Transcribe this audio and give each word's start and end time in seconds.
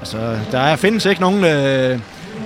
Altså, 0.00 0.38
der 0.52 0.58
er, 0.58 0.76
findes 0.76 1.06
ikke 1.06 1.20
nogen 1.20 1.44
øh, 1.44 2.00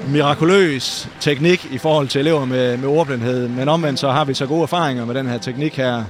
mirakuløs 0.08 1.08
teknik 1.20 1.66
i 1.72 1.78
forhold 1.78 2.08
til 2.08 2.18
elever 2.18 2.44
med, 2.44 2.76
med 2.76 2.88
ordblindhed, 2.88 3.48
men 3.48 3.68
omvendt 3.68 4.00
så 4.00 4.10
har 4.10 4.24
vi 4.24 4.34
så 4.34 4.46
gode 4.46 4.62
erfaringer 4.62 5.04
med 5.04 5.14
den 5.14 5.26
her 5.26 5.38
teknik 5.38 5.76
her, 5.76 6.04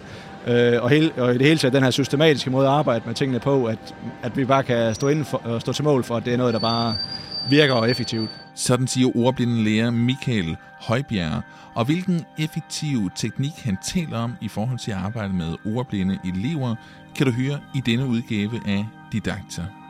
øh, 0.46 0.82
og, 0.82 0.90
hele, 0.90 1.12
og 1.16 1.34
i 1.34 1.38
det 1.38 1.46
hele 1.46 1.58
taget 1.58 1.72
den 1.72 1.82
her 1.82 1.90
systematiske 1.90 2.50
måde 2.50 2.66
at 2.66 2.72
arbejde 2.72 3.02
med 3.06 3.14
tingene 3.14 3.40
på, 3.40 3.64
at, 3.64 3.78
at 4.22 4.36
vi 4.36 4.44
bare 4.44 4.62
kan 4.62 4.94
stå, 4.94 5.08
inden 5.08 5.24
for, 5.24 5.38
og 5.44 5.60
stå 5.60 5.72
til 5.72 5.84
mål 5.84 6.04
for, 6.04 6.16
at 6.16 6.24
det 6.24 6.32
er 6.32 6.36
noget, 6.36 6.54
der 6.54 6.60
bare 6.60 6.96
virker 7.50 7.84
effektivt. 7.84 8.30
Sådan 8.54 8.86
siger 8.86 9.16
ordblinde 9.16 9.64
lærer 9.64 9.90
Michael 9.90 10.56
Højbjerg, 10.80 11.42
og 11.74 11.84
hvilken 11.84 12.24
effektiv 12.38 13.10
teknik 13.16 13.52
han 13.64 13.78
taler 13.94 14.18
om 14.18 14.32
i 14.40 14.48
forhold 14.48 14.78
til 14.78 14.90
at 14.90 14.96
arbejde 14.96 15.32
med 15.32 15.54
ordblinde 15.76 16.18
elever, 16.24 16.74
kan 17.16 17.26
du 17.26 17.32
høre 17.32 17.58
i 17.74 17.80
denne 17.80 18.06
udgave 18.06 18.60
af 18.66 18.86
Didakter. 19.12 19.83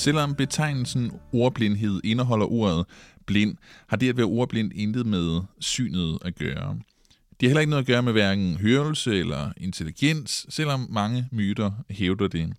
Selvom 0.00 0.34
betegnelsen 0.34 1.12
ordblindhed 1.32 2.00
indeholder 2.04 2.46
ordet 2.46 2.86
blind, 3.26 3.56
har 3.86 3.96
det 3.96 4.08
at 4.08 4.16
være 4.16 4.26
ordblind 4.26 4.72
intet 4.74 5.06
med 5.06 5.40
synet 5.58 6.18
at 6.24 6.34
gøre. 6.34 6.78
Det 7.40 7.42
har 7.42 7.48
heller 7.48 7.60
ikke 7.60 7.70
noget 7.70 7.82
at 7.82 7.86
gøre 7.86 8.02
med 8.02 8.12
hverken 8.12 8.56
hørelse 8.56 9.18
eller 9.18 9.52
intelligens, 9.56 10.46
selvom 10.48 10.86
mange 10.90 11.28
myter 11.32 11.70
hævder 11.90 12.28
det. 12.28 12.52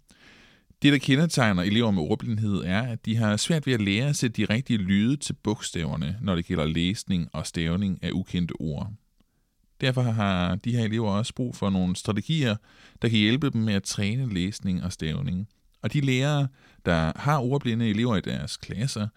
Det, 0.81 0.93
der 0.93 0.97
kendetegner 0.97 1.63
elever 1.63 1.91
med 1.91 2.03
ordblindhed, 2.03 2.63
er, 2.65 2.81
at 2.81 3.05
de 3.05 3.15
har 3.15 3.37
svært 3.37 3.67
ved 3.67 3.73
at 3.73 3.81
lære 3.81 4.09
at 4.09 4.15
sætte 4.15 4.41
de 4.41 4.53
rigtige 4.53 4.77
lyde 4.77 5.17
til 5.17 5.33
bogstaverne, 5.33 6.17
når 6.21 6.35
det 6.35 6.45
gælder 6.45 6.65
læsning 6.65 7.29
og 7.33 7.47
stavning 7.47 7.99
af 8.03 8.11
ukendte 8.11 8.53
ord. 8.59 8.91
Derfor 9.81 10.01
har 10.01 10.55
de 10.55 10.71
her 10.71 10.83
elever 10.83 11.09
også 11.09 11.33
brug 11.33 11.55
for 11.55 11.69
nogle 11.69 11.95
strategier, 11.95 12.55
der 13.01 13.09
kan 13.09 13.19
hjælpe 13.19 13.49
dem 13.49 13.61
med 13.61 13.73
at 13.73 13.83
træne 13.83 14.33
læsning 14.33 14.83
og 14.83 14.91
stavning. 14.91 15.47
Og 15.81 15.93
de 15.93 16.01
lærere, 16.01 16.47
der 16.85 17.11
har 17.15 17.39
ordblinde 17.39 17.89
elever 17.89 18.15
i 18.15 18.21
deres 18.21 18.57
klasser, 18.57 19.07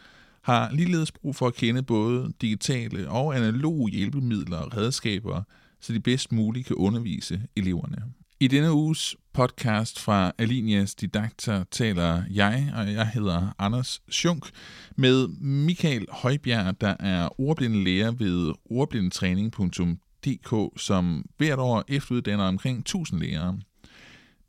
har 0.43 0.73
ligeledes 0.73 1.12
brug 1.12 1.37
for 1.37 1.47
at 1.47 1.55
kende 1.55 1.83
både 1.83 2.33
digitale 2.41 3.11
og 3.11 3.37
analoge 3.37 3.91
hjælpemidler 3.91 4.57
og 4.57 4.77
redskaber, 4.77 5.42
så 5.81 5.92
de 5.92 6.01
bedst 6.01 6.33
muligt 6.33 6.67
kan 6.67 6.77
undervise 6.77 7.42
eleverne. 7.57 7.97
I 8.41 8.48
denne 8.48 8.73
uges 8.73 9.17
podcast 9.33 10.01
fra 10.01 10.33
Alinias 10.39 10.95
Didakter 10.95 11.65
taler 11.70 12.23
jeg, 12.31 12.73
og 12.77 12.92
jeg 12.92 13.09
hedder 13.09 13.55
Anders 13.59 14.03
Schunk, 14.09 14.51
med 14.97 15.29
Michael 15.41 16.07
Højbjerg, 16.11 16.81
der 16.81 16.95
er 17.01 17.41
ordblindelærer 17.41 18.11
ved 18.11 18.53
ordblindetræning.dk, 18.65 20.81
som 20.81 21.25
hvert 21.37 21.59
år 21.59 21.85
efteruddanner 21.89 22.45
omkring 22.45 22.79
1000 22.79 23.20
lærere. 23.20 23.59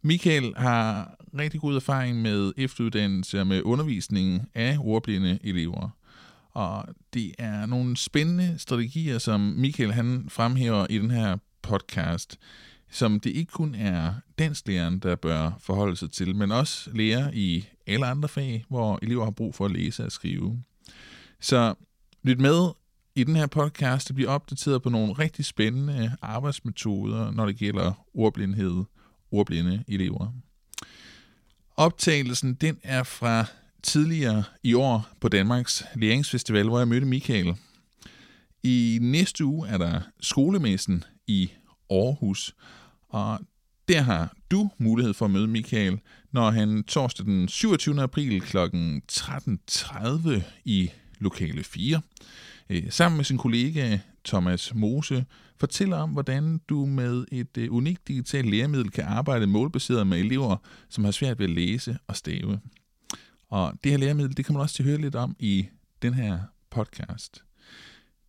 Michael 0.01 0.53
har 0.57 1.15
rigtig 1.39 1.61
god 1.61 1.75
erfaring 1.75 2.21
med 2.21 2.53
efteruddannelse 2.57 3.39
og 3.39 3.47
med 3.47 3.61
undervisning 3.63 4.49
af 4.55 4.77
ordblinde 4.79 5.39
elever. 5.43 5.89
Og 6.51 6.85
det 7.13 7.31
er 7.37 7.65
nogle 7.65 7.97
spændende 7.97 8.55
strategier, 8.57 9.17
som 9.17 9.39
Michael 9.39 9.93
han 9.93 10.25
fremhæver 10.29 10.87
i 10.89 10.97
den 10.97 11.11
her 11.11 11.37
podcast, 11.61 12.39
som 12.91 13.19
det 13.19 13.29
ikke 13.29 13.51
kun 13.51 13.75
er 13.75 14.13
dansklæreren, 14.39 14.99
der 14.99 15.15
bør 15.15 15.51
forholde 15.59 15.95
sig 15.95 16.11
til, 16.11 16.35
men 16.35 16.51
også 16.51 16.89
lærer 16.93 17.31
i 17.33 17.65
alle 17.87 18.05
andre 18.05 18.29
fag, 18.29 18.65
hvor 18.69 18.99
elever 19.01 19.23
har 19.23 19.31
brug 19.31 19.55
for 19.55 19.65
at 19.65 19.71
læse 19.71 20.05
og 20.05 20.11
skrive. 20.11 20.63
Så 21.39 21.73
lyt 22.23 22.39
med 22.39 22.69
i 23.15 23.23
den 23.23 23.35
her 23.35 23.47
podcast, 23.47 24.07
det 24.07 24.15
bliver 24.15 24.31
opdateret 24.31 24.81
på 24.81 24.89
nogle 24.89 25.13
rigtig 25.13 25.45
spændende 25.45 26.11
arbejdsmetoder, 26.21 27.31
når 27.31 27.45
det 27.45 27.57
gælder 27.57 28.05
ordblindhed, 28.13 28.83
ordblinde 29.31 29.83
elever. 29.87 30.33
Optagelsen 31.77 32.53
den 32.53 32.77
er 32.83 33.03
fra 33.03 33.45
tidligere 33.83 34.43
i 34.63 34.73
år 34.73 35.09
på 35.19 35.27
Danmarks 35.27 35.83
Læringsfestival, 35.95 36.67
hvor 36.67 36.77
jeg 36.77 36.87
mødte 36.87 37.05
Michael. 37.05 37.55
I 38.63 38.99
næste 39.01 39.45
uge 39.45 39.67
er 39.67 39.77
der 39.77 40.01
skolemessen 40.19 41.03
i 41.27 41.51
Aarhus, 41.89 42.55
og 43.09 43.39
der 43.87 44.01
har 44.01 44.33
du 44.51 44.69
mulighed 44.77 45.13
for 45.13 45.25
at 45.25 45.31
møde 45.31 45.47
Michael, 45.47 45.99
når 46.31 46.51
han 46.51 46.83
torsdag 46.83 47.25
den 47.25 47.47
27. 47.47 48.01
april 48.01 48.41
kl. 48.41 48.57
13.30 49.11 50.41
i 50.65 50.91
lokale 51.19 51.63
4, 51.63 52.01
eh, 52.69 52.91
sammen 52.91 53.17
med 53.17 53.25
sin 53.25 53.37
kollega 53.37 53.97
Thomas 54.25 54.73
Mose, 54.75 55.25
fortæller 55.59 55.97
om, 55.97 56.09
hvordan 56.09 56.61
du 56.69 56.85
med 56.85 57.25
et 57.31 57.57
øh, 57.57 57.73
unikt 57.73 58.07
digitalt 58.07 58.49
læremiddel 58.49 58.91
kan 58.91 59.03
arbejde 59.03 59.47
målbaseret 59.47 60.07
med 60.07 60.19
elever, 60.19 60.57
som 60.89 61.03
har 61.03 61.11
svært 61.11 61.39
ved 61.39 61.45
at 61.45 61.55
læse 61.55 61.97
og 62.07 62.15
stave. 62.15 62.59
Og 63.49 63.73
det 63.83 63.91
her 63.91 63.97
læremiddel, 63.97 64.37
det 64.37 64.45
kan 64.45 64.53
man 64.53 64.61
også 64.61 64.75
til 64.75 64.83
at 64.83 64.89
høre 64.89 65.01
lidt 65.01 65.15
om 65.15 65.35
i 65.39 65.67
den 66.01 66.13
her 66.13 66.39
podcast. 66.71 67.43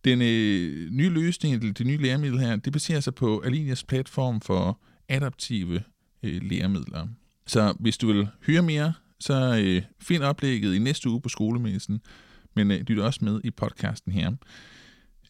Den 0.05 0.21
øh, 0.21 0.91
nye 0.91 1.09
løsning, 1.09 1.77
det 1.77 1.87
nye 1.87 1.97
læremiddel 1.97 2.39
her, 2.39 2.55
det 2.55 2.73
baserer 2.73 2.99
sig 2.99 3.15
på 3.15 3.39
Alinias 3.39 3.83
platform 3.83 4.41
for 4.41 4.79
adaptive 5.09 5.83
øh, 6.23 6.41
læremidler. 6.43 7.07
Så 7.47 7.73
hvis 7.79 7.97
du 7.97 8.07
vil 8.07 8.27
høre 8.47 8.61
mere, 8.61 8.93
så 9.19 9.63
øh, 9.63 9.81
find 10.01 10.23
oplægget 10.23 10.75
i 10.75 10.79
næste 10.79 11.09
uge 11.09 11.21
på 11.21 11.29
skolemessen, 11.29 12.01
men 12.55 12.71
øh, 12.71 12.79
lyt 12.79 12.99
også 12.99 13.25
med 13.25 13.41
i 13.43 13.51
podcasten 13.51 14.11
her. 14.11 14.31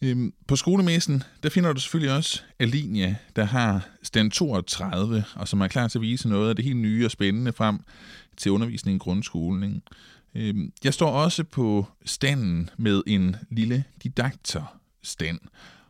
Øhm, 0.01 0.33
på 0.47 0.55
skolemessen, 0.55 1.23
der 1.43 1.49
finder 1.49 1.73
du 1.73 1.79
selvfølgelig 1.79 2.15
også 2.15 2.41
Alinia, 2.59 3.15
der 3.35 3.43
har 3.43 3.89
stand 4.03 4.31
32, 4.31 5.23
og 5.35 5.47
som 5.47 5.61
er 5.61 5.67
klar 5.67 5.87
til 5.87 5.97
at 5.97 6.01
vise 6.01 6.29
noget 6.29 6.49
af 6.49 6.55
det 6.55 6.65
helt 6.65 6.77
nye 6.77 7.05
og 7.05 7.11
spændende 7.11 7.53
frem 7.53 7.79
til 8.37 8.51
undervisning 8.51 8.95
i 8.95 8.99
grundskolen. 8.99 9.81
Øhm, 10.35 10.71
jeg 10.83 10.93
står 10.93 11.11
også 11.11 11.43
på 11.43 11.87
standen 12.05 12.69
med 12.77 13.03
en 13.07 13.35
lille 13.51 13.83
didakterstand, 14.03 15.39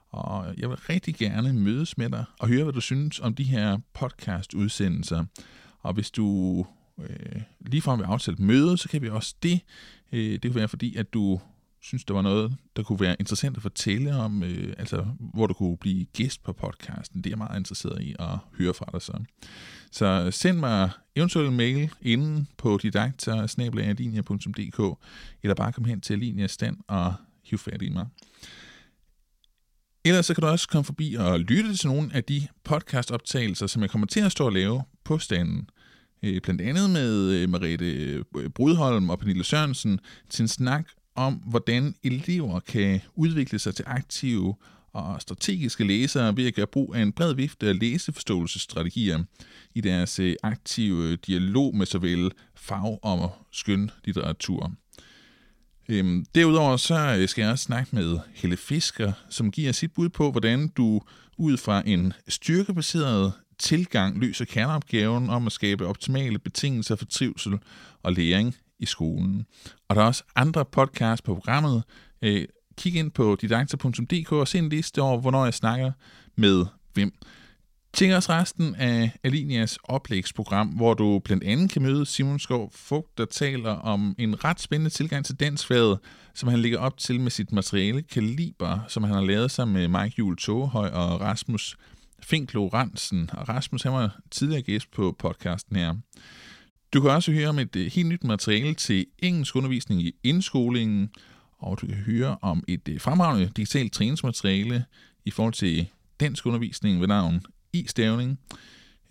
og 0.10 0.54
jeg 0.58 0.70
vil 0.70 0.78
rigtig 0.78 1.16
gerne 1.16 1.54
mødes 1.54 1.98
med 1.98 2.10
dig 2.10 2.26
og 2.40 2.48
høre, 2.48 2.64
hvad 2.64 2.74
du 2.74 2.82
synes 2.82 3.20
om 3.20 3.36
de 3.36 3.44
her 3.44 3.78
podcast-udsendelser. 3.94 5.26
Og 5.80 5.94
hvis 5.94 6.12
du 6.12 6.66
øh, 7.00 7.42
ligefrem 7.66 8.00
vil 8.00 8.06
aftale 8.06 8.38
møde, 8.40 8.78
så 8.78 8.90
kan 8.90 9.02
vi 9.02 9.10
også 9.10 9.36
det. 9.44 9.62
Øh, 10.12 10.32
det 10.32 10.42
kan 10.42 10.56
være 10.56 10.68
fordi, 10.68 10.96
at 10.96 11.14
du 11.14 11.40
synes, 11.82 12.04
der 12.04 12.14
var 12.14 12.22
noget, 12.22 12.56
der 12.76 12.84
kunne 12.84 13.00
være 13.00 13.16
interessant 13.20 13.58
at 13.58 13.62
fortælle 13.62 14.16
om, 14.16 14.44
øh, 14.44 14.74
altså 14.78 15.06
hvor 15.20 15.48
du 15.48 15.54
kunne 15.54 15.78
blive 15.78 16.06
gæst 16.06 16.44
på 16.44 16.54
podcasten. 16.54 17.22
Det 17.22 17.26
er 17.26 17.32
jeg 17.32 17.38
meget 17.38 17.60
interesseret 17.60 18.02
i 18.02 18.16
at 18.20 18.38
høre 18.58 18.74
fra 18.74 18.90
dig 18.94 19.02
så. 19.02 19.24
Så 19.92 20.32
send 20.32 20.58
mig 20.58 20.90
eventuelt 21.16 21.54
mail 21.54 21.90
inden 22.02 22.48
på 22.58 22.80
didakter 22.82 23.34
eller 25.44 25.56
bare 25.56 25.72
kom 25.72 25.86
hen 25.86 26.02
til 26.02 26.14
Alinias 26.14 26.52
stand 26.52 26.78
og 26.88 27.14
hiv 27.44 27.58
fat 27.58 27.82
i 27.82 27.90
mig. 27.90 28.08
Ellers 30.06 30.26
så 30.26 30.34
kan 30.34 30.42
du 30.42 30.48
også 30.48 30.68
komme 30.68 30.84
forbi 30.84 31.16
og 31.20 31.40
lytte 31.40 31.78
til 31.78 31.90
nogle 31.90 32.10
af 32.14 32.24
de 32.24 32.48
podcastoptagelser, 32.64 33.68
som 33.68 33.82
jeg 33.82 33.90
kommer 33.90 34.08
til 34.08 34.20
at 34.20 34.32
stå 34.32 34.46
og 34.46 34.52
lave 34.52 34.84
på 35.04 35.18
standen. 35.18 35.70
Øh, 36.24 36.42
blandt 36.42 36.62
andet 36.62 36.90
med 36.90 37.32
øh, 37.32 37.50
Mariette 37.50 37.92
øh, 37.92 38.50
Brudholm 38.50 39.10
og 39.10 39.20
Pernille 39.20 39.44
Sørensen 39.44 40.00
til 40.30 40.44
en 40.44 40.48
snak 40.48 40.88
om, 41.18 41.34
hvordan 41.34 41.96
elever 42.04 42.60
kan 42.60 43.02
udvikle 43.16 43.60
sig 43.60 43.76
til 43.76 43.86
aktive 43.88 44.56
og 44.94 45.22
strategiske 45.22 45.84
læsere 45.84 46.38
ved 46.38 46.48
at 46.48 46.54
gøre 46.54 46.68
brug 46.68 46.96
af 46.96 47.02
en 47.02 47.12
bred 47.12 47.34
vifte 47.34 47.68
af 47.68 47.80
læseforståelsesstrategier 47.80 49.24
i 49.76 49.82
deres 49.82 50.20
øh, 50.20 50.36
aktive 50.44 51.04
øh, 51.04 51.18
dialog 51.28 51.76
med 51.76 51.86
såvel 51.86 52.32
fag- 52.56 53.00
og 53.02 53.36
skønlitteratur. 53.52 54.72
Øhm, 55.90 56.26
derudover 56.36 56.78
så 56.78 57.16
øh, 57.20 57.28
skal 57.28 57.42
jeg 57.42 57.52
også 57.52 57.64
snakke 57.64 57.96
med 57.96 58.20
Helle 58.34 58.58
Fisker, 58.58 59.12
som 59.30 59.52
giver 59.52 59.72
sit 59.72 59.92
bud 59.92 60.10
på, 60.10 60.32
hvordan 60.32 60.68
du 60.68 61.02
ud 61.38 61.58
fra 61.58 61.84
en 61.86 62.14
styrkebaseret 62.28 63.34
tilgang 63.60 64.20
løser 64.20 64.46
kerneopgaven 64.46 65.30
om 65.30 65.46
at 65.46 65.52
skabe 65.52 65.88
optimale 65.88 66.40
betingelser 66.40 66.96
for 66.96 67.06
trivsel 67.06 67.60
og 68.04 68.14
læring 68.14 68.56
i 68.80 68.86
skolen. 68.86 69.46
Og 69.90 69.96
der 69.96 70.02
er 70.02 70.06
også 70.06 70.24
andre 70.36 70.66
podcasts 70.66 71.22
på 71.22 71.34
programmet. 71.34 71.84
Øh, 72.22 72.46
kig 72.78 72.96
ind 72.96 73.12
på 73.12 73.38
didakter.dk 73.42 74.32
og 74.32 74.48
se 74.48 74.58
en 74.58 74.70
liste 74.70 75.02
over, 75.02 75.22
hvornår 75.22 75.44
jeg 75.44 75.54
snakker 75.54 75.92
med 76.36 76.66
hvem. 76.94 77.14
Tjek 77.94 78.12
også 78.12 78.32
resten 78.32 78.76
af 78.76 79.12
Alinias 79.24 79.78
oplægsprogram, 79.84 80.68
hvor 80.68 80.94
du 80.94 81.20
blandt 81.20 81.44
andet 81.44 81.72
kan 81.72 81.82
møde 81.82 82.06
Simon 82.06 82.40
Skov 82.40 82.72
Fugt, 82.76 83.18
der 83.18 83.26
taler 83.26 83.72
om 83.72 84.16
en 84.20 84.44
ret 84.44 84.62
spændende 84.62 84.90
tilgang 84.90 85.26
til 85.26 85.36
dansfaget, 85.36 86.00
som 86.34 86.50
han 86.50 86.60
ligger 86.60 86.80
op 86.80 86.98
til 86.98 87.20
med 87.20 87.32
sit 87.32 87.52
materiale 87.52 88.02
Kaliber, 88.02 88.80
som 88.88 89.04
han 89.04 89.14
har 89.14 89.22
lavet 89.22 89.52
sammen 89.52 89.74
med 89.74 90.02
Mike 90.02 90.16
Juhl 90.20 90.38
Togehøj 90.38 90.90
og 90.90 91.22
Rasmus 91.22 91.78
Fink 92.24 92.54
Lorentzen. 92.54 93.30
Og 93.34 93.50
Rasmus 93.50 93.84
han 93.84 93.92
var 93.92 94.20
tidligere 94.32 94.62
gæst 94.62 94.92
på 94.92 95.16
podcasten 95.20 95.76
her. 95.76 95.96
Du 96.94 97.02
kan 97.02 97.12
også 97.12 97.32
høre 97.32 97.48
om 97.48 97.60
et 97.60 97.76
øh, 97.76 97.92
helt 97.92 98.08
nyt 98.08 98.24
materiale 98.24 98.74
til 98.74 99.06
engelsk 99.20 99.56
undervisning 99.56 100.02
i 100.02 100.16
indskolingen, 100.24 101.10
og 101.60 101.82
du 101.82 101.88
kan 101.88 101.96
høre 101.96 102.38
om 102.42 102.64
et 102.68 102.88
øh, 102.90 103.02
fremragende 103.02 103.52
digitalt 103.56 103.94
træningsmateriale 103.94 104.86
i 105.26 105.32
forhold 105.32 105.54
til 105.54 105.88
dansk 106.20 106.46
undervisning 106.46 107.02
ved 107.02 107.08
navn 107.08 107.42
i-stavning. 107.74 108.40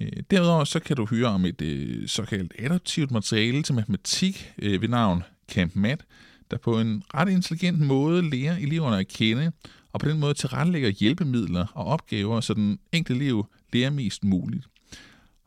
Øh, 0.00 0.12
derudover 0.30 0.64
så 0.64 0.80
kan 0.80 0.96
du 0.96 1.06
høre 1.06 1.26
om 1.26 1.44
et 1.44 2.02
såkaldt 2.06 2.54
adaptivt 2.58 3.10
materiale 3.10 3.62
til 3.62 3.74
matematik 3.74 4.52
ved 4.58 4.88
navn 4.88 5.22
Camp 5.48 5.76
Mat, 5.76 6.04
der 6.50 6.58
på 6.58 6.80
en 6.80 7.02
ret 7.14 7.28
intelligent 7.28 7.80
måde 7.80 8.30
lærer 8.30 8.56
eleverne 8.56 8.98
at 8.98 9.08
kende, 9.08 9.52
og 9.92 10.00
på 10.00 10.08
den 10.08 10.20
måde 10.20 10.34
tilrettelægger 10.34 10.88
hjælpemidler 10.88 11.66
og 11.74 11.84
opgaver, 11.84 12.40
så 12.40 12.54
den 12.54 12.78
enkelte 12.92 13.24
elev 13.24 13.46
lærer 13.72 13.90
mest 13.90 14.24
muligt. 14.24 14.66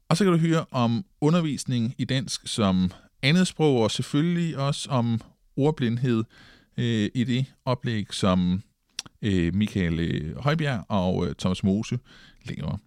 Og 0.10 0.18
så 0.18 0.24
kan 0.24 0.34
du 0.34 0.40
høre 0.40 0.66
om 0.72 1.06
undervisning 1.22 1.96
i 1.98 2.06
dansk 2.06 2.48
som 2.48 2.92
andet 3.22 3.48
sprog, 3.48 3.82
og 3.82 3.92
selvfølgelig 3.92 4.58
også 4.58 4.90
om 4.90 5.22
ordblindhed 5.58 6.24
øh, 6.78 7.10
i 7.16 7.24
det 7.24 7.46
oplæg, 7.66 8.14
som 8.14 8.64
øh, 9.22 9.56
Michael 9.56 10.00
øh, 10.00 10.38
Højbjerg 10.38 10.86
og 10.88 11.28
øh, 11.28 11.36
Thomas 11.36 11.64
Mose 11.64 12.00
laver. 12.46 12.78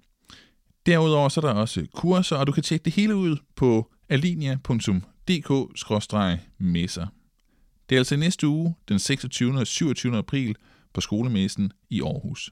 Derudover 0.86 1.28
så 1.28 1.40
er 1.40 1.44
der 1.44 1.54
også 1.54 1.86
kurser, 1.94 2.36
og 2.36 2.46
du 2.46 2.52
kan 2.52 2.62
tjekke 2.62 2.84
det 2.84 2.92
hele 2.92 3.16
ud 3.16 3.36
på 3.56 3.92
alinia.dk-messer. 4.08 7.06
Det 7.88 7.96
er 7.96 8.00
altså 8.00 8.16
næste 8.16 8.48
uge, 8.48 8.74
den 8.88 8.98
26. 8.98 9.58
og 9.58 9.66
27. 9.66 10.16
april, 10.16 10.56
på 10.94 11.00
skolemessen 11.00 11.72
i 11.90 12.02
Aarhus. 12.02 12.50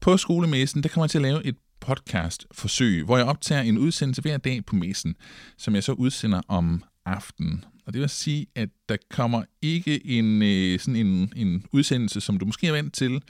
På 0.00 0.16
skolemessen, 0.16 0.82
der 0.82 0.88
kommer 0.88 1.04
jeg 1.04 1.10
til 1.10 1.18
at 1.18 1.22
lave 1.22 1.44
et 1.44 1.56
podcast-forsøg, 1.80 3.04
hvor 3.04 3.16
jeg 3.16 3.26
optager 3.26 3.62
en 3.62 3.78
udsendelse 3.78 4.22
hver 4.22 4.36
dag 4.36 4.64
på 4.64 4.76
messen, 4.76 5.16
som 5.58 5.74
jeg 5.74 5.84
så 5.84 5.92
udsender 5.92 6.40
om 6.48 6.84
aftenen. 7.04 7.64
Og 7.86 7.92
det 7.92 8.00
vil 8.00 8.08
sige, 8.08 8.46
at 8.54 8.68
der 8.88 8.96
kommer 9.10 9.42
ikke 9.62 10.06
en, 10.06 10.42
øh, 10.42 10.78
sådan 10.78 11.06
en, 11.06 11.32
en 11.36 11.66
udsendelse, 11.72 12.20
som 12.20 12.38
du 12.38 12.46
måske 12.46 12.66
er 12.66 12.72
vant 12.72 12.94
til, 12.94 13.22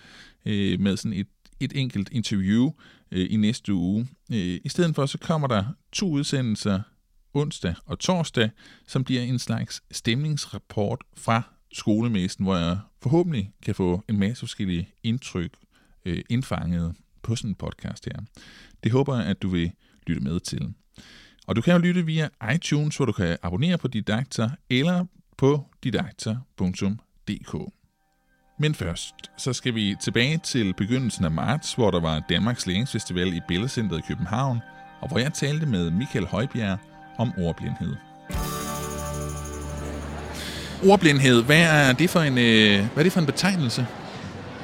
øh, 0.47 0.81
med 0.81 0.97
sådan 0.97 1.19
et, 1.19 1.29
et 1.61 1.73
enkelt 1.77 2.09
interview 2.13 2.71
øh, 3.11 3.27
i 3.31 3.37
næste 3.37 3.75
uge. 3.75 4.09
Øh, 4.33 4.61
I 4.65 4.69
stedet 4.69 4.95
for 4.95 5.07
så 5.07 5.19
kommer 5.19 5.49
der 5.49 5.65
to 5.93 6.11
udsendelser 6.11 6.81
onsdag 7.35 7.75
og 7.87 7.99
torsdag, 7.99 8.51
som 8.87 9.05
bliver 9.05 9.23
en 9.23 9.39
slags 9.39 9.83
stemningsrapport 9.91 11.05
fra 11.17 11.43
skolemæsten, 11.73 12.45
hvor 12.45 12.57
jeg 12.57 12.79
forhåbentlig 13.03 13.53
kan 13.63 13.75
få 13.75 14.05
en 14.09 14.19
masse 14.19 14.41
forskellige 14.41 14.89
indtryk 15.03 15.53
øh, 16.05 16.23
indfanget 16.31 16.95
på 17.23 17.37
sådan 17.37 17.51
en 17.51 17.55
podcast 17.55 18.05
her. 18.05 18.21
Det 18.85 18.93
håber 18.93 19.17
jeg, 19.17 19.27
at 19.27 19.43
du 19.43 19.49
vil 19.49 19.73
lytte 20.07 20.23
med 20.23 20.41
til. 20.41 20.75
Og 21.47 21.57
du 21.57 21.61
kan 21.61 21.73
jo 21.73 21.79
lytte 21.79 22.07
via 22.07 22.29
iTunes, 22.55 22.97
hvor 22.97 23.07
du 23.07 23.13
kan 23.13 23.37
abonnere 23.43 23.79
på 23.79 23.89
Didakter, 23.89 24.51
eller 24.71 25.05
på 25.37 25.67
didakter.dk. 25.85 27.73
Men 28.59 28.75
først, 28.75 29.15
så 29.39 29.53
skal 29.53 29.75
vi 29.75 29.97
tilbage 30.03 30.39
til 30.45 30.75
begyndelsen 30.75 31.25
af 31.25 31.31
marts, 31.31 31.75
hvor 31.75 31.91
der 31.91 32.01
var 32.01 32.23
Danmarks 32.29 32.67
Læringsfestival 32.67 33.37
i 33.37 33.41
Billedcenteret 33.49 33.99
i 33.99 34.03
København, 34.09 34.59
og 35.01 35.09
hvor 35.09 35.19
jeg 35.19 35.33
talte 35.33 35.67
med 35.67 35.91
Michael 35.91 36.27
Højbjerg 36.27 36.79
om 37.19 37.33
ordblindhed. 37.39 37.97
Ordblindhed, 40.91 41.43
hvad 41.43 41.63
er 41.63 41.93
det 41.93 42.11
for 42.11 42.21
en, 42.21 42.39
øh, 42.39 42.79
hvad 42.93 42.97
er 42.97 43.03
det 43.03 43.13
for 43.13 43.21
en 43.21 43.27
betegnelse? 43.27 43.87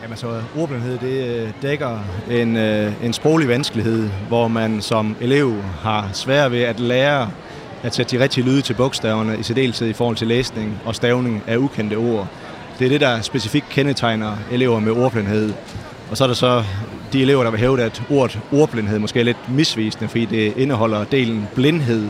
Jamen 0.07 0.19
så 0.19 0.43
ordblindhed, 0.57 0.99
det 0.99 1.27
øh, 1.27 1.49
dækker 1.63 1.99
en, 2.31 2.57
øh, 2.57 2.93
en 3.05 3.13
sproglig 3.13 3.49
vanskelighed, 3.49 4.09
hvor 4.29 4.49
man 4.49 4.83
som 4.83 5.17
elev 5.21 5.55
har 5.83 6.11
svært 6.13 6.53
ved 6.53 6.63
at 6.63 6.81
lære 6.81 7.31
at 7.83 7.95
sætte 7.95 8.17
de 8.19 8.23
rigtige 8.23 8.45
lyde 8.45 8.63
til 8.63 8.75
bogstaverne, 8.75 9.39
i 9.39 9.43
særdeleshed 9.43 9.89
i 9.89 9.93
forhold 9.93 10.17
til 10.17 10.27
læsning 10.27 10.81
og 10.85 10.95
stavning 10.95 11.43
af 11.47 11.57
ukendte 11.57 11.95
ord. 11.95 12.29
Det 12.79 12.85
er 12.85 12.89
det, 12.89 13.01
der 13.01 13.21
specifikt 13.21 13.69
kendetegner 13.69 14.33
elever 14.53 14.81
med 14.81 14.93
ordblindhed. 14.93 15.53
Og 16.11 16.17
så 16.17 16.25
er 16.25 16.29
der 16.29 16.35
så 16.35 16.65
de 17.13 17.23
elever, 17.23 17.43
der 17.43 17.51
vil 17.51 17.61
hævde, 17.61 17.83
at 17.83 18.03
ordet 18.11 18.39
ordblindhed 18.53 18.99
måske 18.99 19.21
er 19.21 19.25
lidt 19.25 19.49
misvisende, 19.49 20.09
fordi 20.09 20.25
det 20.25 20.57
indeholder 20.57 21.05
delen 21.05 21.49
blindhed. 21.55 22.09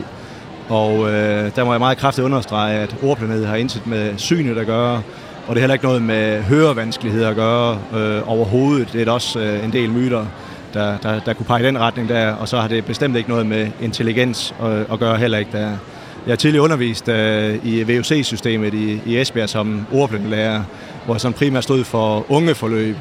Og 0.69 1.09
øh, 1.09 1.51
der 1.55 1.63
må 1.63 1.73
jeg 1.73 1.79
meget 1.79 1.97
kraftigt 1.97 2.25
understrege, 2.25 2.79
at 2.79 2.95
ordblindhed 3.03 3.45
har 3.45 3.55
intet 3.55 3.87
med 3.87 4.17
synet 4.17 4.57
at 4.57 4.65
gøre, 4.65 5.01
og 5.47 5.55
det 5.55 5.59
er 5.59 5.61
heller 5.61 5.73
ikke 5.73 5.85
noget 5.85 6.01
med 6.01 6.41
hørevanskeligheder 6.41 7.29
at 7.29 7.35
gøre 7.35 7.79
øh, 7.95 8.29
overhovedet. 8.29 8.93
Det 8.93 9.07
er 9.07 9.11
også 9.11 9.39
øh, 9.39 9.65
en 9.65 9.73
del 9.73 9.89
myter, 9.89 10.25
der, 10.73 10.97
der, 10.97 11.19
der 11.19 11.33
kunne 11.33 11.45
pege 11.45 11.63
i 11.63 11.65
den 11.65 11.79
retning 11.79 12.09
der, 12.09 12.31
og 12.31 12.47
så 12.47 12.59
har 12.59 12.67
det 12.67 12.85
bestemt 12.85 13.15
ikke 13.15 13.29
noget 13.29 13.45
med 13.45 13.67
intelligens 13.81 14.55
at, 14.63 14.93
at 14.93 14.99
gøre 14.99 15.17
heller 15.17 15.37
ikke 15.37 15.51
der. 15.51 15.69
Jeg 16.25 16.31
har 16.31 16.35
tidligere 16.35 16.63
undervist 16.63 17.09
øh, 17.09 17.59
i 17.63 17.83
VUC-systemet 17.83 18.73
i, 18.73 19.01
i 19.05 19.17
Esbjerg 19.17 19.49
som 19.49 19.87
ordblindelærer, 19.91 20.63
hvor 21.05 21.13
jeg 21.13 21.21
sådan 21.21 21.33
primært 21.33 21.63
stod 21.63 21.83
for 21.83 22.25
unge 22.31 22.55
forløb. 22.55 22.95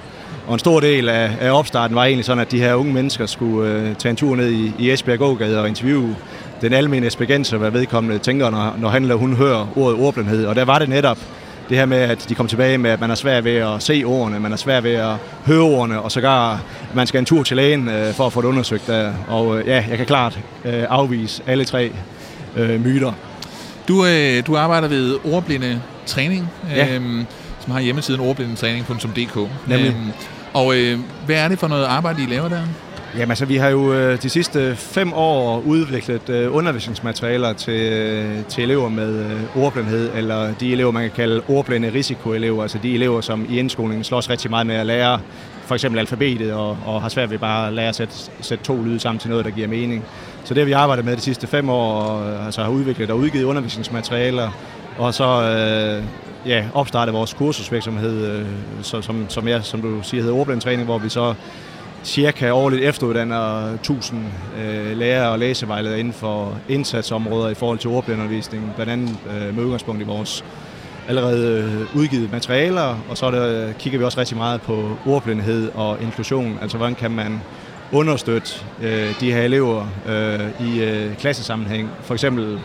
Og 0.47 0.53
en 0.53 0.59
stor 0.59 0.81
del 0.81 1.09
af, 1.09 1.31
af 1.41 1.51
opstarten 1.51 1.97
var 1.97 2.05
egentlig 2.05 2.25
sådan, 2.25 2.41
at 2.41 2.51
de 2.51 2.59
her 2.59 2.75
unge 2.75 2.93
mennesker 2.93 3.27
skulle 3.27 3.73
øh, 3.73 3.95
tage 3.95 4.11
en 4.11 4.17
tur 4.17 4.37
ned 4.37 4.51
i, 4.51 4.73
i 4.79 4.91
Esbjerg 4.91 5.19
gågade 5.19 5.61
og 5.61 5.69
interviewe 5.69 6.17
den 6.61 6.73
almindelige 6.73 7.09
esbjergenser, 7.09 7.57
hvad 7.59 7.71
vedkommende 7.71 8.19
tænker, 8.19 8.51
når, 8.51 8.75
når 8.79 8.89
han 8.89 9.03
eller 9.03 9.15
hun 9.15 9.37
hører 9.37 9.67
ordet 9.77 10.01
ordblindhed. 10.01 10.47
Og 10.47 10.57
der 10.57 10.65
var 10.65 10.79
det 10.79 10.89
netop 10.89 11.19
det 11.69 11.77
her 11.77 11.87
med, 11.87 11.97
at 11.99 12.27
de 12.29 12.35
kom 12.35 12.49
tilbage 12.49 12.79
med, 12.79 12.91
at 12.91 13.01
man 13.01 13.11
er 13.11 13.15
svær 13.15 13.41
ved 13.41 13.55
at 13.57 13.83
se 13.83 14.03
ordene, 14.07 14.41
man 14.41 14.53
er 14.53 14.57
svær 14.57 14.81
ved 14.81 14.95
at 14.95 15.15
høre 15.47 15.61
ordene, 15.63 16.01
og 16.01 16.13
sågar, 16.13 16.61
man 16.95 17.07
skal 17.07 17.19
en 17.19 17.25
tur 17.25 17.43
til 17.43 17.57
lægen 17.57 17.89
øh, 17.89 18.15
for 18.15 18.27
at 18.27 18.33
få 18.33 18.41
det 18.43 18.49
undersøgt. 18.49 18.87
Der. 18.87 19.13
Og 19.29 19.59
øh, 19.59 19.67
ja, 19.67 19.85
jeg 19.89 19.97
kan 19.97 20.07
klart 20.07 20.39
øh, 20.65 20.85
afvise 20.89 21.43
alle 21.47 21.65
tre 21.65 21.93
øh, 22.57 22.85
myter. 22.85 23.13
Du, 23.89 24.07
øh, 24.07 24.47
du 24.47 24.57
arbejder 24.57 24.89
ved 24.89 25.17
ordblinde 25.25 25.81
træning, 26.07 26.51
Ja. 26.77 26.95
øhm, 26.95 27.27
som 27.61 27.73
har 27.73 27.81
hjemmesiden 27.81 28.21
ordblindetræning.dk. 28.21 29.37
Nemlig. 29.67 29.89
Øhm, 29.89 30.13
og 30.55 30.77
øh, 30.77 30.99
hvad 31.27 31.37
er 31.37 31.49
det 31.49 31.59
for 31.59 31.69
noget 31.69 31.85
arbejde, 31.85 32.23
I 32.23 32.27
laver 32.27 32.49
der? 32.49 32.61
Jamen 33.19 33.31
altså, 33.31 33.45
vi 33.45 33.57
har 33.57 33.69
jo 33.69 33.93
øh, 33.93 34.23
de 34.23 34.31
sidste 34.31 34.77
fem 34.77 35.13
år 35.13 35.61
udviklet 35.61 36.29
øh, 36.29 36.55
undervisningsmaterialer 36.55 37.53
til, 37.53 37.81
øh, 37.93 38.45
til 38.45 38.65
elever 38.65 38.89
med 38.89 39.25
øh, 39.25 39.57
ordblindhed, 39.57 40.11
eller 40.15 40.55
de 40.55 40.73
elever, 40.73 40.91
man 40.91 41.03
kan 41.03 41.11
kalde 41.11 41.43
ordblinde 41.49 41.93
risikoelever, 41.95 42.63
altså 42.63 42.79
de 42.83 42.95
elever, 42.95 43.21
som 43.21 43.47
i 43.51 43.59
indskolingen 43.59 44.05
slås 44.05 44.31
rigtig 44.31 44.51
meget 44.51 44.67
med 44.67 44.75
at 44.75 44.87
lære 44.87 45.21
for 45.65 45.75
eksempel 45.75 45.99
alfabetet, 45.99 46.53
og, 46.53 46.79
og 46.87 47.03
har 47.03 47.09
svært 47.09 47.31
ved 47.31 47.39
bare 47.39 47.67
at 47.67 47.73
lære 47.73 47.89
at 47.89 47.97
sætte, 47.97 48.15
sætte 48.41 48.65
to 48.65 48.83
lyde 48.83 49.01
sammen 49.01 49.19
til 49.19 49.31
noget, 49.31 49.45
der 49.45 49.51
giver 49.51 49.69
mening. 49.69 50.05
Så 50.45 50.55
det 50.55 50.61
har 50.61 50.67
vi 50.67 50.73
arbejdet 50.73 51.05
med 51.05 51.17
de 51.17 51.21
sidste 51.21 51.47
fem 51.47 51.69
år, 51.69 51.93
og 51.93 52.31
øh, 52.31 52.47
altså 52.47 52.63
har 52.63 52.71
udviklet 52.71 53.11
og 53.11 53.19
udgivet 53.19 53.45
undervisningsmaterialer, 53.45 54.51
og 54.99 55.15
så 55.15 55.25
øh, 55.25 56.05
ja, 56.51 56.65
opstartet 56.75 57.15
vores 57.15 57.35
kursusvirksomhed, 57.35 58.27
øh, 58.27 58.47
så, 58.83 59.03
som, 59.03 59.27
som, 59.29 59.49
jeg, 59.49 59.65
som 59.65 59.83
du 59.83 60.03
siger, 60.03 60.23
hedder 60.23 60.37
ordblindtræning, 60.37 60.85
hvor 60.85 60.99
vi 60.99 61.09
så 61.09 61.35
cirka 62.07 62.51
årligt 62.51 62.83
efteruddanner 62.83 63.73
1000 63.75 64.21
øh, 64.59 64.97
lærere 64.97 65.31
og 65.31 65.39
læsevejledere 65.39 66.01
inden 66.01 66.13
for 66.13 66.59
indsatsområder 66.69 67.49
i 67.49 67.55
forhold 67.55 67.79
til 67.79 67.91
ordblindeundervisning, 67.91 68.73
blandt 68.75 68.93
andet 68.93 69.17
øh, 69.31 69.57
med 69.57 69.65
udgangspunkt 69.65 70.03
i 70.03 70.05
vores 70.05 70.45
allerede 71.09 71.63
øh, 71.63 71.97
udgivet 71.97 72.33
materialer, 72.33 72.99
og 73.11 73.17
så 73.17 73.31
der, 73.31 73.73
kigger 73.73 73.99
vi 73.99 74.05
også 74.05 74.21
rigtig 74.21 74.37
meget 74.37 74.63
på 74.63 74.97
ordblindhed 75.07 75.71
og 75.75 76.03
inklusion, 76.03 76.59
altså 76.63 76.77
hvordan 76.77 76.95
kan 76.95 77.11
man 77.11 77.41
understøtte 77.93 78.51
øh, 78.83 79.21
de 79.21 79.33
her 79.33 79.43
elever 79.43 79.87
øh, 80.09 80.67
i 80.67 80.83
øh, 80.83 81.17
klassesammenhæng. 81.17 81.91
For 82.01 82.15
eksempel, 82.15 82.59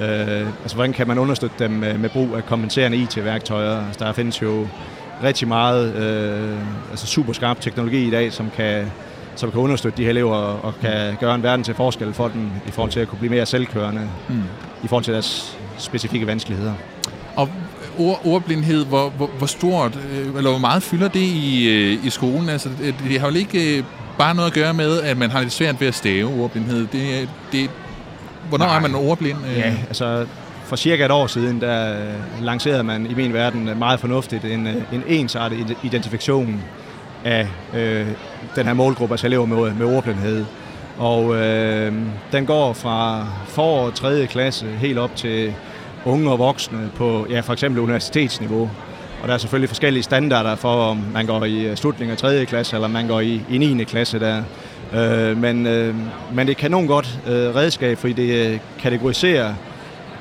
øh, 0.00 0.46
altså 0.62 0.74
hvordan 0.74 0.92
kan 0.92 1.08
man 1.08 1.18
understøtte 1.18 1.56
dem 1.58 1.70
med, 1.70 1.98
med 1.98 2.10
brug 2.10 2.36
af 2.36 2.46
kompenserende 2.46 2.96
IT-værktøjer. 2.96 3.86
Altså, 3.86 4.04
der 4.04 4.12
findes 4.12 4.42
jo 4.42 4.66
rigtig 5.22 5.48
meget 5.48 5.94
øh, 5.94 6.58
altså 6.90 7.06
super 7.06 7.32
skarp 7.32 7.60
teknologi 7.60 8.06
i 8.06 8.10
dag, 8.10 8.32
som 8.32 8.50
kan, 8.56 8.92
som 9.36 9.50
kan 9.50 9.60
understøtte 9.60 9.98
de 9.98 10.02
her 10.02 10.10
elever 10.10 10.36
og 10.36 10.74
kan 10.80 11.16
gøre 11.20 11.34
en 11.34 11.42
verden 11.42 11.64
til 11.64 11.74
forskel 11.74 12.14
for 12.14 12.28
dem 12.28 12.50
i 12.66 12.70
forhold 12.70 12.92
til 12.92 13.00
at 13.00 13.08
kunne 13.08 13.18
blive 13.18 13.30
mere 13.30 13.46
selvkørende 13.46 14.08
Mm. 14.28 14.42
i 14.84 14.88
forhold 14.88 15.04
til 15.04 15.12
deres 15.12 15.58
specifikke 15.78 16.26
vanskeligheder. 16.26 16.72
Og 17.36 17.48
ord, 17.98 18.20
ordblindhed, 18.24 18.84
hvor, 18.84 19.08
hvor, 19.10 19.30
hvor 19.38 19.46
stort, 19.46 19.98
øh, 20.12 20.26
eller 20.36 20.50
hvor 20.50 20.58
meget 20.58 20.82
fylder 20.82 21.08
det 21.08 21.20
i, 21.20 21.68
øh, 21.68 22.06
i 22.06 22.10
skolen? 22.10 22.48
Altså, 22.48 22.68
det, 23.08 23.20
har 23.20 23.28
jo 23.30 23.34
ikke 23.34 23.78
øh, 23.78 23.84
bare 24.18 24.34
noget 24.34 24.48
at 24.48 24.54
gøre 24.54 24.74
med, 24.74 25.00
at 25.02 25.16
man 25.16 25.30
har 25.30 25.40
lidt 25.40 25.52
svært 25.52 25.80
ved 25.80 25.88
at 25.88 25.94
stave 25.94 26.42
ordblindhed. 26.42 26.86
Det, 26.86 27.28
det, 27.52 27.70
hvornår 28.48 28.66
Nej. 28.66 28.76
er 28.76 28.80
man 28.80 28.94
ordblind? 28.94 29.38
Ja, 29.56 29.74
altså 29.88 30.26
for 30.66 30.76
cirka 30.76 31.04
et 31.04 31.10
år 31.10 31.26
siden, 31.26 31.60
der 31.60 32.00
øh, 32.00 32.44
lancerede 32.44 32.82
man 32.82 33.06
i 33.10 33.14
min 33.14 33.32
verden 33.32 33.68
øh, 33.68 33.78
meget 33.78 34.00
fornuftigt 34.00 34.44
en, 34.44 34.66
øh, 34.66 34.74
en 34.92 35.02
ensartet 35.06 35.76
identifikation 35.82 36.62
af 37.24 37.48
øh, 37.74 38.06
den 38.56 38.66
her 38.66 38.74
målgruppe, 38.74 39.12
altså 39.12 39.26
elever 39.26 39.46
med, 39.46 39.74
med 39.74 39.96
ordblindhed. 39.96 40.44
Og 40.98 41.36
øh, 41.36 41.92
den 42.32 42.46
går 42.46 42.72
fra 42.72 43.26
forår 43.46 43.90
3. 43.90 44.26
klasse 44.26 44.66
helt 44.66 44.98
op 44.98 45.16
til 45.16 45.54
unge 46.04 46.30
og 46.30 46.38
voksne 46.38 46.90
på 46.94 47.26
ja, 47.30 47.40
for 47.40 47.52
eksempel 47.52 47.80
universitetsniveau. 47.80 48.70
Og 49.22 49.28
der 49.28 49.34
er 49.34 49.38
selvfølgelig 49.38 49.68
forskellige 49.68 50.02
standarder 50.02 50.54
for, 50.54 50.74
om 50.74 51.04
man 51.12 51.26
går 51.26 51.44
i 51.44 51.76
slutningen 51.76 52.12
af 52.12 52.18
3. 52.18 52.44
klasse, 52.44 52.76
eller 52.76 52.88
man 52.88 53.06
går 53.06 53.20
i, 53.20 53.42
i 53.50 53.58
9. 53.58 53.84
klasse 53.84 54.20
der. 54.20 54.42
Øh, 54.94 55.36
men, 55.36 55.66
øh, 55.66 55.94
men 56.32 56.46
det 56.46 56.56
er 56.56 56.60
kanon 56.60 56.86
godt 56.86 57.20
øh, 57.26 57.54
redskab, 57.54 57.98
fordi 57.98 58.12
det 58.12 58.46
øh, 58.46 58.58
kategoriserer 58.78 59.54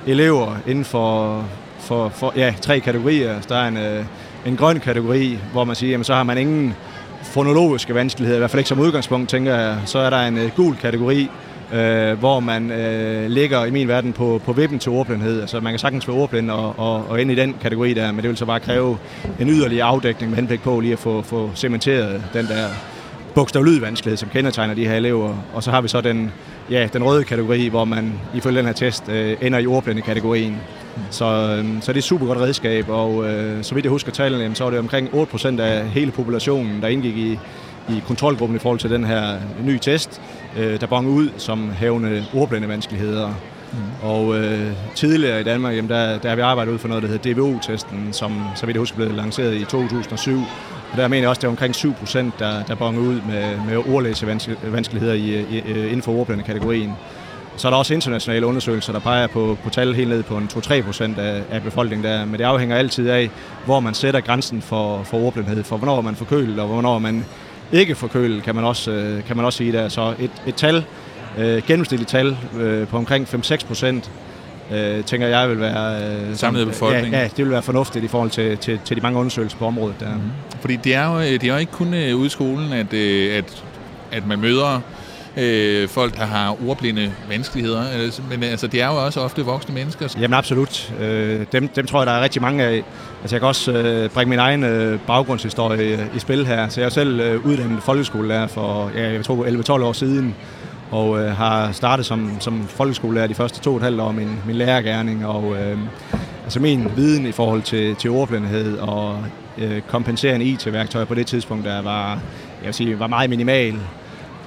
elever 0.07 0.57
inden 0.67 0.85
for, 0.85 1.43
for, 1.79 2.09
for 2.09 2.33
ja, 2.35 2.53
tre 2.61 2.79
kategorier. 2.79 3.41
Der 3.49 3.55
er 3.55 3.67
en, 3.67 3.77
øh, 3.77 4.05
en 4.45 4.55
grøn 4.55 4.79
kategori, 4.79 5.39
hvor 5.51 5.63
man 5.63 5.75
siger, 5.75 5.91
jamen, 5.91 6.03
så 6.03 6.13
har 6.13 6.23
man 6.23 6.37
ingen 6.37 6.73
fonologiske 7.23 7.95
vanskeligheder, 7.95 8.37
i 8.37 8.39
hvert 8.39 8.51
fald 8.51 8.59
ikke 8.59 8.69
som 8.69 8.79
udgangspunkt, 8.79 9.29
tænker 9.29 9.55
jeg. 9.55 9.77
Så 9.85 9.99
er 9.99 10.09
der 10.09 10.27
en 10.27 10.37
øh, 10.37 10.51
gul 10.55 10.75
kategori, 10.75 11.29
øh, 11.73 12.19
hvor 12.19 12.39
man 12.39 12.71
øh, 12.71 13.29
ligger 13.29 13.65
i 13.65 13.71
min 13.71 13.87
verden 13.87 14.13
på, 14.13 14.41
på 14.45 14.53
vippen 14.53 14.79
til 14.79 14.91
ordblindhed. 14.91 15.41
Altså 15.41 15.59
man 15.59 15.71
kan 15.71 15.79
sagtens 15.79 16.07
være 16.07 16.17
ordblind 16.17 16.51
og, 16.51 16.79
og, 16.79 17.05
og 17.09 17.21
ind 17.21 17.31
i 17.31 17.35
den 17.35 17.55
kategori 17.61 17.93
der, 17.93 18.11
men 18.11 18.21
det 18.21 18.29
vil 18.29 18.37
så 18.37 18.45
bare 18.45 18.59
kræve 18.59 18.97
en 19.39 19.49
yderligere 19.49 19.85
afdækning 19.85 20.29
med 20.29 20.37
henblik 20.37 20.61
på 20.61 20.79
lige 20.79 20.93
at 20.93 20.99
få, 20.99 21.21
få 21.21 21.51
cementeret 21.55 22.23
den 22.33 22.47
der 22.47 22.67
bogstavlydvanskelighed, 23.35 24.17
som 24.17 24.29
kendetegner 24.29 24.73
de 24.73 24.87
her 24.87 24.95
elever. 24.95 25.35
Og 25.53 25.63
så 25.63 25.71
har 25.71 25.81
vi 25.81 25.87
så 25.87 26.01
den, 26.01 26.31
ja, 26.69 26.87
den 26.93 27.03
røde 27.03 27.23
kategori, 27.23 27.67
hvor 27.67 27.85
man 27.85 28.13
ifølge 28.33 28.57
den 28.57 28.65
her 28.65 28.73
test 28.73 29.09
øh, 29.09 29.37
ender 29.41 29.59
i 29.59 29.67
ordblinde 29.67 30.01
kategorien. 30.01 30.57
Så, 31.09 31.25
øh, 31.25 31.81
så 31.81 31.91
det 31.91 31.97
er 31.97 31.99
et 31.99 32.03
super 32.03 32.25
godt 32.25 32.37
redskab, 32.37 32.89
og 32.89 33.25
øh, 33.25 33.63
så 33.63 33.75
vidt 33.75 33.85
jeg 33.85 33.91
husker 33.91 34.11
tallene, 34.11 34.55
så 34.55 34.63
var 34.63 34.71
det 34.71 34.79
omkring 34.79 35.09
8% 35.09 35.61
af 35.61 35.89
hele 35.89 36.11
populationen, 36.11 36.81
der 36.81 36.87
indgik 36.87 37.17
i, 37.17 37.39
i 37.89 38.01
kontrolgruppen 38.07 38.55
i 38.55 38.59
forhold 38.59 38.79
til 38.79 38.89
den 38.89 39.03
her 39.03 39.37
nye 39.63 39.79
test, 39.79 40.21
øh, 40.57 40.81
der 40.81 40.87
bonger 40.87 41.11
ud 41.11 41.29
som 41.37 41.69
havende 41.69 42.25
ordblinde 42.33 42.67
vanskeligheder. 42.67 43.27
Mm. 43.73 44.09
Og 44.09 44.37
øh, 44.37 44.71
tidligere 44.95 45.41
i 45.41 45.43
Danmark, 45.43 45.75
jamen, 45.75 45.89
der, 45.89 46.17
der 46.17 46.29
har 46.29 46.35
vi 46.35 46.41
arbejdet 46.41 46.71
ud 46.71 46.77
for 46.77 46.87
noget, 46.87 47.03
der 47.03 47.09
hedder 47.09 47.33
DVO-testen, 47.33 48.09
som 48.11 48.43
så 48.55 48.65
vidt 48.65 48.75
jeg 48.75 48.79
husker 48.79 48.97
blev 48.97 49.11
lanceret 49.11 49.55
i 49.55 49.65
2007. 49.65 50.39
Og 50.91 50.97
der 50.97 51.07
mener 51.07 51.21
jeg 51.21 51.29
også, 51.29 51.39
at 51.39 51.41
det 51.41 51.47
er 51.47 51.51
omkring 51.51 51.75
7 51.75 51.93
procent, 51.93 52.39
der, 52.39 52.63
der 52.63 52.75
bonger 52.75 53.01
ud 53.01 53.21
med, 53.27 53.57
med 53.67 53.77
ordlæsevanskeligheder 53.93 55.13
i, 55.13 55.41
i, 55.41 55.59
inden 55.67 56.01
for 56.01 56.11
ordblinde-kategorien. 56.11 56.93
Så 57.57 57.67
er 57.67 57.69
der 57.69 57.77
også 57.77 57.93
internationale 57.93 58.45
undersøgelser, 58.45 58.93
der 58.93 58.99
peger 58.99 59.27
på, 59.27 59.57
på 59.63 59.69
tal 59.69 59.93
helt 59.93 60.09
ned 60.09 60.23
på 60.23 60.37
en 60.37 60.49
2-3 60.53 60.81
procent 60.81 61.19
af, 61.19 61.43
af 61.51 61.61
befolkningen 61.61 62.05
der. 62.05 62.25
Men 62.25 62.39
det 62.39 62.43
afhænger 62.43 62.75
altid 62.75 63.09
af, 63.09 63.29
hvor 63.65 63.79
man 63.79 63.93
sætter 63.93 64.19
grænsen 64.19 64.61
for, 64.61 65.03
for 65.03 65.17
ordblindhed, 65.17 65.63
for 65.63 65.77
hvornår 65.77 66.01
man 66.01 66.15
forkølet 66.15 66.59
og 66.59 66.67
hvornår 66.67 66.99
man 66.99 67.25
ikke 67.71 67.95
forkølet, 67.95 68.43
kan 68.43 68.55
man 68.55 68.63
også, 68.63 68.91
øh, 68.91 69.23
kan 69.23 69.35
man 69.35 69.45
også 69.45 69.57
sige 69.57 69.71
der. 69.71 69.89
Så 69.89 70.13
et, 70.19 70.31
et 70.47 70.55
tal, 70.55 70.85
øh, 71.37 71.63
gennemsnitligt 71.67 72.09
tal 72.09 72.37
øh, 72.59 72.87
på 72.87 72.97
omkring 72.97 73.27
5-6 73.27 73.67
procent, 73.67 74.11
øh, 74.71 75.03
tænker 75.03 75.27
jeg 75.27 75.49
vil 75.49 75.59
være... 75.59 76.03
Øh, 76.03 76.35
Samlet 76.35 76.67
befolkning. 76.67 77.13
Ja, 77.13 77.21
ja, 77.21 77.27
det 77.27 77.45
vil 77.45 77.51
være 77.51 77.61
fornuftigt 77.61 78.05
i 78.05 78.07
forhold 78.07 78.29
til, 78.29 78.57
til, 78.57 78.79
til 78.85 78.97
de 78.97 79.01
mange 79.01 79.19
undersøgelser 79.19 79.57
på 79.57 79.65
området. 79.65 79.95
Der. 79.99 80.13
Mm-hmm. 80.13 80.31
Fordi 80.59 80.75
det 80.75 80.95
er, 80.95 81.13
jo, 81.13 81.19
det 81.21 81.43
er 81.43 81.47
jo 81.47 81.57
ikke 81.57 81.71
kun 81.71 81.93
øh, 81.93 82.17
ude 82.17 82.25
i 82.25 82.29
skolen, 82.29 82.73
at, 82.73 82.93
øh, 82.93 83.37
at, 83.37 83.63
at 84.11 84.27
man 84.27 84.39
møder 84.39 84.81
øh, 85.37 85.87
folk, 85.89 86.17
der 86.17 86.25
har 86.25 86.57
ordblinde 86.67 87.11
vanskeligheder. 87.29 87.83
Men 88.29 88.43
altså, 88.43 88.67
det 88.67 88.81
er 88.81 88.87
jo 88.87 89.05
også 89.05 89.21
ofte 89.21 89.41
voksne 89.41 89.73
mennesker. 89.75 90.07
Jamen 90.19 90.33
absolut. 90.33 90.93
Øh, 90.99 91.45
dem, 91.51 91.67
dem 91.67 91.87
tror 91.87 91.99
jeg, 91.99 92.07
der 92.07 92.13
er 92.13 92.21
rigtig 92.21 92.41
mange 92.41 92.63
af. 92.63 92.83
Altså, 93.21 93.35
jeg 93.35 93.41
kan 93.41 93.47
også 93.47 93.71
øh, 93.71 94.09
bringe 94.09 94.29
min 94.29 94.39
egen 94.39 94.63
øh, 94.63 94.99
baggrundshistorie 95.07 95.93
i, 95.93 95.97
i 96.15 96.19
spil 96.19 96.45
her. 96.45 96.69
Så 96.69 96.81
jeg 96.81 96.85
er 96.85 96.89
selv 96.89 97.19
øh, 97.19 97.45
uddannet 97.45 97.83
folkeskolelærer 97.83 98.47
for, 98.47 98.91
ja, 98.95 99.11
jeg 99.11 99.25
tror, 99.25 99.45
11-12 99.79 99.83
år 99.83 99.93
siden 99.93 100.35
og 100.91 101.19
øh, 101.19 101.37
har 101.37 101.71
startet 101.71 102.05
som, 102.05 102.31
som 102.39 102.67
folkeskolelærer 102.67 103.27
de 103.27 103.35
første 103.35 103.59
to 103.59 103.69
og 103.69 103.77
et 103.77 103.83
halvt 103.83 104.01
år 104.01 104.11
min, 104.11 104.39
min 104.45 104.55
lærergærning, 104.55 105.25
og 105.25 105.55
øh, 105.55 105.77
altså 106.43 106.59
min 106.59 106.91
viden 106.95 107.25
i 107.25 107.31
forhold 107.31 107.61
til, 107.61 107.95
til 107.95 108.09
ordblindhed 108.09 108.77
og 108.77 109.17
øh, 109.57 109.81
kompenserende 109.81 110.45
IT-værktøjer 110.45 111.05
på 111.05 111.15
det 111.15 111.27
tidspunkt, 111.27 111.65
der 111.65 111.81
var, 111.81 112.09
jeg 112.61 112.65
vil 112.65 112.73
sige, 112.73 112.99
var 112.99 113.07
meget 113.07 113.29
minimal. 113.29 113.75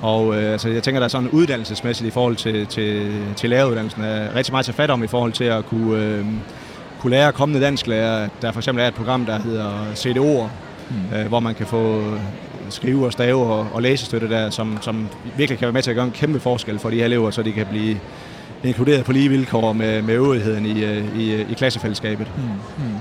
Og 0.00 0.42
øh, 0.42 0.52
altså, 0.52 0.68
jeg 0.68 0.82
tænker, 0.82 1.00
der 1.00 1.04
er 1.04 1.08
sådan 1.08 1.28
uddannelsesmæssigt 1.28 2.08
i 2.08 2.10
forhold 2.10 2.36
til, 2.36 2.66
til, 2.66 3.12
til 3.36 3.50
læreruddannelsen 3.50 4.02
er 4.02 4.34
rigtig 4.34 4.52
meget 4.52 4.64
til 4.64 4.74
fat 4.74 4.90
om 4.90 5.04
i 5.04 5.06
forhold 5.06 5.32
til 5.32 5.44
at 5.44 5.66
kunne, 5.66 6.04
øh, 6.04 6.24
kunne 7.00 7.10
lære 7.10 7.32
kommende 7.32 7.60
dansklærer. 7.60 8.28
Der 8.42 8.52
for 8.52 8.60
eksempel 8.60 8.84
er 8.84 8.88
et 8.88 8.94
program, 8.94 9.26
der 9.26 9.38
hedder 9.38 9.70
CDO, 9.94 10.48
mm. 10.90 11.16
øh, 11.16 11.26
hvor 11.26 11.40
man 11.40 11.54
kan 11.54 11.66
få 11.66 12.02
skrive 12.70 13.06
og 13.06 13.12
stave 13.12 13.44
og, 13.44 13.66
og 13.72 13.82
læsestøtte 13.82 14.28
der, 14.28 14.50
som, 14.50 14.78
som 14.80 15.08
virkelig 15.36 15.58
kan 15.58 15.66
være 15.66 15.72
med 15.72 15.82
til 15.82 15.90
at 15.90 15.94
gøre 15.94 16.04
en 16.04 16.10
kæmpe 16.10 16.40
forskel 16.40 16.78
for 16.78 16.90
de 16.90 16.96
her 16.96 17.04
elever, 17.04 17.30
så 17.30 17.42
de 17.42 17.52
kan 17.52 17.66
blive 17.70 17.96
inkluderet 18.64 19.04
på 19.04 19.12
lige 19.12 19.28
vilkår 19.28 19.72
med, 19.72 20.02
med 20.02 20.14
øvrigheden 20.14 20.66
i, 20.66 20.84
øh, 20.84 21.18
i, 21.18 21.40
i 21.40 21.54
klassefællesskabet. 21.56 22.26
Mm. 22.36 22.42
Mm. 22.84 22.94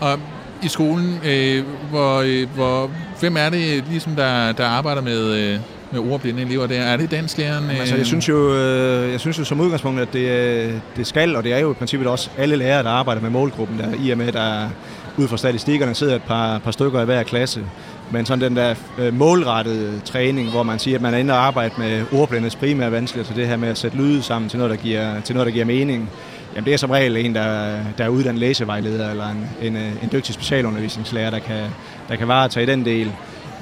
Og 0.00 0.18
i 0.62 0.68
skolen, 0.68 1.20
øh, 1.24 1.64
hvor, 1.90 2.20
øh, 2.20 2.48
hvor, 2.54 2.90
hvem 3.20 3.36
er 3.36 3.50
det, 3.50 3.84
ligesom 3.90 4.16
der, 4.16 4.52
der 4.52 4.66
arbejder 4.66 5.02
med, 5.02 5.34
øh, 5.34 5.58
med 5.90 6.12
ordblinde 6.12 6.42
elever 6.42 6.66
der? 6.66 6.80
Er 6.80 6.96
det 6.96 7.10
dansklæreren? 7.10 7.70
Øh? 7.70 7.80
Altså, 7.80 7.96
jeg 7.96 8.06
synes 8.06 8.28
jo, 8.28 8.54
øh, 8.54 9.12
jeg 9.12 9.20
synes 9.20 9.38
jo 9.38 9.44
som 9.44 9.60
udgangspunkt, 9.60 10.00
at 10.00 10.12
det, 10.12 10.82
det 10.96 11.06
skal, 11.06 11.36
og 11.36 11.44
det 11.44 11.52
er 11.52 11.58
jo 11.58 11.70
i 11.70 11.74
princippet 11.74 12.08
også 12.08 12.30
alle 12.38 12.56
lærere, 12.56 12.82
der 12.82 12.90
arbejder 12.90 13.22
med 13.22 13.30
målgruppen, 13.30 13.78
der 13.78 13.86
i 14.04 14.10
og 14.10 14.18
med, 14.18 14.32
der 14.32 14.68
ud 15.16 15.28
fra 15.28 15.36
statistikkerne 15.36 15.94
sidder 15.94 16.16
et 16.16 16.22
par, 16.22 16.58
par 16.58 16.70
stykker 16.70 17.02
i 17.02 17.04
hver 17.04 17.22
klasse. 17.22 17.64
Men 18.12 18.26
sådan 18.26 18.40
den 18.40 18.56
der 18.56 18.74
øh, 18.98 19.14
målrettede 19.14 19.94
øh, 19.94 20.00
træning, 20.04 20.50
hvor 20.50 20.62
man 20.62 20.78
siger, 20.78 20.96
at 20.96 21.02
man 21.02 21.14
er 21.14 21.18
inde 21.18 21.34
og 21.34 21.46
arbejde 21.46 21.74
med 21.78 22.04
ordblindes 22.12 22.56
primære 22.56 22.92
vanskeligheder, 22.92 23.34
så 23.34 23.40
det 23.40 23.48
her 23.48 23.56
med 23.56 23.68
at 23.68 23.78
sætte 23.78 23.96
lyde 23.96 24.22
sammen 24.22 24.48
til 24.48 24.58
noget, 24.58 24.70
der 24.70 24.76
giver, 24.76 25.20
til 25.20 25.34
noget, 25.34 25.46
der 25.46 25.52
giver 25.52 25.64
mening, 25.64 26.10
jamen 26.54 26.64
det 26.64 26.72
er 26.72 26.78
som 26.78 26.90
regel 26.90 27.16
en, 27.16 27.34
der, 27.34 27.76
der 27.98 28.04
er 28.04 28.08
uddannet 28.08 28.40
læsevejleder, 28.40 29.10
eller 29.10 29.28
en, 29.28 29.50
en, 29.62 29.76
øh, 29.76 30.02
en 30.02 30.08
dygtig 30.12 30.34
specialundervisningslærer, 30.34 31.30
der 31.30 31.38
kan, 31.38 31.64
der 32.08 32.16
kan 32.16 32.28
varetage 32.28 32.66
den 32.66 32.84
del. 32.84 33.12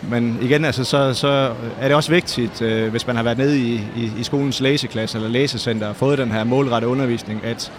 Men 0.03 0.39
igen, 0.43 0.65
altså, 0.65 0.85
så, 0.85 1.15
så 1.15 1.53
er 1.81 1.89
det 1.89 1.97
også 1.97 2.11
vigtigt, 2.11 2.63
øh, 2.63 2.91
hvis 2.91 3.07
man 3.07 3.17
har 3.17 3.23
været 3.23 3.39
nede 3.39 3.59
i, 3.59 3.75
i, 3.75 4.13
i 4.19 4.23
skolens 4.23 4.61
læseklasse 4.61 5.19
eller 5.19 5.31
læsecenter 5.31 5.89
og 5.89 5.97
fået 5.97 6.19
den 6.19 6.31
her 6.31 6.45
målrettede 6.45 6.91
undervisning, 6.91 7.45
at 7.45 7.73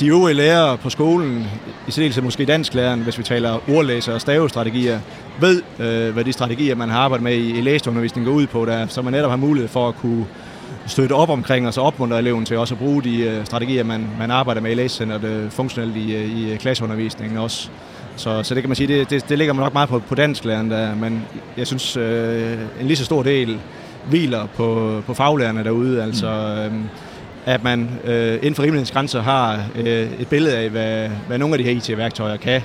de 0.00 0.06
øvrige 0.06 0.34
lærere 0.34 0.76
på 0.78 0.90
skolen, 0.90 1.46
i 1.88 1.90
særdeleshed 1.90 2.22
måske 2.22 2.44
dansklæreren, 2.44 3.00
hvis 3.00 3.18
vi 3.18 3.22
taler 3.22 3.70
ordlæser 3.70 4.14
og 4.14 4.20
stavestrategier, 4.20 5.00
ved, 5.40 5.62
øh, 5.78 6.12
hvad 6.12 6.24
de 6.24 6.32
strategier, 6.32 6.74
man 6.74 6.88
har 6.88 6.98
arbejdet 7.00 7.24
med 7.24 7.34
i, 7.34 7.58
i 7.58 7.60
læseundervisning 7.60 8.26
går 8.26 8.32
ud 8.32 8.46
på, 8.46 8.64
der, 8.64 8.86
så 8.86 9.02
man 9.02 9.12
netop 9.12 9.30
har 9.30 9.36
mulighed 9.36 9.68
for 9.68 9.88
at 9.88 9.94
kunne 9.94 10.26
støtte 10.86 11.12
op 11.12 11.30
omkring, 11.30 11.66
og 11.66 11.74
så 11.74 11.80
opmuntre 11.80 12.18
eleven 12.18 12.44
til 12.44 12.58
også 12.58 12.74
at 12.74 12.78
bruge 12.78 13.02
de 13.02 13.20
øh, 13.20 13.44
strategier, 13.44 13.84
man, 13.84 14.06
man 14.18 14.30
arbejder 14.30 14.60
med 14.60 14.70
i 14.70 14.74
læsecenteret, 14.74 15.24
øh, 15.24 15.50
funktionelt 15.50 15.96
i, 15.96 16.14
øh, 16.14 16.52
i 16.52 16.56
klasseundervisningen 16.56 17.38
også. 17.38 17.68
Så, 18.16 18.42
så 18.42 18.54
det 18.54 18.62
kan 18.62 18.68
man 18.68 18.76
sige, 18.76 18.98
det, 18.98 19.10
det, 19.10 19.28
det 19.28 19.38
ligger 19.38 19.54
man 19.54 19.62
nok 19.62 19.72
meget 19.72 19.88
på, 19.88 19.98
på 19.98 20.14
dansklæreren, 20.14 20.70
der, 20.70 20.94
men 20.94 21.24
jeg 21.56 21.66
synes, 21.66 21.96
øh, 21.96 22.58
en 22.80 22.86
lige 22.86 22.96
så 22.96 23.04
stor 23.04 23.22
del 23.22 23.58
hviler 24.08 24.46
på, 24.56 25.00
på 25.06 25.14
faglærerne 25.14 25.64
derude. 25.64 26.02
Altså, 26.02 26.26
øh, 26.26 26.72
at 27.46 27.64
man 27.64 27.90
øh, 28.04 28.34
inden 28.34 28.54
for 28.54 28.62
rimelighedsgrænser 28.62 29.22
har 29.22 29.64
øh, 29.76 30.20
et 30.20 30.28
billede 30.28 30.56
af, 30.56 30.70
hvad, 30.70 31.08
hvad 31.26 31.38
nogle 31.38 31.54
af 31.54 31.58
de 31.58 31.64
her 31.64 31.70
IT-værktøjer 31.70 32.36
kan. 32.36 32.62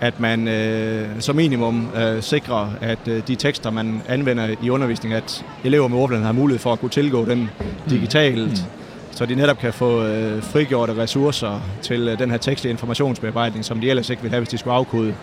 At 0.00 0.20
man 0.20 0.48
øh, 0.48 1.08
som 1.18 1.36
minimum 1.36 1.88
øh, 1.96 2.22
sikrer, 2.22 2.70
at 2.80 2.98
øh, 3.08 3.22
de 3.28 3.34
tekster, 3.34 3.70
man 3.70 4.02
anvender 4.08 4.48
i 4.62 4.70
undervisningen, 4.70 5.16
at 5.16 5.44
elever 5.64 5.88
med 5.88 5.98
ordblindhed 5.98 6.26
har 6.26 6.32
mulighed 6.32 6.58
for 6.58 6.72
at 6.72 6.80
kunne 6.80 6.90
tilgå 6.90 7.24
dem 7.24 7.48
digitalt, 7.90 8.50
mm. 8.50 8.56
så 9.10 9.26
de 9.26 9.34
netop 9.34 9.58
kan 9.58 9.72
få 9.72 10.04
øh, 10.04 10.42
frigjorte 10.42 10.96
ressourcer 10.96 11.60
til 11.82 12.08
øh, 12.08 12.18
den 12.18 12.30
her 12.30 12.38
tekstlige 12.38 12.70
informationsbearbejdning, 12.70 13.64
som 13.64 13.80
de 13.80 13.90
ellers 13.90 14.10
ikke 14.10 14.22
ville 14.22 14.32
have, 14.32 14.40
hvis 14.40 14.48
de 14.48 14.58
skulle 14.58 14.74
afkode 14.74 15.14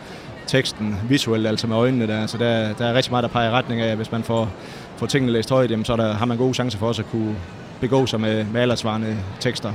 teksten 0.48 0.96
visuelt, 1.10 1.48
altså 1.48 1.68
med 1.68 1.76
øjnene 1.76 2.08
der. 2.08 2.28
Så 2.28 2.38
der, 2.38 2.74
der 2.74 2.86
er 2.86 2.94
rigtig 2.94 3.12
meget, 3.12 3.24
der 3.24 3.30
peger 3.30 3.50
i 3.50 3.52
retning 3.52 3.82
af, 3.82 3.92
at 3.92 3.96
hvis 3.96 4.12
man 4.12 4.24
får, 4.24 4.50
får 4.98 5.06
tingene 5.06 5.32
læst 5.32 5.50
højt, 5.50 5.72
jamen, 5.72 5.86
så 5.86 5.96
der, 5.96 6.14
har 6.14 6.26
man 6.26 6.38
gode 6.38 6.54
chancer 6.54 6.80
for 6.80 6.88
også 6.88 7.02
at 7.02 7.10
kunne 7.12 7.36
begå 7.82 8.06
sig 8.06 8.22
med, 8.22 8.46
med 8.46 8.62
aldersvarende 8.62 9.18
tekster. 9.40 9.74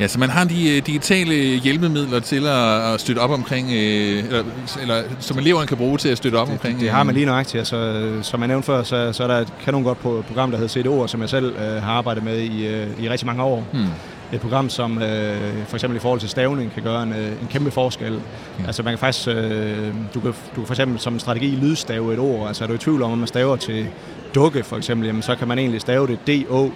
Ja, 0.00 0.08
så 0.08 0.18
man 0.18 0.30
har 0.30 0.44
de 0.44 0.76
øh, 0.76 0.86
digitale 0.86 1.34
hjælpemidler 1.34 2.20
til 2.20 2.46
at, 2.46 2.94
at 2.94 3.00
støtte 3.00 3.20
op 3.20 3.30
omkring, 3.30 3.66
øh, 3.72 4.24
eller, 4.24 4.44
eller 4.82 5.02
som 5.18 5.38
eleverne 5.38 5.66
kan 5.66 5.76
bruge 5.76 5.98
til 5.98 6.08
at 6.08 6.16
støtte 6.16 6.36
op 6.36 6.46
det, 6.46 6.52
omkring. 6.52 6.74
Det, 6.74 6.82
det 6.82 6.90
har 6.90 7.02
man 7.02 7.14
lige 7.14 7.26
nøjagtigt. 7.26 7.58
Altså, 7.58 8.08
som 8.22 8.40
jeg 8.40 8.48
nævnte 8.48 8.66
før, 8.66 8.82
så, 8.82 9.12
så 9.12 9.22
er 9.22 9.26
der 9.26 9.38
et 9.38 9.52
kanon 9.64 9.82
godt 9.82 9.98
program, 9.98 10.50
der 10.50 10.58
hedder 10.58 10.82
CDO, 10.82 11.06
som 11.06 11.20
jeg 11.20 11.28
selv 11.28 11.54
øh, 11.56 11.82
har 11.82 11.92
arbejdet 11.92 12.24
med 12.24 12.38
i, 12.38 12.66
øh, 12.66 12.86
i 13.02 13.08
rigtig 13.10 13.26
mange 13.26 13.42
år. 13.42 13.66
Hmm. 13.72 13.86
Et 14.32 14.40
program, 14.40 14.68
som 14.70 15.02
øh, 15.02 15.66
for 15.66 15.76
eksempel 15.76 15.96
i 15.96 16.00
forhold 16.00 16.20
til 16.20 16.28
stavning 16.28 16.72
kan 16.72 16.82
gøre 16.82 17.02
en, 17.02 17.12
øh, 17.12 17.26
en 17.26 17.48
kæmpe 17.50 17.70
forskel. 17.70 18.12
Ja. 18.12 18.66
Altså 18.66 18.82
man 18.82 18.92
kan 18.92 18.98
faktisk, 18.98 19.28
øh, 19.28 19.94
du, 20.14 20.20
kan, 20.20 20.32
du 20.56 20.60
kan 20.60 20.66
for 20.66 20.74
eksempel 20.74 21.00
som 21.00 21.12
en 21.12 21.20
strategi 21.20 21.46
lydstave 21.46 22.12
et 22.12 22.18
ord. 22.18 22.48
Altså 22.48 22.64
er 22.64 22.68
du 22.68 22.74
i 22.74 22.78
tvivl 22.78 23.02
om, 23.02 23.12
at 23.12 23.18
man 23.18 23.28
staver 23.28 23.56
til 23.56 23.86
dukke 24.34 24.62
for 24.62 24.76
eksempel, 24.76 25.06
jamen, 25.06 25.22
så 25.22 25.34
kan 25.34 25.48
man 25.48 25.58
egentlig 25.58 25.80
stave 25.80 26.06
det 26.06 26.18
D-O 26.26 26.70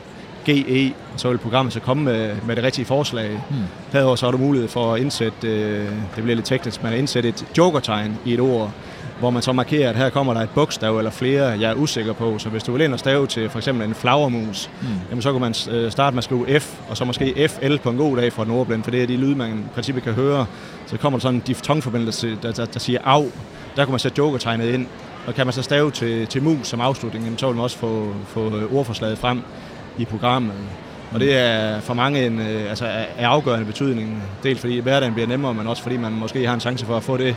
GE, 0.45 0.95
så 1.17 1.29
vil 1.29 1.39
programmet 1.39 1.73
så 1.73 1.81
komme 1.81 2.05
med, 2.05 2.37
med 2.47 2.57
det 2.57 2.65
rigtige 2.65 2.85
forslag. 2.85 3.41
Hmm. 3.51 3.59
Herudover 3.93 4.17
så 4.17 4.27
har 4.27 4.31
du 4.31 4.39
mulighed 4.39 4.69
for 4.69 4.95
at 4.95 5.01
indsætte, 5.01 5.49
øh, 5.49 5.89
det 6.17 6.23
bliver 6.23 6.35
lidt 6.35 6.47
teknisk, 6.47 6.83
men 6.83 6.93
at 6.93 6.99
indsætte 6.99 7.29
et 7.29 7.47
jokertegn 7.59 8.19
i 8.25 8.35
et 8.35 8.41
ord, 8.41 8.71
hvor 9.19 9.31
man 9.31 9.43
så 9.43 9.53
markerer, 9.53 9.91
at 9.91 9.97
her 9.97 10.11
kommer 10.11 10.35
der 10.35 10.41
et 10.41 10.51
bogstav 10.51 10.99
eller 10.99 11.11
flere, 11.11 11.45
jeg 11.45 11.71
er 11.71 11.75
usikker 11.75 12.13
på. 12.13 12.39
Så 12.39 12.49
hvis 12.49 12.63
du 12.63 12.73
vil 12.73 12.81
ind 12.81 12.93
og 12.93 12.99
stave 12.99 13.27
til 13.27 13.51
for 13.51 13.59
eksempel 13.59 13.89
en 13.89 13.95
flagermus, 13.95 14.71
mm. 14.83 14.89
jamen 15.11 15.23
så 15.23 15.33
kan 15.33 15.41
man 15.41 15.55
øh, 15.71 15.91
starte 15.91 16.15
med 16.15 16.19
at 16.19 16.25
skrive 16.25 16.61
F, 16.61 16.75
og 16.89 16.97
så 16.97 17.05
måske 17.05 17.49
FL 17.49 17.77
på 17.77 17.91
en 17.91 17.97
god 17.97 18.17
dag 18.17 18.33
for 18.33 18.45
den 18.45 18.53
ordblind, 18.53 18.85
for 18.85 18.91
det 18.91 19.03
er 19.03 19.07
de 19.07 19.17
lyde, 19.17 19.37
man 19.37 19.59
i 19.59 19.75
princippet 19.75 20.05
kan 20.05 20.13
høre. 20.13 20.47
Så 20.87 20.97
kommer 20.97 21.19
der 21.19 21.23
sådan 21.23 21.35
en 21.35 21.43
diftongforbindelse, 21.47 22.39
der, 22.43 22.53
der, 22.53 22.65
der 22.65 22.81
siger 22.81 23.01
af. 23.05 23.27
Der 23.77 23.85
kan 23.85 23.91
man 23.93 24.01
sætte 24.01 24.19
jokertegnet 24.19 24.69
ind, 24.69 24.87
og 25.27 25.35
kan 25.35 25.47
man 25.47 25.53
så 25.53 25.63
stave 25.63 25.91
til, 25.91 26.27
til 26.27 26.43
mus 26.43 26.67
som 26.67 26.81
afslutning, 26.81 27.25
jamen, 27.25 27.39
så 27.39 27.47
vil 27.47 27.57
man 27.57 27.63
også 27.63 27.79
få, 27.79 28.15
få 28.27 28.53
ordforslaget 28.73 29.19
frem 29.19 29.43
i 29.99 30.05
programmet. 30.05 30.57
Og 31.13 31.21
det 31.21 31.37
er 31.37 31.81
for 31.81 31.95
mange 31.95 32.27
en, 32.27 32.41
øh, 32.41 32.71
altså, 32.71 32.87
er 33.19 33.29
afgørende 33.29 33.67
betydning. 33.67 34.23
Dels 34.43 34.61
fordi 34.61 34.79
hverdagen 34.79 35.15
bliver 35.15 35.27
nemmere, 35.27 35.55
men 35.55 35.67
også 35.67 35.83
fordi 35.83 35.97
man 35.97 36.13
måske 36.13 36.47
har 36.47 36.55
en 36.55 36.61
chance 36.61 36.87
for 36.87 36.97
at 36.97 37.03
få 37.03 37.17
det 37.17 37.37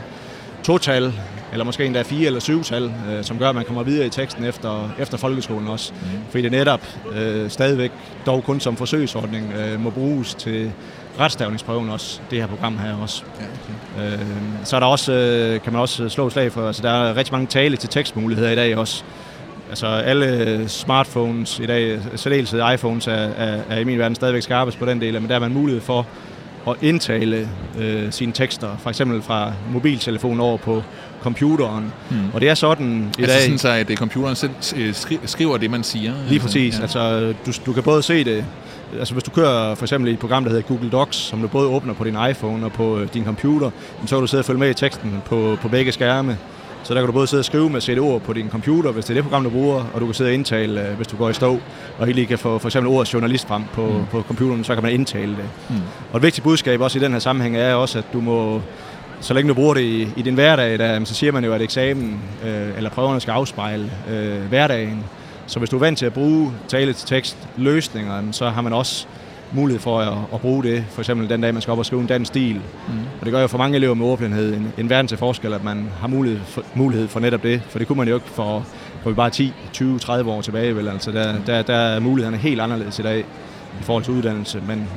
total, 0.62 1.12
eller 1.52 1.64
måske 1.64 1.86
endda 1.86 2.02
fire 2.02 2.26
eller 2.26 2.40
syv 2.40 2.62
tal, 2.62 2.92
øh, 3.10 3.24
som 3.24 3.38
gør, 3.38 3.48
at 3.48 3.54
man 3.54 3.64
kommer 3.64 3.82
videre 3.82 4.06
i 4.06 4.10
teksten 4.10 4.44
efter, 4.44 4.90
efter 4.98 5.18
folkeskolen 5.18 5.68
også. 5.68 5.92
Mm. 5.92 6.08
Fordi 6.30 6.42
det 6.42 6.50
netop 6.50 6.80
øh, 7.12 7.50
stadigvæk, 7.50 7.92
dog 8.26 8.44
kun 8.44 8.60
som 8.60 8.76
forsøgsordning, 8.76 9.52
øh, 9.52 9.80
må 9.80 9.90
bruges 9.90 10.34
til 10.34 10.72
retstavningsprøven 11.20 11.90
også, 11.90 12.20
det 12.30 12.38
her 12.38 12.46
program 12.46 12.78
her 12.78 12.96
også. 12.96 13.22
Ja, 13.40 14.04
okay. 14.04 14.12
øh, 14.12 14.26
så 14.64 14.76
er 14.76 14.80
der 14.80 14.86
også, 14.86 15.12
øh, 15.12 15.60
kan 15.60 15.72
man 15.72 15.82
også 15.82 16.08
slå 16.08 16.30
slag 16.30 16.52
for, 16.52 16.66
altså 16.66 16.82
der 16.82 16.90
er 16.90 17.16
rigtig 17.16 17.32
mange 17.32 17.46
tale 17.46 17.76
til 17.76 17.88
tekstmuligheder 17.88 18.50
i 18.50 18.56
dag 18.56 18.76
også. 18.76 19.04
Altså 19.68 19.86
alle 19.86 20.64
smartphones 20.68 21.58
i 21.58 21.66
dag, 21.66 22.00
særdeleshed 22.16 22.60
iPhones, 22.74 23.06
er, 23.06 23.12
er, 23.12 23.60
er 23.70 23.78
i 23.78 23.84
min 23.84 23.98
verden 23.98 24.14
stadigvæk 24.14 24.42
skarpest 24.42 24.78
på 24.78 24.86
den 24.86 25.00
del, 25.00 25.20
men 25.20 25.28
der 25.28 25.34
er 25.34 25.40
man 25.40 25.52
mulighed 25.54 25.80
for 25.82 26.06
at 26.68 26.76
indtale 26.82 27.48
øh, 27.78 28.12
sine 28.12 28.32
tekster, 28.32 28.76
for 28.78 28.90
eksempel 28.90 29.22
fra 29.22 29.52
mobiltelefonen 29.72 30.40
over 30.40 30.56
på 30.56 30.82
computeren. 31.22 31.92
Hmm. 32.10 32.18
Og 32.34 32.40
det 32.40 32.48
er 32.48 32.54
sådan 32.54 33.12
i 33.18 33.22
altså 33.22 33.36
dag... 33.36 33.42
sådan 33.42 33.58
så, 33.58 33.68
at 33.68 33.98
computeren 33.98 34.36
selv 34.36 34.50
skriver 35.24 35.56
det, 35.56 35.70
man 35.70 35.84
siger? 35.84 36.12
Lige 36.12 36.32
altså, 36.32 36.46
præcis. 36.46 36.76
Ja. 36.76 36.82
Altså, 36.82 37.34
du, 37.46 37.52
du 37.66 37.72
kan 37.72 37.82
både 37.82 38.02
se 38.02 38.24
det 38.24 38.44
altså 38.98 39.14
hvis 39.14 39.24
du 39.24 39.30
kører 39.30 39.74
for 39.74 39.84
eksempel 39.84 40.10
i 40.10 40.12
et 40.12 40.18
program, 40.18 40.44
der 40.44 40.50
hedder 40.50 40.68
Google 40.68 40.90
Docs, 40.90 41.16
som 41.16 41.40
du 41.40 41.48
både 41.48 41.68
åbner 41.68 41.94
på 41.94 42.04
din 42.04 42.16
iPhone 42.30 42.64
og 42.64 42.72
på 42.72 42.98
øh, 42.98 43.08
din 43.14 43.24
computer, 43.24 43.70
så 44.06 44.16
kan 44.16 44.20
du 44.20 44.26
sidde 44.26 44.40
og 44.40 44.44
følge 44.44 44.60
med 44.60 44.70
i 44.70 44.74
teksten 44.74 45.22
på, 45.24 45.58
på 45.62 45.68
begge 45.68 45.92
skærme. 45.92 46.38
Så 46.88 46.94
der 46.94 47.00
kan 47.00 47.06
du 47.06 47.12
både 47.12 47.26
sidde 47.26 47.40
og 47.40 47.44
skrive 47.44 47.70
med 47.70 47.80
sætte 47.80 48.00
ord 48.00 48.20
på 48.20 48.32
din 48.32 48.50
computer, 48.50 48.92
hvis 48.92 49.04
det 49.04 49.10
er 49.10 49.14
det 49.14 49.24
program, 49.24 49.44
du 49.44 49.50
bruger, 49.50 49.84
og 49.94 50.00
du 50.00 50.06
kan 50.06 50.14
sidde 50.14 50.30
og 50.30 50.34
indtale, 50.34 50.88
øh, 50.88 50.96
hvis 50.96 51.06
du 51.06 51.16
går 51.16 51.30
i 51.30 51.32
stå, 51.32 51.58
og 51.98 52.06
lige 52.06 52.26
kan 52.26 52.38
få 52.38 52.58
for 52.58 52.68
eksempel 52.68 52.92
ordet 52.92 53.14
journalist 53.14 53.48
frem 53.48 53.62
på, 53.72 53.86
mm. 53.86 54.06
på 54.10 54.22
computeren, 54.22 54.64
så 54.64 54.74
kan 54.74 54.82
man 54.82 54.92
indtale 54.92 55.30
det. 55.30 55.44
Mm. 55.68 55.76
Og 56.12 56.16
et 56.16 56.22
vigtigt 56.22 56.44
budskab 56.44 56.80
også 56.80 56.98
i 56.98 57.02
den 57.02 57.12
her 57.12 57.18
sammenhæng 57.18 57.56
er 57.56 57.74
også, 57.74 57.98
at 57.98 58.04
du 58.12 58.20
må, 58.20 58.60
så 59.20 59.34
længe 59.34 59.48
du 59.48 59.54
bruger 59.54 59.74
det 59.74 59.80
i, 59.80 60.08
i 60.16 60.22
din 60.22 60.34
hverdag, 60.34 60.78
der, 60.78 61.04
så 61.04 61.14
siger 61.14 61.32
man 61.32 61.44
jo, 61.44 61.52
at 61.52 61.62
eksamen 61.62 62.20
øh, 62.44 62.76
eller 62.76 62.90
prøverne 62.90 63.20
skal 63.20 63.32
afspejle 63.32 63.90
øh, 64.10 64.40
hverdagen. 64.48 65.04
Så 65.46 65.58
hvis 65.58 65.70
du 65.70 65.76
er 65.76 65.80
vant 65.80 65.98
til 65.98 66.06
at 66.06 66.12
bruge 66.12 66.52
tale 66.68 66.92
til 66.92 67.08
tekst 67.08 67.36
løsninger, 67.56 68.22
så 68.32 68.48
har 68.48 68.62
man 68.62 68.72
også 68.72 69.06
mulighed 69.52 69.80
for 69.80 70.00
at, 70.00 70.18
at 70.34 70.40
bruge 70.40 70.62
det. 70.62 70.84
For 70.90 71.00
eksempel 71.00 71.28
den 71.28 71.40
dag, 71.40 71.52
man 71.52 71.62
skal 71.62 71.72
op 71.72 71.78
og 71.78 71.86
skrive 71.86 72.00
en 72.00 72.06
dansk 72.06 72.28
stil. 72.28 72.54
Mm. 72.54 72.92
Og 73.20 73.24
det 73.24 73.32
gør 73.32 73.40
jo 73.40 73.46
for 73.46 73.58
mange 73.58 73.76
elever 73.76 73.94
med 73.94 74.06
ordblindhed 74.06 74.54
en, 74.54 74.72
en 74.78 74.90
verden 74.90 75.08
til 75.08 75.18
forskel, 75.18 75.52
at 75.52 75.64
man 75.64 75.88
har 76.00 76.08
mulighed 76.08 76.40
for, 76.44 76.64
mulighed 76.74 77.08
for 77.08 77.20
netop 77.20 77.42
det. 77.42 77.62
For 77.68 77.78
det 77.78 77.88
kunne 77.88 77.98
man 77.98 78.08
jo 78.08 78.14
ikke 78.14 78.28
for, 78.28 78.66
for 79.02 79.12
bare 79.12 79.30
10, 79.30 79.52
20, 79.72 79.98
30 79.98 80.30
år 80.30 80.40
tilbage. 80.40 80.76
Vel? 80.76 80.88
Altså 80.88 81.12
der, 81.12 81.34
der, 81.46 81.62
der 81.62 81.74
er 81.74 82.00
mulighederne 82.00 82.36
helt 82.36 82.60
anderledes 82.60 82.98
i 82.98 83.02
dag 83.02 83.18
i 83.80 83.82
forhold 83.82 84.04
til 84.04 84.14
uddannelse. 84.14 84.62
Men 84.66 84.88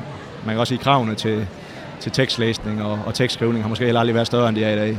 man 0.45 0.53
kan 0.53 0.59
også 0.59 0.71
sige, 0.71 0.79
at 0.79 0.83
kravene 0.83 1.15
til, 1.15 1.47
til 1.99 2.11
tekstlæsning 2.11 2.83
og, 2.83 2.99
og 3.05 3.13
tekstskrivning 3.13 3.63
har 3.63 3.69
måske 3.69 3.85
heller 3.85 3.99
aldrig 3.99 4.15
været 4.15 4.27
større, 4.27 4.49
end 4.49 4.57
de 4.57 4.63
er 4.63 4.73
i 4.73 4.77
dag. 4.77 4.97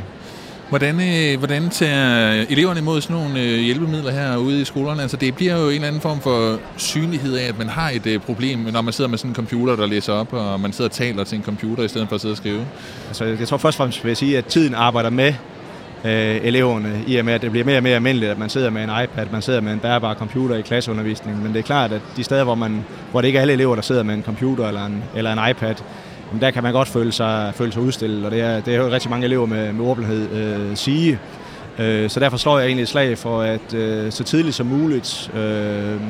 Hvordan, 0.73 1.01
øh, 1.01 1.39
hvordan 1.39 1.71
tager 1.71 2.45
eleverne 2.51 2.81
imod 2.81 3.01
sådan 3.01 3.17
nogle 3.17 3.41
øh, 3.41 3.59
hjælpemidler 3.59 4.11
her 4.11 4.37
ude 4.37 4.61
i 4.61 4.65
skolerne? 4.65 5.03
Altså 5.03 5.17
det 5.17 5.35
bliver 5.35 5.59
jo 5.59 5.69
en 5.69 5.75
eller 5.75 5.89
anden 5.89 6.01
form 6.01 6.21
for 6.21 6.59
synlighed 6.77 7.37
af, 7.37 7.49
at 7.49 7.59
man 7.59 7.69
har 7.69 7.91
et 7.91 8.07
øh, 8.07 8.21
problem, 8.21 8.59
når 8.59 8.83
man 8.83 8.93
sidder 8.93 9.11
med 9.11 9.19
sådan 9.19 9.31
en 9.31 9.35
computer, 9.35 9.77
der 9.77 9.87
læser 9.87 10.13
op, 10.13 10.33
og 10.33 10.61
man 10.61 10.73
sidder 10.73 10.89
og 10.89 10.95
taler 10.95 11.25
til 11.25 11.39
en 11.39 11.45
computer, 11.45 11.83
i 11.83 11.89
stedet 11.89 12.09
for 12.09 12.15
at 12.15 12.21
sidde 12.21 12.33
og 12.33 12.37
skrive. 12.37 12.67
Altså 13.09 13.25
jeg 13.25 13.49
tror 13.49 13.57
først 13.57 13.75
og 13.75 13.79
fremmest 13.79 14.05
vil 14.05 14.11
jeg 14.11 14.17
sige, 14.17 14.39
at 14.39 14.45
tiden 14.45 14.75
arbejder 14.75 15.11
med 15.11 15.35
øh, 16.05 16.41
eleverne, 16.43 17.05
i 17.07 17.17
og 17.17 17.25
med, 17.25 17.33
at 17.33 17.43
det 17.43 17.51
bliver 17.51 17.65
mere 17.65 17.77
og 17.77 17.83
mere 17.83 17.95
almindeligt, 17.95 18.31
at 18.31 18.39
man 18.39 18.49
sidder 18.49 18.71
med 18.71 18.85
en 18.85 18.91
iPad, 19.05 19.27
man 19.33 19.43
sidder 19.43 19.61
med 19.61 19.73
en 19.73 19.79
bærbar 19.79 20.15
computer 20.15 20.57
i 20.57 20.63
klasseundervisningen. 20.63 21.43
Men 21.43 21.53
det 21.53 21.59
er 21.59 21.65
klart, 21.65 21.93
at 21.93 22.01
de 22.17 22.25
steder, 22.25 22.45
hvor, 22.45 22.55
man, 22.55 22.85
hvor 23.11 23.21
det 23.21 23.29
ikke 23.29 23.37
er 23.37 23.41
alle 23.41 23.53
elever, 23.53 23.75
der 23.75 23.83
sidder 23.83 24.03
med 24.03 24.15
en 24.15 24.23
computer 24.23 24.69
eller 24.69 24.87
en, 24.87 25.05
eller 25.15 25.33
en 25.33 25.51
iPad, 25.51 25.75
der 26.41 26.51
kan 26.51 26.63
man 26.63 26.73
godt 26.73 26.89
føle 26.89 27.13
sig, 27.13 27.53
føle 27.55 27.73
sig 27.73 27.83
udstillet, 27.83 28.25
og 28.25 28.31
det 28.31 28.41
er, 28.41 28.61
det 28.61 28.75
er 28.75 28.79
jo 28.79 28.91
rigtig 28.91 29.11
mange 29.11 29.25
elever 29.25 29.47
med, 29.47 29.73
med 29.73 29.85
ordblindhed 29.87 30.31
øh, 30.31 30.77
sige. 30.77 31.19
Øh, 31.79 32.11
så 32.11 32.21
derfor 32.21 32.37
slår 32.37 32.59
jeg 32.59 32.67
egentlig 32.67 32.83
et 32.83 32.89
slag 32.89 33.19
for, 33.19 33.43
at 33.43 33.75
øh, 33.75 34.13
så 34.13 34.25
tidligt 34.25 34.55
som 34.55 34.67
muligt 34.67 35.31
øh, 35.35 36.01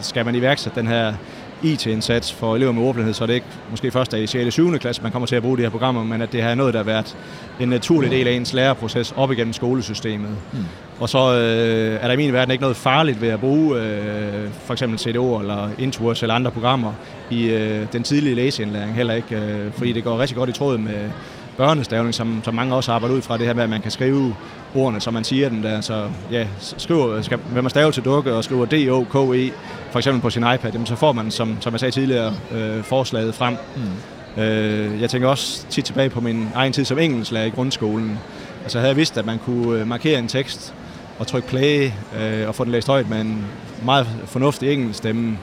skal 0.00 0.24
man 0.24 0.34
iværksætte 0.34 0.80
den 0.80 0.88
her 0.88 1.14
IT-indsats 1.62 2.32
for 2.32 2.56
elever 2.56 2.72
med 2.72 2.82
ordblindhed, 2.82 3.14
så 3.14 3.26
det 3.26 3.34
ikke 3.34 3.46
måske 3.70 3.90
først 3.90 4.14
er 4.14 4.18
i 4.18 4.26
6. 4.26 4.46
og 4.46 4.52
7. 4.52 4.78
klasse, 4.78 5.02
man 5.02 5.12
kommer 5.12 5.26
til 5.26 5.36
at 5.36 5.42
bruge 5.42 5.56
de 5.58 5.62
her 5.62 5.70
programmer, 5.70 6.04
men 6.04 6.22
at 6.22 6.32
det 6.32 6.42
her 6.42 6.50
er 6.50 6.54
noget, 6.54 6.74
der 6.74 6.80
har 6.80 6.84
været 6.84 7.16
en 7.60 7.68
naturlig 7.68 8.10
del 8.10 8.28
af 8.28 8.32
ens 8.32 8.52
læreproces 8.52 9.12
op 9.16 9.32
igennem 9.32 9.52
skolesystemet. 9.52 10.30
Mm. 10.52 10.58
Og 11.00 11.08
så 11.08 11.18
øh, 11.18 11.98
er 12.02 12.06
der 12.06 12.12
i 12.12 12.16
min 12.16 12.32
verden 12.32 12.52
ikke 12.52 12.62
noget 12.62 12.76
farligt 12.76 13.20
ved 13.20 13.28
at 13.28 13.40
bruge 13.40 13.80
øh, 13.80 14.50
for 14.52 14.72
eksempel 14.72 14.98
CDO 14.98 15.38
eller 15.38 15.68
Intuos 15.78 16.22
eller 16.22 16.34
andre 16.34 16.50
programmer 16.50 16.92
i 17.30 17.44
øh, 17.44 17.86
den 17.92 18.02
tidlige 18.02 18.34
læseindlæring 18.34 18.94
heller 18.94 19.14
ikke, 19.14 19.36
øh, 19.36 19.72
fordi 19.72 19.92
det 19.92 20.04
går 20.04 20.18
rigtig 20.18 20.36
godt 20.36 20.50
i 20.50 20.52
tråd 20.52 20.78
med 20.78 21.10
børnestavning, 21.56 22.14
som, 22.14 22.40
som 22.44 22.54
mange 22.54 22.74
også 22.74 22.92
arbejder 22.92 23.14
ud 23.14 23.22
fra 23.22 23.38
det 23.38 23.46
her 23.46 23.54
med, 23.54 23.62
at 23.62 23.70
man 23.70 23.80
kan 23.80 23.90
skrive 23.90 24.34
ordene, 24.74 25.00
som 25.00 25.14
man 25.14 25.24
siger 25.24 25.48
den 25.48 25.62
der. 25.62 25.80
Så 25.80 26.08
ja, 26.30 26.46
skriver, 26.58 27.22
skal, 27.22 27.38
hvis 27.38 27.62
man 27.62 27.70
staver 27.70 27.90
til 27.90 28.04
dukke 28.04 28.34
og 28.34 28.44
skriver 28.44 28.66
D-O-K-E, 28.66 29.52
for 29.90 29.98
eksempel 29.98 30.22
på 30.22 30.30
sin 30.30 30.42
iPad, 30.42 30.72
jamen, 30.72 30.86
så 30.86 30.96
får 30.96 31.12
man, 31.12 31.30
som, 31.30 31.56
som 31.60 31.72
jeg 31.72 31.80
sagde 31.80 31.92
tidligere, 31.92 32.34
øh, 32.52 32.82
forslaget 32.82 33.34
frem. 33.34 33.56
Mm. 33.76 34.42
Øh, 34.42 35.00
jeg 35.00 35.10
tænker 35.10 35.28
også 35.28 35.66
tit 35.70 35.84
tilbage 35.84 36.10
på 36.10 36.20
min 36.20 36.48
egen 36.54 36.72
tid 36.72 36.84
som 36.84 36.98
engelsklærer 36.98 37.44
i 37.44 37.50
grundskolen. 37.50 38.18
Altså 38.62 38.78
havde 38.78 38.88
jeg 38.88 38.96
vidst, 38.96 39.18
at 39.18 39.26
man 39.26 39.38
kunne 39.38 39.80
øh, 39.80 39.86
markere 39.86 40.18
en 40.18 40.28
tekst 40.28 40.74
og 41.18 41.26
trykke 41.26 41.48
play 41.48 41.90
øh, 42.20 42.48
og 42.48 42.54
få 42.54 42.64
den 42.64 42.72
læst 42.72 42.88
højt 42.88 43.10
med 43.10 43.20
en 43.20 43.46
meget 43.84 44.06
fornuftig 44.26 44.72
engelsk 44.72 44.98
stemme, 44.98 45.38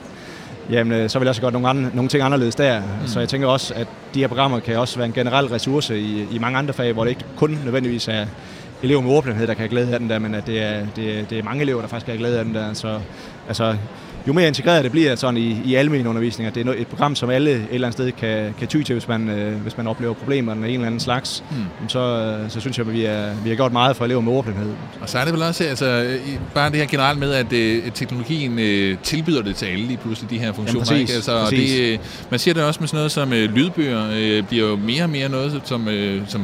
jamen 0.70 0.92
øh, 0.92 1.10
så 1.10 1.18
vil 1.18 1.26
jeg 1.26 1.30
også 1.30 1.40
gøre 1.40 1.52
nogle, 1.52 1.68
andre, 1.68 1.90
nogle 1.94 2.08
ting 2.08 2.22
anderledes 2.22 2.54
der. 2.54 2.80
Mm. 2.80 3.06
Så 3.06 3.20
jeg 3.20 3.28
tænker 3.28 3.48
også, 3.48 3.74
at 3.74 3.86
de 4.14 4.20
her 4.20 4.28
programmer 4.28 4.60
kan 4.60 4.78
også 4.78 4.96
være 4.96 5.06
en 5.06 5.12
generel 5.12 5.46
ressource 5.46 6.00
i, 6.00 6.26
i 6.32 6.38
mange 6.38 6.58
andre 6.58 6.74
fag, 6.74 6.92
hvor 6.92 7.04
det 7.04 7.10
ikke 7.10 7.24
kun 7.36 7.58
nødvendigvis 7.64 8.08
er 8.08 8.26
elever 8.82 9.00
med 9.00 9.10
ordblindhed, 9.10 9.46
der 9.46 9.54
kan 9.54 9.60
have 9.60 9.68
glæde 9.68 9.92
af 9.92 9.98
den 9.98 10.10
der, 10.10 10.18
men 10.18 10.34
at 10.34 10.46
det 10.46 10.62
er, 10.62 10.86
det, 10.96 11.30
det 11.30 11.38
er 11.38 11.42
mange 11.42 11.62
elever, 11.62 11.80
der 11.80 11.88
faktisk 11.88 12.06
kan 12.06 12.12
have 12.12 12.18
glæde 12.18 12.38
af 12.38 12.44
den 12.44 12.54
der. 12.54 12.72
Så 12.72 12.98
altså, 13.48 13.76
jo 14.28 14.32
mere 14.32 14.48
integreret 14.48 14.84
det 14.84 14.92
bliver 14.92 15.16
sådan 15.16 15.36
i, 15.36 15.62
i 15.64 15.74
almen 15.74 16.06
undervisning, 16.06 16.46
at 16.48 16.54
det 16.54 16.66
er 16.66 16.72
et 16.76 16.86
program, 16.86 17.14
som 17.14 17.30
alle 17.30 17.50
et 17.50 17.66
eller 17.70 17.88
andet 17.88 17.92
sted 17.92 18.12
kan, 18.12 18.54
kan 18.58 18.68
ty 18.68 18.82
til, 18.82 18.92
hvis 18.92 19.08
man, 19.08 19.28
øh, 19.28 19.56
hvis 19.56 19.76
man 19.76 19.86
oplever 19.86 20.14
problemer 20.14 20.52
af 20.52 20.56
en 20.56 20.64
eller 20.64 20.86
anden 20.86 21.00
slags, 21.00 21.44
mm. 21.50 21.88
så, 21.88 21.98
øh, 21.98 22.50
så 22.50 22.60
synes 22.60 22.78
jeg, 22.78 22.86
at 22.86 22.92
vi, 22.92 23.04
er, 23.04 23.34
vi 23.44 23.48
har 23.48 23.56
gjort 23.56 23.72
meget 23.72 23.96
for 23.96 24.04
elever 24.04 24.20
med 24.20 24.32
ordblindhed. 24.32 24.72
Og 25.00 25.08
så 25.08 25.18
er 25.18 25.24
det 25.24 25.32
vel 25.32 25.42
også 25.42 25.64
altså, 25.64 26.18
bare 26.54 26.70
det 26.70 26.78
her 26.78 26.86
generelt 26.86 27.18
med, 27.18 27.32
at 27.32 27.52
øh, 27.52 27.90
teknologien 27.94 28.58
øh, 28.58 28.98
tilbyder 29.02 29.42
det 29.42 29.56
til 29.56 29.66
alle 29.66 29.84
lige 29.84 29.96
pludselig, 29.96 30.30
de 30.30 30.38
her 30.38 30.52
funktioner. 30.52 30.86
Jamen, 30.90 31.00
præcis, 31.00 31.00
ikke? 31.00 31.12
Altså, 31.12 31.44
præcis. 31.44 31.72
Det, 31.72 31.92
øh, 31.92 31.98
man 32.30 32.40
siger 32.40 32.54
det 32.54 32.64
også 32.64 32.80
med 32.80 32.88
sådan 32.88 32.96
noget 32.96 33.12
som 33.12 33.32
øh, 33.32 33.54
lydbøger, 33.54 34.04
øh, 34.12 34.42
bliver 34.42 34.68
jo 34.68 34.76
mere 34.76 35.02
og 35.02 35.10
mere 35.10 35.28
noget, 35.28 35.62
som, 35.64 35.88
øh, 35.88 36.22
som 36.28 36.42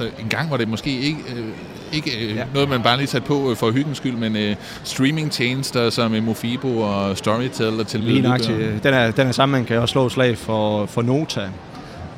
altså, 0.00 0.22
en 0.22 0.28
gang 0.28 0.50
var 0.50 0.56
det 0.56 0.68
måske 0.68 1.00
ikke... 1.00 1.20
Øh, 1.36 1.44
ikke 1.92 2.10
øh, 2.24 2.36
ja. 2.36 2.44
noget, 2.54 2.68
man 2.68 2.82
bare 2.82 2.96
lige 2.96 3.06
sat 3.06 3.24
på 3.24 3.50
øh, 3.50 3.56
for 3.56 3.70
hyggens 3.70 3.96
skyld, 3.96 4.16
men 4.16 4.36
øh, 4.36 4.56
streaming-tjenester 4.84 5.90
som 5.90 6.14
øh, 6.14 6.22
Mofibo 6.22 6.78
og 6.78 7.16
Storytel 7.18 7.80
og 7.80 7.86
til 7.86 8.00
Lige 8.00 8.38
til, 8.38 8.80
den 8.82 8.94
er, 8.94 9.10
den 9.10 9.26
er 9.26 9.32
sammen, 9.32 9.64
kan 9.64 9.78
også 9.78 9.92
slå 9.92 10.08
slag 10.08 10.38
for, 10.38 10.86
for 10.86 11.02
Nota, 11.02 11.48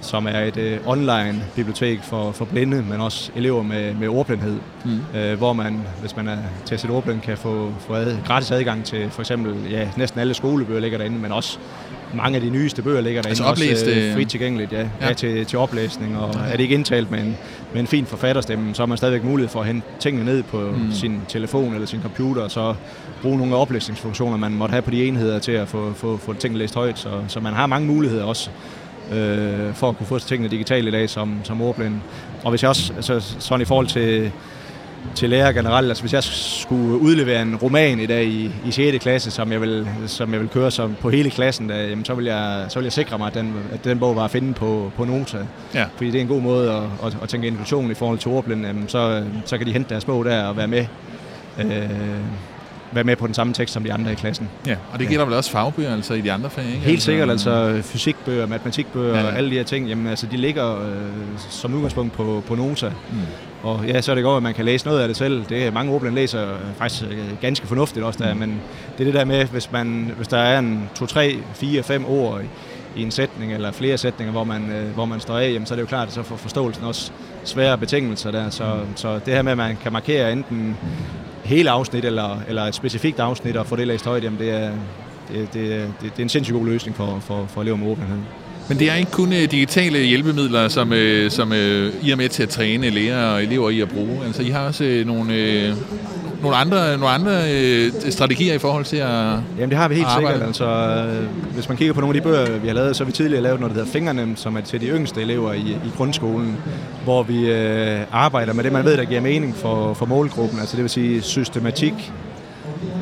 som 0.00 0.26
er 0.26 0.40
et 0.40 0.56
øh, 0.56 0.78
online 0.86 1.42
bibliotek 1.56 2.00
for, 2.02 2.32
for 2.32 2.44
blinde, 2.44 2.82
men 2.82 3.00
også 3.00 3.30
elever 3.36 3.62
med, 3.62 3.94
med 3.94 4.08
ordblindhed, 4.08 4.58
mm. 4.84 5.18
øh, 5.18 5.38
hvor 5.38 5.52
man, 5.52 5.80
hvis 6.00 6.16
man 6.16 6.28
er 6.28 6.38
testet 6.66 6.90
ordblind, 6.90 7.20
kan 7.20 7.36
få, 7.36 7.72
få 7.80 7.94
ad, 7.94 8.16
gratis 8.26 8.50
adgang 8.50 8.84
til 8.84 9.10
for 9.10 9.22
eksempel, 9.22 9.70
ja, 9.70 9.88
næsten 9.96 10.20
alle 10.20 10.34
skolebøger 10.34 10.80
ligger 10.80 10.98
derinde, 10.98 11.18
men 11.18 11.32
også 11.32 11.58
mange 12.14 12.37
af 12.37 12.42
de 12.42 12.51
nyeste 12.51 12.83
bøger 12.83 13.01
ligger 13.01 13.23
derinde, 13.23 13.31
altså 13.31 13.44
oplæst, 13.44 13.87
også 13.87 14.01
øh, 14.01 14.14
frit 14.14 14.29
tilgængeligt 14.29 14.73
ja, 14.73 14.81
ja. 14.81 15.07
Ja, 15.07 15.12
til, 15.12 15.47
til 15.47 15.59
oplæsning, 15.59 16.18
og 16.18 16.35
er 16.49 16.51
det 16.51 16.61
ikke 16.61 16.75
indtalt 16.75 17.11
med 17.11 17.18
en, 17.18 17.37
med 17.73 17.81
en 17.81 17.87
fin 17.87 18.07
forfatterstemme, 18.07 18.75
så 18.75 18.83
har 18.83 18.87
man 18.87 18.99
stadigvæk 18.99 19.25
mulighed 19.25 19.49
for 19.49 19.61
at 19.61 19.66
hente 19.66 19.87
tingene 20.01 20.25
ned 20.25 20.42
på 20.42 20.61
mm. 20.61 20.92
sin 20.92 21.21
telefon 21.29 21.75
eller 21.75 21.87
sin 21.87 22.03
computer, 22.03 22.42
og 22.42 22.51
så 22.51 22.75
bruge 23.23 23.38
nogle 23.38 23.55
af 23.55 23.61
oplæsningsfunktioner, 23.61 24.37
man 24.37 24.53
måtte 24.53 24.73
have 24.73 24.83
på 24.83 24.90
de 24.90 25.07
enheder 25.07 25.38
til 25.38 25.53
at 25.53 25.68
få, 25.68 25.92
få, 25.97 26.16
få 26.16 26.33
tingene 26.33 26.59
læst 26.59 26.75
højt, 26.75 26.99
så, 26.99 27.11
så 27.29 27.40
man 27.40 27.53
har 27.53 27.66
mange 27.66 27.87
muligheder 27.87 28.25
også 28.25 28.51
øh, 29.12 29.75
for 29.75 29.88
at 29.88 29.97
kunne 29.97 30.07
få 30.07 30.18
tingene 30.18 30.49
digitalt 30.49 30.88
i 30.88 30.90
dag 30.90 31.11
som, 31.11 31.40
som 31.44 31.61
ordblind. 31.61 31.94
Og 32.44 32.51
hvis 32.51 32.62
jeg 32.62 32.68
også, 32.68 32.92
altså, 32.97 33.21
sådan 33.38 33.62
i 33.62 33.64
forhold 33.64 33.87
til 33.87 34.33
til 35.14 35.30
lærer 35.30 35.52
generelt. 35.52 35.88
Altså 35.88 36.02
hvis 36.02 36.12
jeg 36.12 36.22
skulle 36.22 36.98
udlevere 36.98 37.42
en 37.42 37.56
roman 37.56 38.00
i 38.00 38.06
dag 38.06 38.24
i, 38.24 38.50
i 38.66 38.70
6. 38.70 38.98
klasse, 38.98 39.30
som 39.30 39.52
jeg 39.52 39.61
vil, 39.61 39.88
som 40.06 40.32
jeg 40.32 40.40
vil 40.40 40.48
køre 40.48 40.70
som 40.70 40.96
på 41.00 41.11
hele 41.11 41.30
klassen, 41.30 41.68
da, 41.68 41.88
jamen, 41.88 42.04
så, 42.04 42.14
vil 42.14 42.24
jeg, 42.24 42.66
så 42.68 42.78
vil 42.78 42.84
jeg 42.84 42.92
sikre 42.92 43.18
mig, 43.18 43.26
at 43.26 43.34
den, 43.34 43.54
at 43.72 43.84
den 43.84 43.98
bog 43.98 44.16
var 44.16 44.24
at 44.24 44.30
finde 44.30 44.54
på, 44.54 44.92
på 44.96 45.04
Nota. 45.04 45.38
Ja. 45.74 45.84
Fordi 45.96 46.11
det 46.11 46.18
er 46.18 46.22
en 46.22 46.28
god 46.28 46.40
måde 46.40 46.70
at, 46.70 46.82
at, 47.06 47.18
at 47.22 47.28
tænke 47.28 47.46
inklusion 47.46 47.90
i 47.90 47.94
forhold 47.94 48.18
til 48.18 48.30
ordblinde. 48.30 48.66
Jamen, 48.68 48.88
så, 48.88 49.24
så 49.44 49.58
kan 49.58 49.66
de 49.66 49.72
hente 49.72 49.90
deres 49.90 50.04
bog 50.04 50.24
der 50.24 50.44
og 50.44 50.56
være 50.56 50.68
med. 50.68 50.87
Øh, 51.58 51.90
være 52.92 53.05
med 53.05 53.16
på 53.16 53.27
den 53.27 53.35
samme 53.35 53.53
tekst 53.53 53.74
som 53.74 53.85
de 53.85 53.92
andre 53.92 54.12
i 54.12 54.14
klassen. 54.14 54.48
Ja, 54.66 54.77
og 54.92 54.98
det 54.98 55.09
gælder 55.09 55.24
vel 55.24 55.35
også 55.35 55.51
fagbøger 55.51 55.94
altså 55.94 56.14
i 56.14 56.20
de 56.20 56.33
andre 56.33 56.51
fag, 56.51 56.64
ikke? 56.64 56.79
Helt 56.79 57.03
sikkert, 57.03 57.31
altså 57.31 57.81
fysikbøger, 57.85 58.46
matematikbøger 58.46 59.09
Ja, 59.09 59.14
ja, 59.14 59.24
ja. 59.27 59.31
og 59.33 59.37
alle 59.38 59.51
de 59.51 59.55
her 59.55 59.64
ting, 59.64 59.88
jamen 59.88 60.07
altså 60.07 60.27
de 60.27 60.37
ligger 60.37 60.83
øh, 60.83 60.92
som 61.51 61.74
udgangspunkt 61.74 62.12
på, 62.12 62.42
på 62.46 62.55
Nota. 62.55 62.88
Mm. 62.88 63.18
Og 63.62 63.85
ja, 63.87 64.01
så 64.01 64.11
er 64.11 64.14
det 64.14 64.24
godt, 64.24 64.37
at 64.37 64.42
man 64.42 64.55
kan 64.55 64.64
læse 64.64 64.87
noget 64.87 65.01
af 65.01 65.09
det 65.09 65.16
selv. 65.16 65.44
Det 65.48 65.66
er 65.66 65.70
mange 65.70 65.92
ordblinde 65.92 66.14
læser 66.14 66.53
øh, 66.53 66.59
faktisk 66.79 67.05
øh, 67.11 67.40
ganske 67.40 67.66
fornuftigt 67.66 68.05
også 68.05 68.24
der, 68.24 68.35
men 68.35 68.61
det 68.98 69.01
er 69.01 69.05
det 69.05 69.14
der 69.14 69.24
med, 69.24 69.44
hvis, 69.44 69.72
man, 69.72 70.12
hvis 70.16 70.29
der 70.29 70.38
er 70.38 70.59
en 70.59 70.90
2, 70.94 71.07
3, 71.07 71.37
4, 71.55 71.83
5 71.83 72.05
ord 72.09 72.40
i, 72.40 73.01
i 73.01 73.03
en 73.03 73.11
sætning 73.11 73.53
eller 73.53 73.72
flere 73.72 73.98
sætninger, 73.98 74.33
hvor 74.33 74.44
man, 74.44 74.70
øh, 74.70 74.94
hvor 74.94 75.05
man 75.05 75.20
står 75.20 75.38
af, 75.38 75.53
jamen, 75.53 75.66
så 75.66 75.74
er 75.74 75.77
det 75.77 75.83
jo 75.83 75.87
klart, 75.87 76.09
at 76.09 76.14
så 76.14 76.22
får 76.22 76.37
forståelsen 76.37 76.85
også 76.85 77.12
svære 77.44 77.79
betingelser 77.79 78.31
der. 78.31 78.51
Så, 78.51 78.81
så 78.96 79.20
det 79.27 79.35
her 79.35 79.42
med, 79.42 79.53
at 79.53 79.59
man 79.59 79.77
kan 79.83 79.92
markere 79.92 80.33
enten 80.33 80.77
hele 81.48 81.70
afsnit 81.70 82.04
eller, 82.04 82.42
eller 82.48 82.62
et 82.62 82.74
specifikt 82.74 83.20
afsnit 83.20 83.56
og 83.56 83.66
få 83.66 83.76
det 83.76 83.87
læst 83.87 84.04
højt, 84.04 84.24
jamen 84.24 84.38
det 84.38 84.50
er, 84.50 84.70
det, 85.32 85.48
det, 85.54 85.54
det, 85.54 85.92
det 86.02 86.18
er 86.18 86.22
en 86.22 86.28
sindssygt 86.28 86.56
god 86.56 86.66
løsning 86.66 86.96
for, 86.96 87.18
for, 87.20 87.46
for 87.48 87.61
elever 87.61 87.76
med 87.76 87.87
ordblindhed. 87.87 88.18
Men 88.68 88.78
det 88.78 88.90
er 88.90 88.94
ikke 88.94 89.11
kun 89.11 89.32
øh, 89.32 89.50
digitale 89.50 89.98
hjælpemidler, 89.98 90.68
som, 90.68 90.92
øh, 90.92 91.30
som 91.30 91.52
øh, 91.52 91.92
I 92.02 92.11
er 92.11 92.16
med 92.16 92.28
til 92.28 92.42
at 92.42 92.48
træne 92.48 92.90
lærere 92.90 93.34
og 93.34 93.42
elever 93.42 93.70
i 93.70 93.80
at 93.80 93.88
bruge. 93.88 94.24
Altså, 94.26 94.42
I 94.42 94.48
har 94.48 94.66
også 94.66 95.02
nogle, 95.06 95.34
nogle 96.42 96.57
andre, 96.57 96.98
nogle 96.98 97.09
andre 97.09 97.53
øh, 97.53 97.92
strategier 98.11 98.55
i 98.55 98.59
forhold 98.59 98.85
til 98.85 98.96
at... 98.96 99.33
Jamen 99.59 99.70
det 99.70 99.79
har 99.79 99.88
vi 99.88 99.94
helt 99.94 100.09
sikkert. 100.16 100.42
Altså, 100.42 100.64
øh, 100.64 101.55
hvis 101.55 101.68
man 101.68 101.79
kigger 101.79 101.94
på 101.94 102.01
nogle 102.01 102.16
af 102.16 102.22
de 102.22 102.29
bøger, 102.29 102.59
vi 102.59 102.66
har 102.66 102.74
lavet, 102.74 102.96
så 102.96 103.05
har 103.05 103.07
vi 103.07 103.12
tidligere 103.12 103.42
lavet 103.42 103.61
noget, 103.61 103.74
der 103.74 103.81
hedder 103.81 103.92
Fingernem, 103.92 104.37
som 104.37 104.57
er 104.57 104.61
til 104.61 104.81
de 104.81 104.87
yngste 104.87 105.20
elever 105.20 105.53
i, 105.53 105.61
i 105.61 105.90
grundskolen, 105.96 106.57
hvor 107.05 107.22
vi 107.22 107.51
øh, 107.51 108.01
arbejder 108.12 108.53
med 108.53 108.64
det, 108.64 108.72
man 108.72 108.85
ved, 108.85 108.96
der 108.96 109.05
giver 109.05 109.20
mening 109.20 109.57
for, 109.57 109.94
for 109.94 110.07
målgruppen. 110.07 110.61
Altså 110.61 110.77
det 110.77 110.83
vil 110.83 110.90
sige 110.90 111.22
systematik 111.22 112.12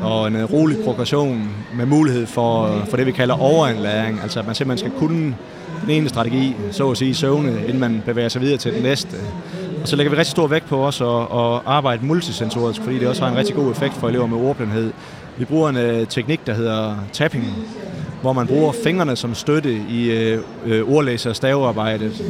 og 0.03 0.29
en 0.29 0.37
øh, 0.37 0.53
rolig 0.53 0.77
progression 0.85 1.49
med 1.77 1.87
mulighed 1.87 2.27
for, 2.27 2.83
for 2.90 2.96
det, 2.96 3.07
vi 3.07 3.12
kalder 3.12 3.35
overindlæring. 3.35 4.20
Altså 4.22 4.38
at 4.38 4.46
man 4.46 4.55
simpelthen 4.55 4.88
skal 4.88 5.01
kunne 5.01 5.35
den 5.83 5.90
ene 5.90 6.09
strategi, 6.09 6.55
så 6.70 6.90
at 6.90 6.96
sige 6.96 7.14
søvne, 7.14 7.61
inden 7.66 7.81
man 7.81 8.03
bevæger 8.07 8.29
sig 8.29 8.40
videre 8.40 8.59
til 8.59 8.75
den 8.75 8.83
næste. 8.83 9.16
Og 9.87 9.90
så 9.90 9.96
lægger 9.96 10.11
vi 10.11 10.16
rigtig 10.16 10.31
stor 10.31 10.46
vægt 10.46 10.66
på 10.66 10.77
også 10.77 11.18
at, 11.18 11.22
at 11.22 11.62
arbejde 11.66 12.07
multisensorisk, 12.07 12.83
fordi 12.83 12.99
det 12.99 13.09
også 13.09 13.22
har 13.22 13.31
en 13.31 13.37
rigtig 13.37 13.55
god 13.55 13.70
effekt 13.70 13.94
for 13.94 14.09
elever 14.09 14.27
med 14.27 14.38
ordblindhed. 14.38 14.92
Vi 15.37 15.44
bruger 15.44 15.68
en 15.68 15.77
øh, 15.77 16.07
teknik, 16.07 16.46
der 16.46 16.55
hedder 16.55 16.96
tapping, 17.12 17.44
hvor 18.22 18.33
man 18.33 18.46
bruger 18.46 18.72
fingrene 18.85 19.16
som 19.16 19.35
støtte 19.35 19.72
i 19.90 20.11
øh, 20.11 20.40
øh 20.66 20.88
ordlæser- 20.88 21.31
og 21.31 21.37
stavearbejdet. 21.37 22.25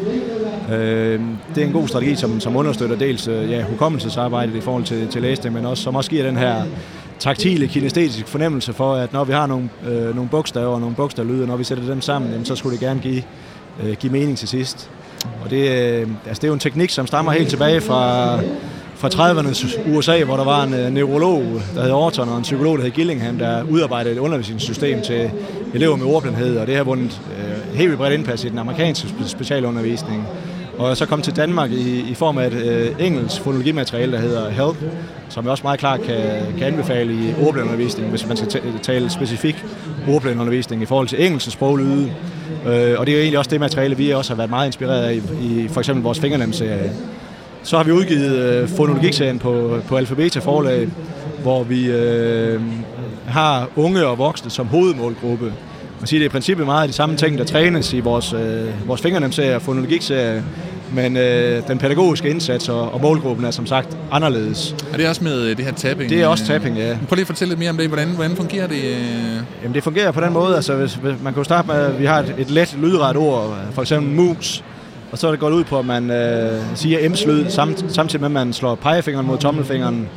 Øh, 0.73 1.21
det 1.55 1.63
er 1.63 1.67
en 1.67 1.73
god 1.73 1.89
strategi, 1.89 2.17
som, 2.17 2.41
som 2.41 2.57
understøtter 2.57 2.97
dels 2.97 3.29
øh, 3.29 3.51
ja, 3.51 3.63
hukommelsesarbejdet 3.63 4.55
i 4.55 4.61
forhold 4.61 4.85
til, 4.85 5.09
til 5.09 5.23
læsning, 5.23 5.55
men 5.55 5.67
også, 5.67 5.83
som 5.83 5.97
også 5.97 6.11
giver 6.11 6.25
den 6.25 6.37
her 6.37 6.63
taktile, 7.19 7.69
kinestetiske 7.69 8.29
fornemmelse 8.29 8.73
for, 8.73 8.95
at 8.95 9.13
når 9.13 9.25
vi 9.25 9.33
har 9.33 9.47
nogle, 9.47 9.69
øh, 9.87 10.15
nogle 10.15 10.31
bogstaver 10.31 10.75
og 10.75 10.81
nogle 10.81 10.97
bogstavlyde, 10.97 11.47
når 11.47 11.57
vi 11.57 11.65
sætter 11.65 11.87
dem 11.87 12.01
sammen, 12.01 12.31
jamen, 12.31 12.47
så 12.47 12.57
skulle 12.57 12.73
det 12.73 12.81
gerne 12.81 13.01
give, 13.01 13.23
øh, 13.83 13.97
give 13.97 14.13
mening 14.13 14.39
til 14.39 14.49
sidst. 14.49 14.91
Og 15.45 15.51
det, 15.51 15.71
øh, 15.71 16.09
altså, 16.27 16.41
det 16.41 16.45
er 16.45 16.49
jo 16.49 16.55
en 16.55 16.61
teknik, 16.61 16.91
som 16.91 17.07
stammer 17.07 17.33
helt 17.33 17.49
tilbage 17.49 17.81
fra, 17.81 18.37
fra 18.95 19.09
30'ernes 19.09 19.91
USA, 19.91 20.25
hvor 20.25 20.37
der 20.37 20.45
var 20.45 20.65
en 20.65 20.75
øh, 20.75 20.91
neurolog, 20.93 21.45
der 21.75 21.83
hed 21.83 21.91
Orton, 21.91 22.29
og 22.29 22.37
en 22.37 22.43
psykolog, 22.43 22.79
der 22.79 22.85
hed 22.85 22.91
Gillingham, 22.91 23.39
der 23.39 23.63
udarbejdede 23.63 24.15
et 24.15 24.19
undervisningssystem 24.19 25.03
til 25.03 25.31
elever 25.75 25.97
med 25.97 26.07
ordblindhed, 26.07 26.59
og 26.59 26.67
det 26.67 26.77
har 26.77 26.85
vundet 26.85 27.21
øh, 27.39 27.79
helt 27.79 27.97
bredt 27.97 28.15
indpas 28.15 28.45
i 28.45 28.49
den 28.49 28.59
amerikanske 28.59 29.09
specialundervisning. 29.27 30.29
Og 30.79 30.97
så 30.97 31.07
kom 31.07 31.23
til 31.23 31.37
Danmark 31.37 31.71
i, 31.73 32.11
i 32.11 32.15
form 32.15 32.39
af 32.39 32.47
et 32.47 32.53
øh, 32.53 33.07
engelsk 33.07 33.41
fonologimateriale, 33.41 34.13
der 34.13 34.19
hedder 34.19 34.51
HELP, 34.51 34.77
som 35.29 35.45
jeg 35.45 35.51
også 35.51 35.63
meget 35.63 35.81
klart 35.81 36.01
kan, 36.03 36.17
kan 36.59 36.67
anbefale 36.67 37.13
i 37.13 37.35
ordblindeundervisning, 37.47 38.11
hvis 38.11 38.27
man 38.29 38.37
skal 38.37 38.63
tale 38.83 39.11
specifik 39.11 39.65
ordblindeundervisning 40.09 40.83
i 40.83 40.87
forhold 40.87 41.09
til 41.09 41.27
engelsk 41.27 41.51
sproglyde. 41.51 42.13
Øh, 42.67 42.95
og 42.99 43.07
det 43.07 43.13
er 43.13 43.17
jo 43.17 43.23
egentlig 43.23 43.39
også 43.39 43.51
det 43.51 43.61
materiale, 43.61 43.97
vi 43.97 44.11
også 44.11 44.31
har 44.31 44.37
været 44.37 44.51
meget 44.51 44.67
inspireret 44.67 45.03
af 45.03 45.15
i, 45.15 45.63
i 45.65 45.69
for 45.69 45.81
eksempel 45.81 46.03
vores 46.03 46.21
fingernemserie. 46.21 46.93
Så 47.63 47.77
har 47.77 47.85
vi 47.85 47.93
udgivet 47.93 48.37
øh, 48.39 48.69
fonologikserien 48.69 49.39
på, 49.39 49.79
på 49.89 49.97
Alphabeta 49.97 50.39
forlag, 50.39 50.89
hvor 51.43 51.63
vi 51.63 51.91
øh, 51.91 52.61
har 53.27 53.69
unge 53.77 54.07
og 54.07 54.19
voksne 54.19 54.51
som 54.51 54.67
hovedmålgruppe. 54.67 55.53
Man 56.01 56.07
siger, 56.07 56.19
det 56.19 56.25
er 56.25 56.31
i 56.31 56.33
princippet 56.33 56.67
meget 56.67 56.83
af 56.83 56.89
de 56.89 56.95
samme 56.95 57.17
ting, 57.17 57.39
der 57.39 57.45
trænes 57.45 57.93
i 57.93 58.01
vores, 58.01 58.33
øh, 58.33 58.89
vores 58.89 59.01
fingernemserie 59.01 59.57
og 59.57 59.63
fonologikserie, 59.63 60.45
men 60.93 61.17
øh, 61.17 61.69
den 61.69 61.79
pædagogiske 61.79 62.31
indsats 62.31 62.69
og, 62.69 62.95
og 62.95 63.01
målgruppen 63.01 63.47
er 63.47 63.51
som 63.51 63.67
sagt 63.67 63.97
anderledes. 64.11 64.75
Er 64.93 64.97
det 64.97 65.09
også 65.09 65.25
med 65.25 65.43
øh, 65.43 65.57
det 65.57 65.65
her 65.65 65.73
tapping? 65.73 66.11
Det 66.11 66.23
er 66.23 66.27
også 66.27 66.47
tapping, 66.47 66.77
ja. 66.77 66.99
Prøv 67.09 67.15
lige 67.15 67.21
at 67.23 67.27
fortælle 67.27 67.51
lidt 67.51 67.59
mere 67.59 67.71
om 67.71 67.77
det. 67.77 67.89
Hvordan, 67.89 68.09
hvordan 68.09 68.37
fungerer 68.37 68.67
det? 68.67 68.85
øh? 68.85 69.43
Jamen 69.63 69.75
det 69.75 69.83
fungerer 69.83 70.11
på 70.11 70.21
den 70.21 70.33
måde, 70.33 70.57
altså 70.57 70.75
hvis, 70.75 70.99
man 71.03 71.33
kan 71.33 71.37
jo 71.37 71.45
starte 71.45 71.69
med, 71.69 71.75
at 71.77 72.01
vi 72.01 72.05
har 72.05 72.19
et, 72.19 72.35
et 72.39 72.51
let 72.51 72.77
lydret 72.83 73.17
ord, 73.17 73.57
for 73.73 73.83
eksempel 73.83 74.15
mus, 74.15 74.65
og 75.13 75.19
så 75.19 75.27
er 75.27 75.31
det 75.31 75.41
gået 75.41 75.53
ud 75.53 75.65
på, 75.65 75.79
at 75.79 75.87
man 75.87 76.11
øh, 76.11 76.61
siger 76.75 76.99
ems-lyd, 77.07 77.51
samt, 77.51 77.85
samtidig 77.89 78.21
med, 78.21 78.29
at 78.41 78.47
man 78.47 78.53
slår 78.53 78.75
pegefingeren 78.75 79.27
mod 79.27 79.39
tommelfingeren, 79.39 80.09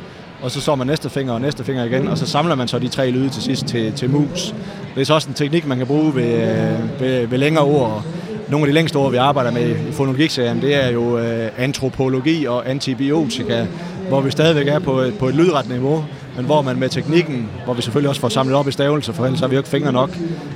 og 0.42 0.50
så 0.50 0.60
slår 0.60 0.74
man 0.74 0.86
næste 0.86 1.10
finger 1.10 1.32
og 1.32 1.40
næste 1.40 1.64
finger 1.64 1.84
igen, 1.84 2.08
og 2.08 2.18
så 2.18 2.26
samler 2.26 2.54
man 2.54 2.68
så 2.68 2.78
de 2.78 2.88
tre 2.88 3.10
lyde 3.10 3.28
til 3.28 3.42
sidst 3.42 3.66
til, 3.66 3.92
til 3.92 4.10
mus. 4.10 4.54
Det 4.94 5.00
er 5.00 5.04
så 5.04 5.14
også 5.14 5.28
en 5.28 5.34
teknik, 5.34 5.66
man 5.66 5.78
kan 5.78 5.86
bruge 5.86 6.14
ved, 6.14 6.34
øh, 6.34 7.00
ved, 7.00 7.26
ved 7.26 7.38
længere 7.38 7.64
ord. 7.64 8.04
Nogle 8.48 8.66
af 8.66 8.68
de 8.68 8.74
længste 8.74 8.96
ord, 8.96 9.10
vi 9.10 9.16
arbejder 9.16 9.50
med 9.50 9.76
i 9.88 9.92
fonologikserien, 9.92 10.62
det 10.62 10.84
er 10.84 10.90
jo 10.90 11.18
øh, 11.18 11.48
antropologi 11.58 12.44
og 12.44 12.70
antibiotika, 12.70 13.66
hvor 14.08 14.20
vi 14.20 14.30
stadigvæk 14.30 14.68
er 14.68 14.78
på 14.78 14.98
et, 15.00 15.18
på 15.18 15.28
et 15.28 15.34
lydret 15.34 15.68
niveau, 15.68 16.04
men 16.36 16.44
hvor 16.44 16.62
man 16.62 16.78
med 16.78 16.88
teknikken, 16.88 17.48
hvor 17.64 17.74
vi 17.74 17.82
selvfølgelig 17.82 18.08
også 18.08 18.20
får 18.20 18.28
samlet 18.28 18.56
op 18.56 18.68
i 18.68 18.72
stavelser, 18.72 19.12
for 19.12 19.24
ellers 19.24 19.40
har 19.40 19.48
vi 19.48 19.54
jo 19.54 19.60
ikke 19.60 19.70
fingre 19.70 19.92
nok, 19.92 20.10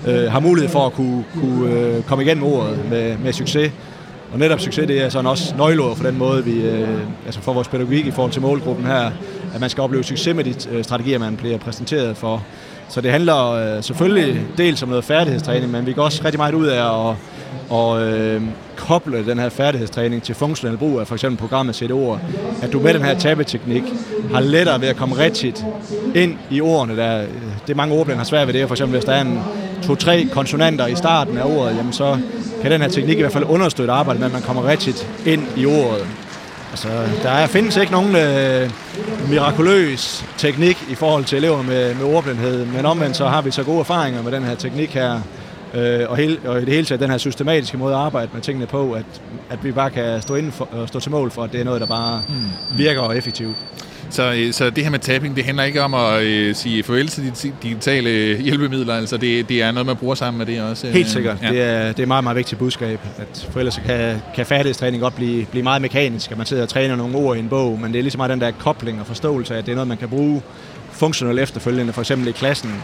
øh, 0.07 0.33
har 0.33 0.41
mulighed 0.41 0.71
for 0.71 0.87
at 0.87 0.93
kunne, 0.93 1.25
kunne 1.41 1.71
øh, 1.71 2.03
komme 2.03 2.25
igennem 2.25 2.45
ordet 2.45 2.79
med, 2.91 3.17
med 3.19 3.33
succes. 3.33 3.73
Og 4.33 4.39
netop 4.39 4.61
succes, 4.61 4.87
det 4.87 5.03
er 5.03 5.09
sådan 5.09 5.27
også 5.27 5.55
nøgleord 5.57 5.97
for 5.97 6.05
den 6.05 6.19
måde, 6.19 6.45
vi, 6.45 6.61
øh, 6.61 6.99
altså 7.27 7.41
for 7.41 7.53
vores 7.53 7.69
pædagogik 7.69 8.07
i 8.07 8.11
forhold 8.11 8.33
til 8.33 8.43
målgruppen 8.43 8.87
her, 8.87 9.11
at 9.55 9.61
man 9.61 9.71
skal 9.71 9.83
opleve 9.83 10.05
succes 10.05 10.37
med 10.37 10.45
de 10.45 10.55
øh, 10.71 10.85
strategier, 10.85 11.19
man 11.19 11.37
bliver 11.37 11.59
præsenteret 11.59 12.17
for. 12.17 12.43
Så 12.89 13.01
det 13.01 13.11
handler 13.11 13.51
øh, 13.51 13.83
selvfølgelig 13.83 14.41
dels 14.59 14.83
om 14.83 14.89
noget 14.89 15.05
færdighedstræning, 15.05 15.73
men 15.73 15.87
vi 15.87 15.93
går 15.93 16.03
også 16.03 16.23
rigtig 16.25 16.39
meget 16.39 16.55
ud 16.55 16.67
af 16.67 17.11
at 17.11 17.17
og 17.71 18.03
øh, 18.03 18.43
koble 18.77 19.27
den 19.27 19.39
her 19.39 19.49
færdighedstræning 19.49 20.23
til 20.23 20.35
funktionel 20.35 20.77
brug 20.77 21.01
af 21.01 21.07
for 21.07 21.15
eksempel 21.15 21.39
programmet 21.39 21.75
Sæt 21.75 21.91
ord, 21.91 22.21
at 22.63 22.73
du 22.73 22.81
med 22.81 22.95
den 22.95 23.03
her 23.03 23.19
tabeteknik 23.19 23.83
har 24.33 24.41
lettere 24.41 24.81
ved 24.81 24.89
at 24.89 24.97
komme 24.97 25.19
rigtigt 25.19 25.65
ind 26.15 26.37
i 26.51 26.61
ordene. 26.61 26.97
Der, 26.97 27.19
det 27.19 27.29
det 27.67 27.77
mange 27.77 27.95
ordblinde 27.95 28.19
har 28.19 28.25
svært 28.25 28.47
ved 28.47 28.55
det, 28.55 28.69
for 28.69 28.75
eksempel 28.75 28.97
hvis 28.97 29.05
der 29.05 29.13
er 29.13 29.21
en 29.21 29.41
to-tre 29.83 30.29
konsonanter 30.33 30.87
i 30.87 30.95
starten 30.95 31.39
af 31.39 31.45
ordet, 31.45 31.77
jamen 31.77 31.93
så 31.93 32.19
kan 32.63 32.71
den 32.71 32.81
her 32.81 32.89
teknik 32.89 33.19
i 33.19 33.21
hvert 33.21 33.33
fald 33.33 33.45
understøtte 33.45 33.93
arbejdet 33.93 34.21
med, 34.21 34.27
at 34.27 34.33
man 34.33 34.43
kommer 34.43 34.69
rigtigt 34.69 35.09
ind 35.27 35.43
i 35.57 35.67
ordet. 35.67 36.07
Altså, 36.75 36.89
der 37.23 37.31
er, 37.31 37.47
findes 37.47 37.77
ikke 37.77 37.93
nogen 37.93 38.17
øh, 38.17 38.71
mirakuløs 39.29 40.25
teknik 40.39 40.85
i 40.91 40.95
forhold 40.95 41.25
til 41.25 41.39
elever 41.39 41.63
med, 41.63 41.95
med 41.95 42.05
ordblindhed, 42.05 42.67
men 42.67 42.87
omvendt 42.87 43.17
så 43.17 43.27
har 43.27 43.43
vi 43.43 43.51
så 43.51 43.63
gode 43.63 43.81
erfaringer 43.81 44.23
med 44.23 44.33
den 44.33 44.43
her 44.43 44.55
teknik 44.55 44.95
her, 44.95 45.21
øh, 45.75 46.11
og, 46.11 46.17
hele, 46.17 46.39
og 46.47 46.63
i 46.63 46.65
det 46.65 46.75
hele 46.75 46.87
taget 46.87 47.01
den 47.01 47.11
her 47.11 47.19
systematiske 47.19 47.79
måde 47.79 47.95
at 47.95 48.01
arbejde 48.01 48.31
med 48.33 48.43
tingene 48.43 48.67
på, 48.67 48.93
at, 48.93 49.05
at 49.51 49.65
vi 49.65 49.73
bare 49.73 49.91
kan 49.91 50.23
stå, 50.23 50.35
inden 50.35 50.53
for, 50.53 50.69
øh, 50.77 50.89
stå 50.89 51.01
til 51.01 51.11
mål 51.11 51.31
for, 51.31 51.43
at 51.43 51.53
det 51.53 51.61
er 51.61 51.65
noget, 51.65 51.81
der 51.81 51.87
bare 51.87 52.23
mm. 52.29 52.79
virker 52.79 53.01
og 53.01 53.17
effektivt. 53.17 53.57
Så, 54.15 54.33
øh, 54.33 54.53
så 54.53 54.71
det 54.71 54.85
her 54.85 54.91
med 54.91 54.99
tapping, 54.99 55.37
det 55.37 55.45
handler 55.45 55.65
ikke 55.65 55.83
om 55.83 55.95
at 55.95 56.23
øh, 56.23 56.55
sige 56.55 56.83
farvel 56.83 57.09
til 57.09 57.25
de 57.25 57.53
digitale 57.63 58.37
hjælpemidler, 58.37 58.95
altså 58.95 59.17
det, 59.17 59.49
det 59.49 59.63
er 59.63 59.73
noget, 59.73 59.87
man 59.87 59.97
bruger 59.97 60.15
sammen 60.15 60.39
med 60.39 60.47
det 60.47 60.63
også? 60.63 60.87
øh? 60.87 60.93
Helt 60.93 61.11
sikkert. 61.11 61.37
Ja. 61.43 61.49
Det, 61.49 61.63
er, 61.63 61.93
det 61.93 62.03
er 62.03 62.07
meget, 62.07 62.25
meget 62.25 62.37
vigtigt 62.37 62.59
budskab, 62.59 63.01
at 63.19 63.49
for 63.51 63.59
ellers 63.59 63.81
kan, 63.87 64.23
kan 64.35 64.47
færdighedstræning 64.47 65.03
godt 65.03 65.17
blive, 65.17 65.47
blive 65.47 65.63
meget 65.63 65.83
mekanisk, 65.83 66.31
at 66.31 66.37
man 66.37 66.47
sidder 66.47 66.63
og 66.63 66.69
træner 66.69 66.97
nogle 66.97 67.17
ord 67.17 67.37
i 67.37 67.41
en 67.41 67.49
bog, 67.49 67.81
men 67.81 67.93
det 67.93 67.99
er 67.99 68.03
ligesom 68.03 68.19
meget 68.19 68.31
den 68.31 68.41
der 68.41 68.51
kobling 68.51 69.01
og 69.01 69.07
forståelse 69.07 69.55
af, 69.55 69.59
at 69.59 69.67
det 69.67 69.73
er 69.73 69.77
noget, 69.77 69.89
man 69.89 69.99
kan 69.99 70.09
bruge 70.09 70.43
funktionelt 70.93 71.41
efterfølgende, 71.41 71.93
for 71.93 72.01
eksempel 72.01 72.29
i 72.29 72.33
klassen. 72.33 72.83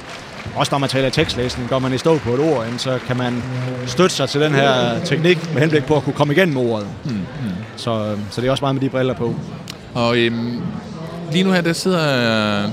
Også 0.57 0.71
når 0.73 0.79
man 0.79 0.89
taler 0.89 1.11
tekstlæsning, 1.11 1.69
går 1.69 1.79
man 1.79 1.95
i 1.95 1.99
stå 1.99 2.19
på 2.19 2.35
et 2.35 2.41
ord, 2.41 2.67
så 2.77 2.99
kan 3.07 3.17
man 3.17 3.43
støtte 3.87 4.17
sig 4.17 4.29
til 4.29 4.41
den 4.41 4.55
her 4.55 5.01
teknik 5.05 5.53
med 5.53 5.61
henblik 5.61 5.85
på 5.85 5.97
at 5.97 6.03
kunne 6.03 6.15
komme 6.15 6.33
igennem 6.33 6.57
ordet. 6.57 6.87
Mm, 7.05 7.11
mm. 7.11 7.25
Så, 7.77 8.17
så 8.31 8.41
det 8.41 8.47
er 8.47 8.51
også 8.51 8.65
meget 8.65 8.75
med 8.75 8.83
de 8.83 8.89
briller 8.89 9.15
på. 9.15 9.35
Og 9.95 10.19
øhm, 10.19 10.63
lige 11.33 11.45
nu 11.45 11.53
her, 11.53 11.61
der 11.61 11.73
sidder, 11.73 12.71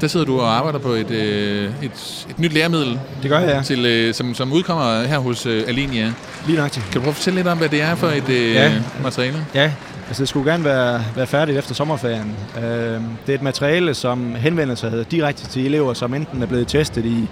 der 0.00 0.06
sidder 0.08 0.26
du 0.26 0.40
og 0.40 0.56
arbejder 0.56 0.78
på 0.78 0.88
et, 0.88 1.10
øh, 1.10 1.70
et, 1.82 2.24
et 2.30 2.38
nyt 2.38 2.52
læremiddel, 2.52 2.98
Det 3.22 3.30
gør 3.30 3.38
jeg, 3.38 3.48
ja. 3.56 3.62
til, 3.62 3.86
øh, 3.86 4.14
som, 4.14 4.34
som 4.34 4.52
udkommer 4.52 5.02
her 5.02 5.18
hos 5.18 5.46
øh, 5.46 5.64
Alinia. 5.68 6.12
Lige 6.46 6.56
nøjagtigt. 6.56 6.84
Kan 6.84 6.94
du 6.94 7.00
prøve 7.00 7.10
at 7.10 7.16
fortælle 7.16 7.38
lidt 7.38 7.48
om, 7.48 7.58
hvad 7.58 7.68
det 7.68 7.82
er 7.82 7.94
for 7.94 8.06
et 8.08 8.28
Ja. 8.54 8.72
materiale? 9.02 9.46
Ja, 9.54 9.72
Altså 10.08 10.22
det 10.22 10.28
skulle 10.28 10.50
gerne 10.50 10.64
være, 10.64 11.04
være 11.16 11.26
færdigt 11.26 11.58
efter 11.58 11.74
sommerferien. 11.74 12.36
Øh, 12.56 12.62
det 12.62 13.00
er 13.28 13.34
et 13.34 13.42
materiale, 13.42 13.94
som 13.94 14.34
henvender 14.34 14.74
sig 14.74 15.10
direkte 15.10 15.46
til 15.46 15.66
elever, 15.66 15.94
som 15.94 16.14
enten 16.14 16.42
er 16.42 16.46
blevet 16.46 16.68
testet 16.68 17.04
i 17.04 17.28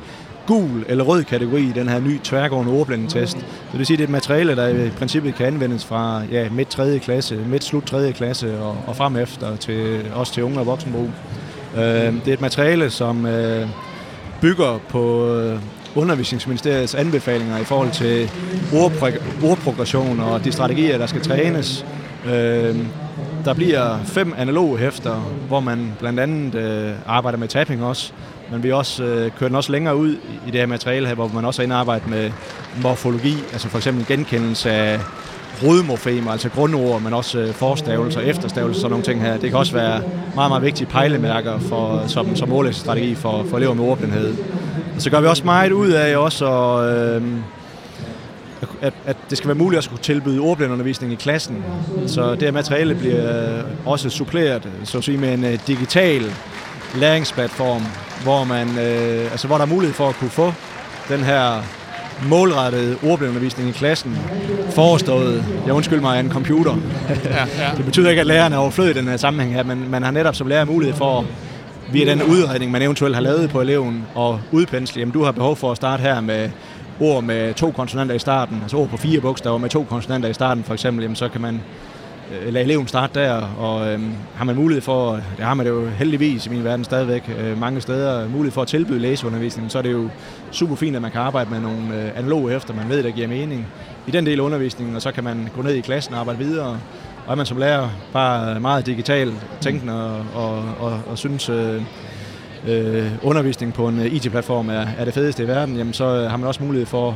gul 0.46 0.84
eller 0.88 1.04
rød 1.04 1.24
kategori 1.24 1.62
i 1.62 1.72
den 1.72 1.88
her 1.88 2.00
nye 2.00 2.20
tværgående 2.24 2.72
ordblændetest. 2.72 3.38
Så 3.38 3.44
det 3.72 3.78
vil 3.78 3.86
sige, 3.86 3.94
at 3.94 3.98
det 3.98 4.04
er 4.04 4.08
et 4.08 4.12
materiale, 4.12 4.56
der 4.56 4.68
i 4.68 4.90
princippet 4.90 5.34
kan 5.34 5.46
anvendes 5.46 5.84
fra 5.84 6.22
ja, 6.30 6.48
midt 6.50 6.68
3. 6.68 6.98
klasse, 6.98 7.36
midt 7.36 7.64
slut 7.64 7.84
3. 7.84 8.12
klasse 8.12 8.58
og, 8.58 8.76
og 8.86 8.96
frem 8.96 9.16
efter 9.16 9.56
til, 9.56 10.00
også 10.14 10.32
til 10.32 10.42
unge 10.42 10.58
og 10.58 10.66
voksenbrug. 10.66 11.10
Øh, 11.76 11.82
det 11.82 12.28
er 12.28 12.32
et 12.32 12.40
materiale, 12.40 12.90
som 12.90 13.26
øh, 13.26 13.68
bygger 14.40 14.80
på 14.88 15.34
øh, 15.34 15.58
undervisningsministeriets 15.94 16.94
anbefalinger 16.94 17.58
i 17.58 17.64
forhold 17.64 17.90
til 17.90 18.30
ordprogression 19.42 20.20
og 20.20 20.44
de 20.44 20.52
strategier, 20.52 20.98
der 20.98 21.06
skal 21.06 21.20
trænes. 21.20 21.86
Øh, 22.26 22.76
der 23.44 23.54
bliver 23.54 23.98
fem 24.04 24.34
analoge 24.36 24.78
hæfter, 24.78 25.14
hvor 25.48 25.60
man 25.60 25.92
blandt 25.98 26.20
andet 26.20 26.54
øh, 26.54 26.92
arbejder 27.06 27.38
med 27.38 27.48
tapping 27.48 27.84
også, 27.84 28.12
men 28.52 28.62
vi 28.62 28.72
også 28.72 29.04
øh, 29.04 29.30
kører 29.38 29.48
den 29.48 29.56
også 29.56 29.72
længere 29.72 29.96
ud 29.96 30.16
i 30.46 30.50
det 30.50 30.60
her 30.60 30.66
materiale 30.66 31.06
her, 31.06 31.14
hvor 31.14 31.28
man 31.28 31.44
også 31.44 31.62
er 31.62 31.64
inde 31.64 31.74
arbejde 31.74 32.10
med 32.10 32.30
morfologi, 32.82 33.34
altså 33.52 33.68
for 33.68 33.78
eksempel 33.78 34.06
genkendelse 34.06 34.70
af 34.70 35.00
rodmorfemer, 35.62 36.32
altså 36.32 36.48
grundord, 36.48 37.02
men 37.02 37.12
også 37.12 37.38
øh, 37.38 37.52
forstavelser, 37.52 38.20
efterstavelser, 38.20 38.80
sådan 38.80 38.90
nogle 38.90 39.04
ting 39.04 39.20
her. 39.20 39.36
Det 39.36 39.50
kan 39.50 39.58
også 39.58 39.72
være 39.72 40.02
meget, 40.34 40.50
meget 40.50 40.62
vigtige 40.62 40.86
pejlemærker 40.86 41.58
for, 41.58 42.04
som, 42.06 42.36
som 42.36 42.48
målægstrategi 42.48 43.14
for, 43.14 43.44
for 43.50 43.56
elever 43.56 43.74
med 43.74 43.84
ordblindhed. 43.84 44.34
Og 44.96 45.02
så 45.02 45.10
gør 45.10 45.20
vi 45.20 45.26
også 45.26 45.44
meget 45.44 45.72
ud 45.72 45.90
af 45.90 46.16
også 46.16 46.46
at, 46.46 47.16
øh, 47.16 47.22
at, 48.82 48.94
at 49.06 49.16
det 49.30 49.38
skal 49.38 49.48
være 49.48 49.54
muligt 49.54 49.78
at 49.78 49.84
skulle 49.84 50.02
tilbyde 50.02 50.40
ordblindeundervisning 50.40 51.12
i 51.12 51.16
klassen. 51.16 51.64
Så 52.06 52.34
det 52.34 52.42
her 52.42 52.50
materiale 52.50 52.94
bliver 52.94 53.62
også 53.86 54.10
suppleret 54.10 54.68
så 54.84 54.98
at 54.98 55.04
sige, 55.04 55.18
med 55.18 55.34
en 55.34 55.44
uh, 55.44 55.50
digital 55.66 56.22
læringsplatform, 56.94 57.82
hvor, 58.22 58.44
man, 58.44 58.68
øh, 58.78 59.30
altså, 59.30 59.46
hvor 59.46 59.56
der 59.56 59.64
er 59.64 59.68
mulighed 59.68 59.94
for 59.94 60.08
at 60.08 60.14
kunne 60.14 60.30
få 60.30 60.52
den 61.08 61.20
her 61.20 61.62
målrettede 62.28 62.96
ordblindeundervisning 63.02 63.68
i 63.68 63.72
klassen 63.72 64.18
forestået, 64.70 65.44
jeg 65.66 65.74
undskyld 65.74 66.00
mig, 66.00 66.16
af 66.16 66.20
en 66.20 66.30
computer. 66.30 66.76
ja, 67.24 67.46
ja. 67.58 67.70
det 67.76 67.84
betyder 67.84 68.10
ikke, 68.10 68.20
at 68.20 68.26
læreren 68.26 68.52
er 68.52 68.56
overflødig 68.56 68.96
i 68.96 68.98
den 68.98 69.08
her 69.08 69.16
sammenhæng 69.16 69.54
her, 69.54 69.62
men 69.62 69.90
man 69.90 70.02
har 70.02 70.10
netop 70.10 70.34
som 70.34 70.46
lærer 70.46 70.64
mulighed 70.64 70.96
for 70.96 71.24
via 71.92 72.10
den 72.10 72.22
udredning, 72.22 72.72
man 72.72 72.82
eventuelt 72.82 73.14
har 73.14 73.22
lavet 73.22 73.50
på 73.50 73.60
eleven, 73.60 74.06
og 74.14 74.40
udpensle, 74.52 74.98
jamen 75.00 75.12
du 75.12 75.24
har 75.24 75.32
behov 75.32 75.56
for 75.56 75.70
at 75.70 75.76
starte 75.76 76.00
her 76.00 76.20
med 76.20 76.50
ord 77.00 77.24
med 77.24 77.54
to 77.54 77.70
konsonanter 77.70 78.14
i 78.14 78.18
starten, 78.18 78.58
altså 78.62 78.76
ord 78.76 78.88
på 78.88 78.96
fire 78.96 79.20
bogstaver 79.20 79.58
med 79.58 79.70
to 79.70 79.86
konsonanter 79.88 80.28
i 80.28 80.34
starten 80.34 80.64
for 80.64 80.74
eksempel, 80.74 81.02
jamen 81.02 81.16
så 81.16 81.28
kan 81.28 81.40
man 81.40 81.60
øh, 82.32 82.52
lade 82.52 82.64
eleven 82.64 82.88
starte 82.88 83.20
der, 83.20 83.32
og 83.58 83.92
øh, 83.92 84.00
har 84.34 84.44
man 84.44 84.56
mulighed 84.56 84.82
for, 84.82 85.12
det 85.12 85.44
har 85.44 85.54
man 85.54 85.66
det 85.66 85.72
jo 85.72 85.88
heldigvis 85.88 86.46
i 86.46 86.48
min 86.48 86.64
verden 86.64 86.84
stadigvæk 86.84 87.30
øh, 87.38 87.60
mange 87.60 87.80
steder, 87.80 88.28
mulighed 88.28 88.52
for 88.52 88.62
at 88.62 88.68
tilbyde 88.68 88.98
læseundervisning, 88.98 89.70
så 89.70 89.78
er 89.78 89.82
det 89.82 89.92
jo 89.92 90.08
super 90.50 90.76
fint, 90.76 90.96
at 90.96 91.02
man 91.02 91.10
kan 91.10 91.20
arbejde 91.20 91.50
med 91.50 91.60
nogle 91.60 92.02
øh, 92.02 92.18
analoge 92.18 92.54
efter, 92.54 92.74
man 92.74 92.88
ved, 92.88 93.02
der 93.02 93.10
giver 93.10 93.28
mening 93.28 93.66
i 94.06 94.10
den 94.10 94.26
del 94.26 94.40
af 94.40 94.44
undervisningen, 94.44 94.96
og 94.96 95.02
så 95.02 95.12
kan 95.12 95.24
man 95.24 95.48
gå 95.56 95.62
ned 95.62 95.74
i 95.74 95.80
klassen 95.80 96.14
og 96.14 96.20
arbejde 96.20 96.38
videre, 96.38 96.78
og 97.26 97.32
er 97.32 97.34
man 97.34 97.46
som 97.46 97.56
lærer 97.56 97.88
bare 98.12 98.60
meget 98.60 98.86
digital 98.86 99.32
tænkende 99.60 100.04
og, 100.04 100.24
og, 100.34 100.64
og, 100.80 101.00
og 101.10 101.18
synes, 101.18 101.48
øh, 101.48 101.82
øh, 102.68 103.12
undervisning 103.22 103.74
på 103.74 103.88
en 103.88 104.00
øh, 104.00 104.14
IT-platform 104.14 104.68
er, 104.68 104.86
er 104.98 105.04
det 105.04 105.14
fedeste 105.14 105.42
i 105.42 105.48
verden, 105.48 105.76
jamen 105.76 105.92
så 105.92 106.04
øh, 106.04 106.30
har 106.30 106.36
man 106.36 106.48
også 106.48 106.62
mulighed 106.62 106.86
for 106.86 107.08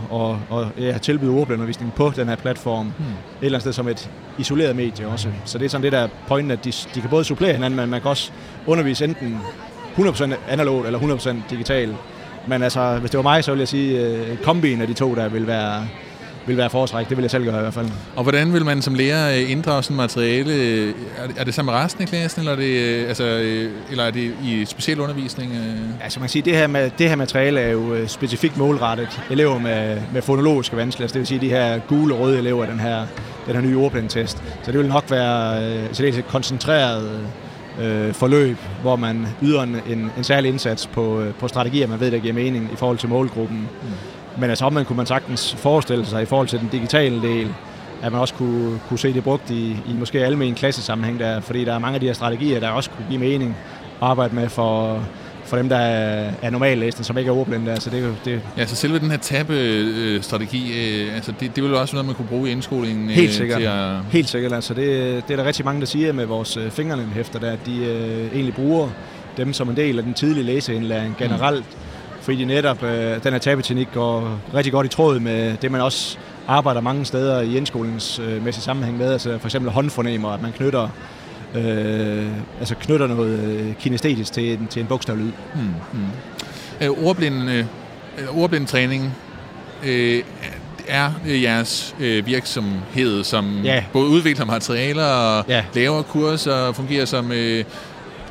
at, 0.52 0.58
at 0.58 0.84
ja, 0.84 0.98
tilbyde 0.98 1.30
ordblindeundervisning 1.30 1.94
på 1.94 2.12
den 2.16 2.28
her 2.28 2.36
platform, 2.36 2.86
hmm. 2.86 3.06
et 3.06 3.14
eller 3.42 3.58
andet 3.58 3.62
sted 3.62 3.72
som 3.72 3.88
et 3.88 4.10
isoleret 4.38 4.76
medie 4.76 5.06
også. 5.06 5.28
Så 5.44 5.58
det 5.58 5.64
er 5.64 5.68
sådan 5.68 5.84
det 5.84 5.92
der 5.92 6.08
pointen, 6.28 6.50
at 6.50 6.64
de, 6.64 6.72
de 6.94 7.00
kan 7.00 7.10
både 7.10 7.24
supplere 7.24 7.52
hinanden, 7.52 7.76
men 7.76 7.90
man 7.90 8.00
kan 8.00 8.10
også 8.10 8.30
undervise 8.66 9.04
enten 9.04 9.38
100% 9.96 10.34
analogt 10.48 10.86
eller 10.86 10.98
100% 10.98 11.34
digital. 11.50 11.94
Men 12.46 12.62
altså, 12.62 12.98
hvis 12.98 13.10
det 13.10 13.18
var 13.18 13.22
mig, 13.22 13.44
så 13.44 13.50
ville 13.50 13.60
jeg 13.60 13.68
sige, 13.68 14.00
at 14.00 14.42
kombinen 14.42 14.80
af 14.80 14.86
de 14.86 14.94
to 14.94 15.14
der 15.14 15.28
vil 15.28 15.46
være, 15.46 15.88
vil 16.48 16.56
være 16.56 16.70
foretræk. 16.70 17.08
Det 17.08 17.16
vil 17.16 17.22
jeg 17.22 17.30
selv 17.30 17.44
gøre 17.44 17.56
i 17.56 17.60
hvert 17.60 17.74
fald. 17.74 17.88
Og 18.16 18.22
hvordan 18.22 18.52
vil 18.52 18.64
man 18.64 18.82
som 18.82 18.94
lærer 18.94 19.36
øh, 19.36 19.50
inddrage 19.50 19.82
sådan 19.82 19.96
materiale? 19.96 20.88
Er 21.36 21.44
det 21.44 21.54
sammen 21.54 21.72
med 21.74 21.80
resten 21.80 22.02
af 22.02 22.08
klassen, 22.08 22.40
eller 22.40 22.52
er 22.52 22.56
det, 22.56 23.02
øh, 23.02 23.08
altså, 23.08 23.24
øh, 23.24 23.70
eller 23.90 24.04
er 24.04 24.10
det 24.10 24.34
i 24.44 24.64
speciel 24.64 25.00
undervisning? 25.00 25.52
Altså 26.02 26.20
man 26.20 26.24
kan 26.24 26.30
sige, 26.30 26.42
det 26.42 26.56
her, 26.56 26.66
med, 26.66 26.90
det 26.98 27.08
her 27.08 27.16
materiale 27.16 27.60
er 27.60 27.70
jo 27.70 28.06
specifikt 28.06 28.56
målrettet 28.56 29.20
elever 29.30 29.58
med, 29.58 30.00
med 30.12 30.22
fonologiske 30.22 30.76
vanskeligheder. 30.76 31.12
Det 31.12 31.20
vil 31.20 31.26
sige 31.26 31.40
de 31.40 31.48
her 31.48 31.78
gule 31.78 32.14
og 32.14 32.20
røde 32.20 32.38
elever, 32.38 32.66
den 32.66 32.80
her, 32.80 33.06
den 33.46 33.54
her 33.54 33.62
nye 33.62 33.78
ordblindtest. 33.78 34.42
Så 34.62 34.72
det 34.72 34.78
vil 34.78 34.88
nok 34.88 35.04
være 35.10 35.58
så 35.92 36.02
det 36.02 36.14
er 36.14 36.18
et 36.18 36.28
koncentreret 36.28 37.20
øh, 37.80 38.12
forløb, 38.12 38.56
hvor 38.82 38.96
man 38.96 39.26
yder 39.42 39.62
en, 39.62 39.76
en, 39.88 40.10
en 40.16 40.24
særlig 40.24 40.48
indsats 40.48 40.86
på, 40.86 41.24
på 41.38 41.48
strategier, 41.48 41.86
man 41.86 42.00
ved, 42.00 42.10
der 42.10 42.18
giver 42.18 42.34
mening 42.34 42.70
i 42.72 42.76
forhold 42.76 42.98
til 42.98 43.08
målgruppen. 43.08 43.58
Mm. 43.58 43.88
Men 44.40 44.50
altså 44.50 44.64
omvendt 44.64 44.88
kunne 44.88 44.96
man 44.96 45.06
sagtens 45.06 45.54
forestille 45.54 46.06
sig 46.06 46.22
i 46.22 46.24
forhold 46.24 46.48
til 46.48 46.60
den 46.60 46.68
digitale 46.72 47.22
del, 47.22 47.54
at 48.02 48.12
man 48.12 48.20
også 48.20 48.34
kunne, 48.34 48.80
kunne 48.88 48.98
se 48.98 49.12
det 49.12 49.24
brugt 49.24 49.50
i, 49.50 49.70
i 49.70 49.92
måske 49.98 50.24
almen 50.24 50.54
klassesammenhæng 50.54 51.18
der, 51.18 51.40
fordi 51.40 51.64
der 51.64 51.74
er 51.74 51.78
mange 51.78 51.94
af 51.94 52.00
de 52.00 52.06
her 52.06 52.12
strategier, 52.12 52.60
der 52.60 52.68
også 52.68 52.90
kunne 52.90 53.06
give 53.08 53.20
mening 53.20 53.56
at 54.02 54.08
arbejde 54.08 54.34
med 54.34 54.48
for, 54.48 55.02
for 55.44 55.56
dem, 55.56 55.68
der 55.68 55.76
er, 55.76 56.30
er 56.42 56.50
normallæsende, 56.50 57.04
som 57.04 57.18
ikke 57.18 57.28
er 57.28 57.34
ordblinde. 57.34 57.72
Altså 57.72 57.90
det, 57.90 58.14
det, 58.24 58.40
ja, 58.56 58.66
så 58.66 58.76
selve 58.76 58.98
den 58.98 59.10
her 59.10 59.18
tabbe-strategi, 59.18 60.72
øh, 60.72 61.14
altså 61.14 61.32
det, 61.40 61.56
det 61.56 61.64
vil 61.64 61.70
jo 61.70 61.80
også 61.80 61.94
være 61.94 62.04
noget, 62.04 62.06
man 62.06 62.14
kunne 62.14 62.38
bruge 62.38 62.48
i 62.48 62.52
indskolingen. 62.52 63.10
Øh, 63.10 63.14
Helt 63.14 63.34
sikkert. 63.34 63.58
Til 63.58 63.66
at... 63.66 63.96
Helt 64.10 64.28
sikkert. 64.28 64.52
Altså 64.52 64.74
det, 64.74 64.86
det 65.28 65.32
er 65.32 65.36
der 65.36 65.44
rigtig 65.44 65.64
mange, 65.64 65.80
der 65.80 65.86
siger 65.86 66.12
med 66.12 66.26
vores 66.26 66.56
øh, 66.56 66.70
fingernemhæfter, 66.70 67.38
der, 67.38 67.52
at 67.52 67.58
de 67.66 67.76
øh, 67.76 68.32
egentlig 68.32 68.54
bruger 68.54 68.88
dem 69.36 69.52
som 69.52 69.70
en 69.70 69.76
del 69.76 69.98
af 69.98 70.04
den 70.04 70.14
tidlige 70.14 70.44
læseindlæring 70.44 71.16
generelt. 71.18 71.64
Mm 71.70 71.88
fordi 72.28 72.44
netop 72.44 72.82
øh, 72.82 73.24
den 73.24 73.32
her 73.32 73.38
tabeteknik 73.38 73.88
går 73.92 74.40
rigtig 74.54 74.72
godt 74.72 74.86
i 74.86 74.88
tråd 74.88 75.20
med 75.20 75.56
det, 75.62 75.72
man 75.72 75.80
også 75.80 76.18
arbejder 76.48 76.80
mange 76.80 77.04
steder 77.04 77.40
i 77.40 77.56
indskolingens 77.56 78.18
øh, 78.18 78.52
sammenhæng 78.52 78.98
med, 78.98 79.12
altså 79.12 79.38
for 79.38 79.46
eksempel 79.46 79.70
håndfornemer, 79.70 80.28
at 80.28 80.42
man 80.42 80.52
knytter 80.52 80.88
øh, 81.54 82.26
altså 82.58 82.74
knytter 82.74 83.06
noget 83.06 83.38
øh, 83.38 83.74
kinestetisk 83.74 84.32
til 84.32 84.52
en, 84.52 84.66
til 84.66 84.80
en 84.80 84.86
bogstavlyd. 84.86 85.32
Hmm. 85.54 85.74
Hmm. 85.92 86.06
Øh, 86.80 87.06
ordblind, 87.06 87.50
øh, 87.50 87.64
ordblindtræning 88.34 89.14
øh, 89.84 90.22
er 90.88 91.10
jeres 91.24 91.96
øh, 92.00 92.26
virksomhed, 92.26 93.24
som 93.24 93.60
ja. 93.64 93.84
både 93.92 94.08
udvikler 94.08 94.44
materialer 94.46 95.06
og 95.06 95.44
ja. 95.48 95.64
laver 95.74 96.02
kurser 96.02 96.52
og 96.52 96.76
fungerer 96.76 97.04
som 97.04 97.32
øh, 97.32 97.64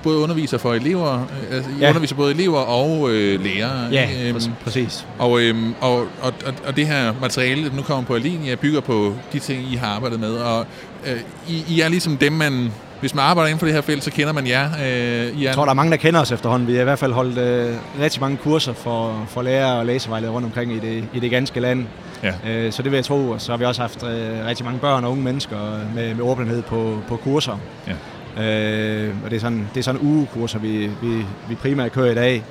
både 0.03 0.17
underviser 0.17 0.57
for 0.57 0.73
elever, 0.73 1.27
altså 1.51 1.71
ja. 1.79 1.89
underviser 1.89 2.15
både 2.15 2.33
elever 2.33 2.59
og 2.59 3.09
øh, 3.09 3.43
lærere. 3.43 3.89
Ja, 3.91 4.09
øhm, 4.23 4.41
præcis. 4.63 5.05
Og, 5.19 5.41
øhm, 5.41 5.73
og, 5.81 5.99
og, 5.99 6.07
og, 6.21 6.53
og 6.67 6.75
det 6.75 6.87
her 6.87 7.13
materiale, 7.21 7.69
der 7.69 7.75
nu 7.75 7.81
kommer 7.81 8.05
på 8.05 8.15
Alinea, 8.15 8.55
bygger 8.55 8.81
på 8.81 9.13
de 9.33 9.39
ting, 9.39 9.71
I 9.71 9.75
har 9.75 9.87
arbejdet 9.87 10.19
med. 10.19 10.33
Og 10.33 10.65
øh, 11.07 11.19
I, 11.47 11.63
I 11.69 11.81
er 11.81 11.89
ligesom 11.89 12.17
dem, 12.17 12.33
man 12.33 12.71
hvis 12.99 13.15
man 13.15 13.25
arbejder 13.25 13.47
inden 13.47 13.59
for 13.59 13.65
det 13.65 13.75
her 13.75 13.81
felt, 13.81 14.03
så 14.03 14.11
kender 14.11 14.33
man 14.33 14.47
jer. 14.47 14.69
Øh, 14.85 15.39
I. 15.39 15.43
Jeg 15.43 15.55
tror, 15.55 15.63
der 15.63 15.69
er 15.69 15.75
mange, 15.75 15.91
der 15.91 15.97
kender 15.97 16.21
os 16.21 16.31
efterhånden. 16.31 16.67
Vi 16.67 16.73
har 16.73 16.81
i 16.81 16.83
hvert 16.83 16.99
fald 16.99 17.13
holdt 17.13 17.37
øh, 17.37 17.75
rigtig 18.01 18.21
mange 18.21 18.37
kurser 18.37 18.73
for, 18.73 19.25
for 19.27 19.41
lærere 19.41 19.79
og 19.79 19.85
læsevejledere 19.85 20.35
rundt 20.35 20.45
omkring 20.45 20.73
i 20.73 20.79
det, 20.79 21.03
i 21.13 21.19
det 21.19 21.31
ganske 21.31 21.59
land. 21.59 21.85
Ja. 22.23 22.33
Øh, 22.51 22.71
så 22.71 22.83
det 22.83 22.91
vil 22.91 22.97
jeg 22.97 23.05
tro. 23.05 23.29
Og 23.29 23.41
så 23.41 23.51
har 23.51 23.57
vi 23.57 23.65
også 23.65 23.81
haft 23.81 24.03
øh, 24.03 24.45
rigtig 24.45 24.65
mange 24.65 24.79
børn 24.79 25.03
og 25.03 25.11
unge 25.11 25.23
mennesker 25.23 25.57
med, 25.95 26.13
med 26.13 26.23
ordentlighed 26.23 26.63
på, 26.63 26.97
på 27.07 27.15
kurser. 27.15 27.57
Ja. 27.87 27.93
Øh, 28.39 29.15
og 29.23 29.29
det 29.29 29.35
er 29.35 29.39
sådan, 29.39 29.67
det 29.73 29.79
er 29.79 29.83
sådan 29.83 30.01
ugekurser, 30.01 30.59
vi, 30.59 30.89
vi, 31.01 31.25
vi 31.49 31.55
primært 31.55 31.91
kører 31.91 32.11
i 32.11 32.15
dag, 32.15 32.43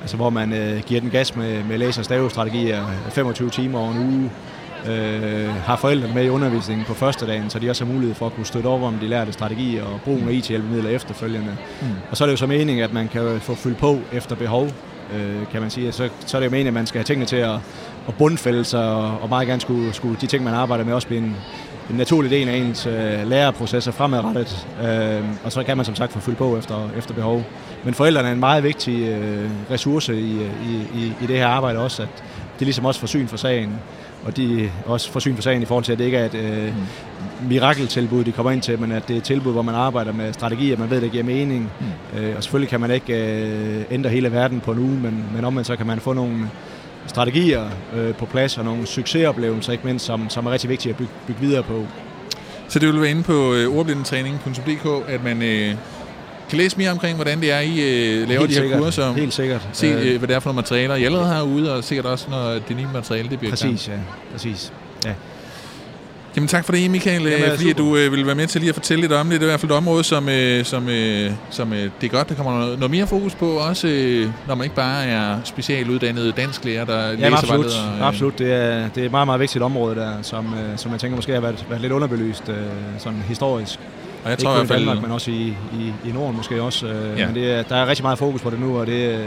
altså 0.00 0.16
hvor 0.16 0.30
man 0.30 0.52
øh, 0.52 0.82
giver 0.86 1.00
den 1.00 1.10
gas 1.10 1.36
med, 1.36 1.64
med 1.64 1.78
læse- 1.78 2.00
og 2.00 2.04
stavestrategier 2.04 2.86
25 3.10 3.50
timer 3.50 3.78
over 3.78 3.92
en 3.92 3.98
uge. 3.98 4.30
Øh, 4.88 5.54
har 5.54 5.76
forældrene 5.76 6.14
med 6.14 6.24
i 6.24 6.28
undervisningen 6.28 6.86
på 6.86 6.94
første 6.94 7.26
dagen, 7.26 7.50
så 7.50 7.58
de 7.58 7.70
også 7.70 7.84
har 7.84 7.92
mulighed 7.92 8.14
for 8.14 8.26
at 8.26 8.34
kunne 8.34 8.46
støtte 8.46 8.66
over 8.66 8.88
om 8.88 8.94
de 8.94 9.08
lærte 9.08 9.32
strategier 9.32 9.84
og 9.84 10.00
brugen 10.04 10.28
af 10.28 10.32
IT-hjælpemidler 10.32 10.90
efterfølgende. 10.90 11.56
Mm. 11.82 11.88
Og 12.10 12.16
så 12.16 12.24
er 12.24 12.26
det 12.26 12.32
jo 12.32 12.36
så 12.36 12.46
meningen, 12.46 12.84
at 12.84 12.92
man 12.92 13.08
kan 13.08 13.40
få 13.40 13.54
fyldt 13.54 13.78
på 13.78 13.98
efter 14.12 14.36
behov, 14.36 14.68
øh, 15.14 15.46
kan 15.52 15.60
man 15.60 15.70
sige. 15.70 15.92
Så, 15.92 16.08
så 16.26 16.36
er 16.36 16.40
det 16.40 16.46
jo 16.46 16.50
meningen, 16.50 16.66
at 16.66 16.74
man 16.74 16.86
skal 16.86 16.98
have 16.98 17.04
tingene 17.04 17.26
til 17.26 17.36
at, 17.36 17.54
at 18.08 18.14
bundfælde 18.18 18.64
sig, 18.64 18.84
og, 18.84 19.20
og 19.20 19.28
meget 19.28 19.48
gerne 19.48 19.60
skulle, 19.60 19.92
skulle 19.92 20.16
de 20.20 20.26
ting, 20.26 20.44
man 20.44 20.54
arbejder 20.54 20.84
med, 20.84 20.92
også 20.92 21.06
blive 21.06 21.20
en, 21.20 21.36
en 21.90 21.96
naturlig 21.96 22.30
del 22.30 22.48
af 22.48 22.56
ens 22.56 22.86
øh, 22.86 23.26
læreprocesser 23.28 23.92
fremadrettet, 23.92 24.66
øh, 24.84 25.24
og 25.44 25.52
så 25.52 25.62
kan 25.62 25.76
man 25.76 25.86
som 25.86 25.94
sagt 25.94 26.12
få 26.12 26.20
fyldt 26.20 26.38
på 26.38 26.58
efter, 26.58 26.90
efter 26.98 27.14
behov. 27.14 27.44
Men 27.84 27.94
forældrene 27.94 28.28
er 28.28 28.32
en 28.32 28.40
meget 28.40 28.64
vigtig 28.64 29.08
øh, 29.08 29.50
ressource 29.70 30.20
i, 30.20 30.42
i, 30.42 30.82
i, 30.94 31.12
i 31.22 31.26
det 31.26 31.36
her 31.36 31.46
arbejde 31.46 31.78
også, 31.78 32.02
at 32.02 32.08
det 32.58 32.66
ligesom 32.66 32.84
også 32.84 33.00
får 33.00 33.06
syn 33.06 33.28
for 33.28 33.36
sagen, 33.36 33.78
og 34.24 34.36
de 34.36 34.70
også 34.86 35.10
får 35.10 35.20
syn 35.20 35.34
for 35.34 35.42
sagen 35.42 35.62
i 35.62 35.64
forhold 35.64 35.84
til, 35.84 35.92
at 35.92 35.98
det 35.98 36.04
ikke 36.04 36.16
er 36.16 36.24
et 36.24 36.34
øh, 36.34 36.72
mirakeltilbud, 37.48 38.24
de 38.24 38.32
kommer 38.32 38.52
ind 38.52 38.62
til, 38.62 38.80
men 38.80 38.92
at 38.92 39.08
det 39.08 39.14
er 39.14 39.18
et 39.18 39.24
tilbud, 39.24 39.52
hvor 39.52 39.62
man 39.62 39.74
arbejder 39.74 40.12
med 40.12 40.32
strategier, 40.32 40.76
man 40.76 40.90
ved, 40.90 41.00
der 41.00 41.08
giver 41.08 41.24
mening. 41.24 41.70
Mm. 41.80 42.20
Øh, 42.20 42.36
og 42.36 42.42
selvfølgelig 42.42 42.70
kan 42.70 42.80
man 42.80 42.90
ikke 42.90 43.42
øh, 43.42 43.84
ændre 43.90 44.10
hele 44.10 44.32
verden 44.32 44.60
på 44.60 44.72
en 44.72 44.78
uge, 44.78 44.98
men, 44.98 45.24
men 45.34 45.44
omvendt 45.44 45.66
så 45.66 45.76
kan 45.76 45.86
man 45.86 46.00
få 46.00 46.12
nogle 46.12 46.50
strategier 47.06 47.64
øh, 47.96 48.14
på 48.14 48.26
plads 48.26 48.58
og 48.58 48.64
nogle 48.64 48.86
succesoplevelser, 48.86 49.72
ikke 49.72 49.86
mindst, 49.86 50.04
som, 50.06 50.30
som 50.30 50.46
er 50.46 50.50
rigtig 50.50 50.70
vigtige 50.70 50.90
at 50.90 50.96
bygge, 50.96 51.12
bygge 51.26 51.40
videre 51.40 51.62
på. 51.62 51.86
Så 52.68 52.78
det 52.78 52.88
vil 52.88 53.00
være 53.00 53.10
inde 53.10 53.22
på 53.22 53.54
øh, 53.54 53.76
ordblindetræning.dk, 53.76 55.08
at 55.08 55.24
man 55.24 55.42
øh, 55.42 55.74
kan 56.48 56.58
læse 56.58 56.78
mere 56.78 56.90
omkring, 56.90 57.16
hvordan 57.16 57.40
det 57.40 57.52
er, 57.52 57.60
I 57.60 57.68
øh, 57.70 58.28
laver 58.28 58.40
Helt 58.40 58.50
de 58.50 58.54
her 58.54 58.60
sikkert. 58.62 58.80
kurser. 58.82 59.12
Helt 59.12 59.34
sikkert. 59.34 59.68
Se, 59.72 59.86
Øh, 59.86 60.12
øh, 60.12 60.18
hvad 60.18 60.28
det 60.28 60.36
er 60.36 60.40
for 60.40 60.48
nogle 60.50 60.56
materialer, 60.56 60.94
I 60.94 61.04
allerede 61.04 61.28
har 61.28 61.42
ude, 61.42 61.74
og 61.74 61.84
sikkert 61.84 62.06
også, 62.06 62.30
når 62.30 62.50
det 62.68 62.76
nye 62.76 62.86
materiale 62.92 63.28
det 63.28 63.38
bliver 63.38 63.50
Præcis, 63.52 63.88
ja. 63.88 63.92
Præcis. 64.32 64.72
Ja. 65.04 65.12
Jamen 66.36 66.48
tak 66.48 66.64
for 66.64 66.72
det, 66.72 66.90
Michael, 66.90 67.22
Jamen, 67.22 67.38
Jamen, 67.38 67.50
fordi 67.56 67.70
super. 67.70 67.84
du 67.84 67.96
øh, 67.96 68.12
vil 68.12 68.26
være 68.26 68.34
med 68.34 68.46
til 68.46 68.60
lige 68.60 68.68
at 68.68 68.74
fortælle 68.74 69.00
lidt 69.00 69.12
om 69.12 69.30
det. 69.30 69.40
Det 69.40 69.46
er 69.46 69.48
i 69.48 69.50
hvert 69.50 69.60
fald 69.60 69.70
et 69.72 69.76
område, 69.76 70.04
som, 70.04 70.28
øh, 70.28 70.64
som, 70.64 70.88
øh, 70.88 71.30
som 71.50 71.72
øh, 71.72 71.78
det 72.00 72.06
er 72.06 72.08
godt, 72.08 72.28
der 72.28 72.34
kommer 72.34 72.58
noget, 72.58 72.78
noget 72.78 72.90
mere 72.90 73.06
fokus 73.06 73.34
på, 73.34 73.46
også 73.50 73.88
øh, 73.88 74.28
når 74.48 74.54
man 74.54 74.64
ikke 74.64 74.76
bare 74.76 75.04
er 75.04 75.36
specialuddannet 75.44 76.36
dansklærer, 76.36 76.84
der 76.84 77.02
Jamen, 77.06 77.18
læser 77.20 77.36
absolut. 77.36 77.64
vejleder, 77.66 77.94
øh. 78.00 78.08
absolut. 78.08 78.38
Det 78.38 78.52
er, 78.52 78.88
det 78.94 79.00
er 79.00 79.04
et 79.04 79.10
meget, 79.10 79.26
meget 79.28 79.40
vigtigt 79.40 79.64
område 79.64 79.94
der, 79.96 80.12
som, 80.22 80.46
øh, 80.54 80.78
som 80.78 80.92
jeg 80.92 81.00
tænker 81.00 81.16
måske 81.16 81.32
har 81.32 81.40
været, 81.40 81.66
været 81.68 81.80
lidt 81.80 81.92
underbelyst 81.92 82.48
øh, 82.48 82.54
sådan 82.98 83.24
historisk. 83.28 83.78
Og 84.24 84.30
jeg 84.30 84.32
Ikke 84.32 84.42
tror 84.42 84.54
i 84.54 84.66
kun 84.66 84.76
i 84.76 84.78
Danmark, 84.78 85.02
men 85.02 85.10
også 85.10 85.30
i, 85.30 85.56
i, 85.80 85.92
i 86.08 86.12
Norden 86.12 86.36
måske 86.36 86.62
også. 86.62 86.86
Øh, 86.86 87.18
Ja. 87.18 87.26
Men 87.26 87.34
det 87.34 87.52
er, 87.52 87.62
der 87.62 87.76
er 87.76 87.86
rigtig 87.86 88.02
meget 88.04 88.18
fokus 88.18 88.40
på 88.42 88.50
det 88.50 88.60
nu, 88.60 88.78
og 88.78 88.86
det 88.86 89.26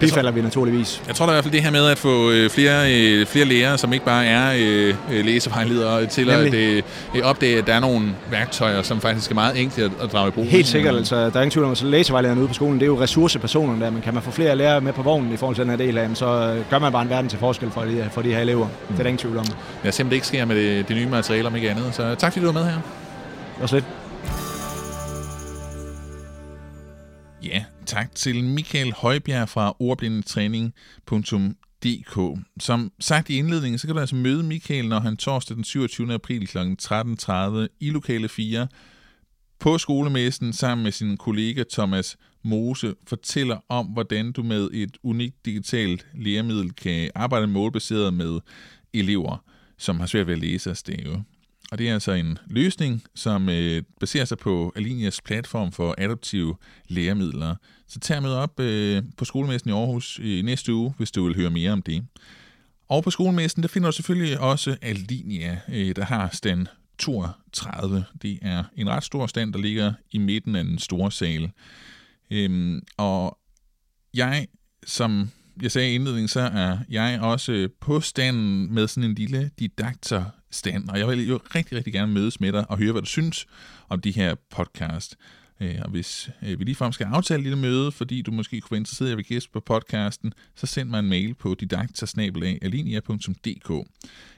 bifalder 0.00 0.30
vi 0.30 0.40
naturligvis. 0.40 1.02
jeg 1.06 1.14
tror 1.14 1.26
da 1.26 1.32
i 1.32 1.34
hvert 1.34 1.44
fald 1.44 1.52
det 1.52 1.62
her 1.62 1.70
med 1.70 1.86
at 1.86 1.98
få 1.98 2.30
øh, 2.30 2.50
flere, 2.50 2.94
øh, 2.94 3.26
flere 3.26 3.44
lærere, 3.44 3.78
som 3.78 3.92
ikke 3.92 4.04
bare 4.04 4.26
er 4.26 4.52
øh, 4.58 4.94
øh, 5.12 5.24
læsevejledere, 5.24 6.06
til 6.06 6.30
at 6.30 6.42
Nemlig. 6.42 6.54
øh, 6.54 6.82
øh, 7.14 7.22
opdage, 7.22 7.58
at 7.58 7.66
der 7.66 7.74
er 7.74 7.80
nogle 7.80 8.08
værktøjer, 8.30 8.82
som 8.82 9.00
faktisk 9.00 9.30
er 9.30 9.34
meget 9.34 9.60
enkle 9.60 9.84
at, 9.84 9.90
at 10.02 10.12
drage 10.12 10.28
i 10.28 10.30
brug. 10.30 10.44
Helt 10.44 10.66
sikkert, 10.66 10.94
altså, 10.96 11.16
der 11.16 11.22
er 11.22 11.40
ingen 11.40 11.50
tvivl 11.50 11.64
om, 11.66 11.72
at 11.72 11.82
læsevejlederne 11.82 12.40
ude 12.40 12.48
på 12.48 12.54
skolen, 12.54 12.74
det 12.74 12.82
er 12.82 12.86
jo 12.86 13.00
ressourcepersonerne 13.00 13.84
der, 13.84 13.90
men 13.90 14.02
kan 14.02 14.14
man 14.14 14.22
få 14.22 14.30
flere 14.30 14.56
lærere 14.56 14.80
med 14.80 14.92
på 14.92 15.02
vognen 15.02 15.32
i 15.32 15.36
forhold 15.36 15.56
til 15.56 15.62
den 15.62 15.70
her 15.70 15.76
del 15.76 15.98
af 15.98 16.06
dem, 16.06 16.14
så 16.14 16.56
gør 16.70 16.78
man 16.78 16.92
bare 16.92 17.02
en 17.02 17.10
verden 17.10 17.30
til 17.30 17.38
forskel 17.38 17.70
for 17.70 17.80
de, 17.80 18.08
for 18.12 18.22
de 18.22 18.28
her 18.28 18.38
elever. 18.40 18.66
Det 18.88 18.98
er 18.98 19.02
der 19.02 19.08
ingen 19.08 19.18
tvivl 19.18 19.38
om. 19.38 19.44
Jeg 19.84 19.94
simpelthen 19.94 20.16
ikke 20.16 20.26
sker 20.26 20.44
med 20.44 20.56
det, 20.56 20.88
det 20.88 20.96
nye 20.96 21.06
materiale, 21.08 21.46
om 21.48 21.56
ikke 21.56 21.70
andet. 21.70 21.84
Så 21.94 22.14
tak 22.14 22.32
fordi 22.32 22.46
du 22.46 22.52
var 22.52 22.60
med 22.60 22.70
her. 22.70 22.78
Også 23.62 23.76
lidt. 23.76 23.84
Ja, 27.44 27.64
tak 27.94 28.14
til 28.14 28.44
Michael 28.44 28.92
Højbjerg 28.92 29.48
fra 29.48 29.76
ordblindetræning.dk. 29.78 32.38
Som 32.60 32.92
sagt 33.00 33.30
i 33.30 33.38
indledningen, 33.38 33.78
så 33.78 33.86
kan 33.86 33.94
du 33.94 34.00
altså 34.00 34.16
møde 34.16 34.42
Michael, 34.42 34.88
når 34.88 35.00
han 35.00 35.16
torsdag 35.16 35.56
den 35.56 35.64
27. 35.64 36.14
april 36.14 36.48
kl. 36.48 36.58
13.30 36.58 37.34
i 37.80 37.90
lokale 37.90 38.28
4 38.28 38.68
på 39.58 39.78
skolemessen 39.78 40.52
sammen 40.52 40.82
med 40.82 40.92
sin 40.92 41.16
kollega 41.16 41.64
Thomas 41.72 42.16
Mose 42.42 42.94
fortæller 43.06 43.58
om, 43.68 43.86
hvordan 43.86 44.32
du 44.32 44.42
med 44.42 44.68
et 44.72 44.96
unikt 45.02 45.44
digitalt 45.44 46.06
læremiddel 46.14 46.72
kan 46.72 47.10
arbejde 47.14 47.46
målbaseret 47.46 48.14
med 48.14 48.40
elever, 48.94 49.44
som 49.78 50.00
har 50.00 50.06
svært 50.06 50.26
ved 50.26 50.34
at 50.34 50.40
læse 50.40 50.70
og 50.70 50.76
stave. 50.76 51.24
Og 51.70 51.78
det 51.78 51.88
er 51.88 51.94
altså 51.94 52.12
en 52.12 52.38
løsning, 52.46 53.02
som 53.14 53.48
øh, 53.48 53.82
baserer 54.00 54.24
sig 54.24 54.38
på 54.38 54.72
Alinias 54.76 55.20
platform 55.20 55.72
for 55.72 55.94
adaptive 55.98 56.56
læremidler. 56.88 57.54
Så 57.88 58.00
tag 58.00 58.22
med 58.22 58.30
op 58.30 58.60
øh, 58.60 59.02
på 59.16 59.24
skolemessen 59.24 59.70
i 59.70 59.72
Aarhus 59.72 60.18
i 60.22 60.42
næste 60.42 60.74
uge, 60.74 60.94
hvis 60.96 61.10
du 61.10 61.24
vil 61.26 61.36
høre 61.36 61.50
mere 61.50 61.72
om 61.72 61.82
det. 61.82 62.06
Og 62.88 63.04
på 63.04 63.10
skolemessen, 63.10 63.62
der 63.62 63.68
finder 63.68 63.90
du 63.90 63.96
selvfølgelig 63.96 64.40
også 64.40 64.76
Alinia, 64.82 65.60
øh, 65.68 65.96
der 65.96 66.04
har 66.04 66.28
stand 66.32 66.66
32. 66.98 68.04
Det 68.22 68.38
er 68.42 68.64
en 68.76 68.90
ret 68.90 69.04
stor 69.04 69.26
stand, 69.26 69.52
der 69.52 69.58
ligger 69.58 69.92
i 70.10 70.18
midten 70.18 70.56
af 70.56 70.64
den 70.64 70.78
store 70.78 71.12
sal. 71.12 71.50
Øhm, 72.30 72.82
og 72.96 73.38
jeg, 74.14 74.46
som 74.86 75.30
jeg 75.62 75.72
sagde 75.72 75.92
i 75.92 75.94
indledningen, 75.94 76.28
så 76.28 76.40
er 76.40 76.78
jeg 76.90 77.20
også 77.20 77.68
på 77.80 78.00
standen 78.00 78.74
med 78.74 78.88
sådan 78.88 79.10
en 79.10 79.14
lille 79.14 79.50
didakter-stand, 80.54 80.88
og 80.88 80.98
jeg 80.98 81.08
vil 81.08 81.28
jo 81.28 81.40
rigtig, 81.54 81.76
rigtig 81.76 81.92
gerne 81.92 82.12
mødes 82.12 82.40
med 82.40 82.52
dig 82.52 82.70
og 82.70 82.78
høre, 82.78 82.92
hvad 82.92 83.02
du 83.02 83.08
synes 83.08 83.46
om 83.88 84.00
de 84.00 84.10
her 84.10 84.34
podcast. 84.50 85.16
Øh, 85.60 85.78
og 85.84 85.90
hvis 85.90 86.30
øh, 86.42 86.58
vi 86.58 86.64
ligefrem 86.64 86.92
skal 86.92 87.06
aftale 87.06 87.38
et 87.38 87.42
lille 87.42 87.58
møde, 87.58 87.92
fordi 87.92 88.22
du 88.22 88.32
måske 88.32 88.60
kunne 88.60 88.70
være 88.70 88.78
interesseret 88.78 89.08
i 89.08 89.12
at 89.12 89.16
være 89.16 89.24
gæst 89.24 89.52
på 89.52 89.60
podcasten, 89.60 90.32
så 90.54 90.66
send 90.66 90.88
mig 90.88 90.98
en 90.98 91.08
mail 91.08 91.34
på 91.34 91.54
didaktasnabelag.alinia.dk 91.54 93.88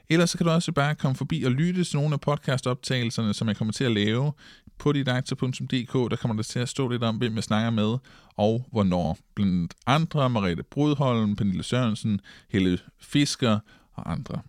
Ellers 0.09 0.31
så 0.31 0.38
kan 0.38 0.46
du 0.46 0.52
også 0.52 0.72
bare 0.72 0.94
komme 0.94 1.16
forbi 1.16 1.42
og 1.42 1.50
lytte 1.50 1.85
til 1.85 1.96
nogle 1.96 2.14
af 2.14 2.20
podcastoptagelserne, 2.20 3.35
som 3.35 3.48
jeg 3.48 3.57
kommer 3.57 3.72
til 3.72 3.85
at 3.85 3.92
lave 3.92 4.33
på 4.79 4.92
didakta.dk. 4.92 5.92
Der 5.92 6.16
kommer 6.16 6.35
der 6.35 6.42
til 6.42 6.59
at 6.59 6.68
stå 6.68 6.88
lidt 6.88 7.02
om, 7.02 7.16
hvem 7.16 7.35
jeg 7.35 7.44
snakker 7.44 7.70
med 7.70 7.98
og 8.37 8.66
hvornår. 8.72 9.18
Blandt 9.35 9.74
andre 9.87 10.31
Mariette 10.31 10.62
Brudholm, 10.62 11.37
Pernille 11.37 11.62
Sørensen, 11.62 12.20
Helle 12.48 12.79
Fisker 13.00 13.59
og 13.94 14.12
andre. 14.12 14.42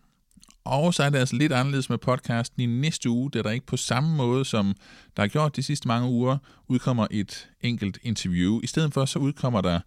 Og 0.67 0.93
så 0.93 1.03
er 1.03 1.09
det 1.09 1.19
altså 1.19 1.35
lidt 1.35 1.53
anderledes 1.53 1.89
med 1.89 1.97
podcasten 1.97 2.61
i 2.61 2.65
næste 2.65 3.09
uge, 3.09 3.31
da 3.31 3.41
der 3.41 3.51
ikke 3.51 3.65
på 3.65 3.77
samme 3.77 4.15
måde, 4.15 4.45
som 4.45 4.75
der 5.15 5.23
har 5.23 5.27
gjort 5.27 5.55
de 5.55 5.63
sidste 5.63 5.87
mange 5.87 6.09
uger, 6.09 6.37
udkommer 6.67 7.07
et 7.11 7.49
enkelt 7.61 7.99
interview. 8.03 8.59
I 8.63 8.67
stedet 8.67 8.93
for 8.93 9.05
så 9.05 9.19
udkommer 9.19 9.61
der 9.61 9.79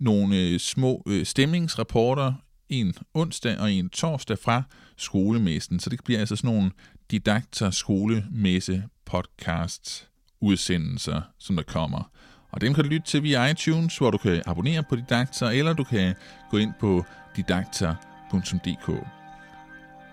nogle 0.00 0.36
øh, 0.36 0.60
små 0.60 1.02
øh, 1.06 1.26
stemningsrapporter 1.26 2.32
en 2.68 2.94
onsdag 3.14 3.58
og 3.58 3.72
en 3.72 3.88
torsdag 3.88 4.38
fra 4.38 4.62
skolemessen. 4.96 5.80
Så 5.80 5.90
det 5.90 6.00
bliver 6.04 6.20
altså 6.20 6.36
sådan 6.36 6.50
nogle 6.54 6.70
didakter 7.10 7.70
skolemesse 7.70 8.84
podcast 9.06 10.08
udsendelser, 10.40 11.20
som 11.38 11.56
der 11.56 11.62
kommer. 11.62 12.10
Og 12.50 12.60
dem 12.60 12.74
kan 12.74 12.84
du 12.84 12.90
lytte 12.90 13.06
til 13.06 13.22
via 13.22 13.46
iTunes, 13.46 13.98
hvor 13.98 14.10
du 14.10 14.18
kan 14.18 14.42
abonnere 14.46 14.84
på 14.88 14.96
Didakter, 14.96 15.46
eller 15.46 15.72
du 15.72 15.84
kan 15.84 16.14
gå 16.50 16.56
ind 16.56 16.72
på 16.80 17.04
didakter.dk. 17.36 19.17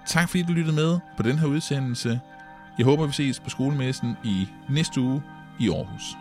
Tak 0.06 0.30
fordi 0.30 0.44
du 0.44 0.54
lyttede 0.54 0.76
med 0.76 1.00
på 1.18 1.24
den 1.24 1.40
her 1.40 1.48
udsendelse. 1.48 2.20
Jeg 2.78 2.86
håber, 2.86 3.06
vi 3.06 3.14
ses 3.14 3.40
på 3.40 3.50
skolemessen 3.50 4.18
i 4.24 4.48
næste 4.70 5.02
uge 5.02 5.22
i 5.60 5.70
Aarhus. 5.70 6.16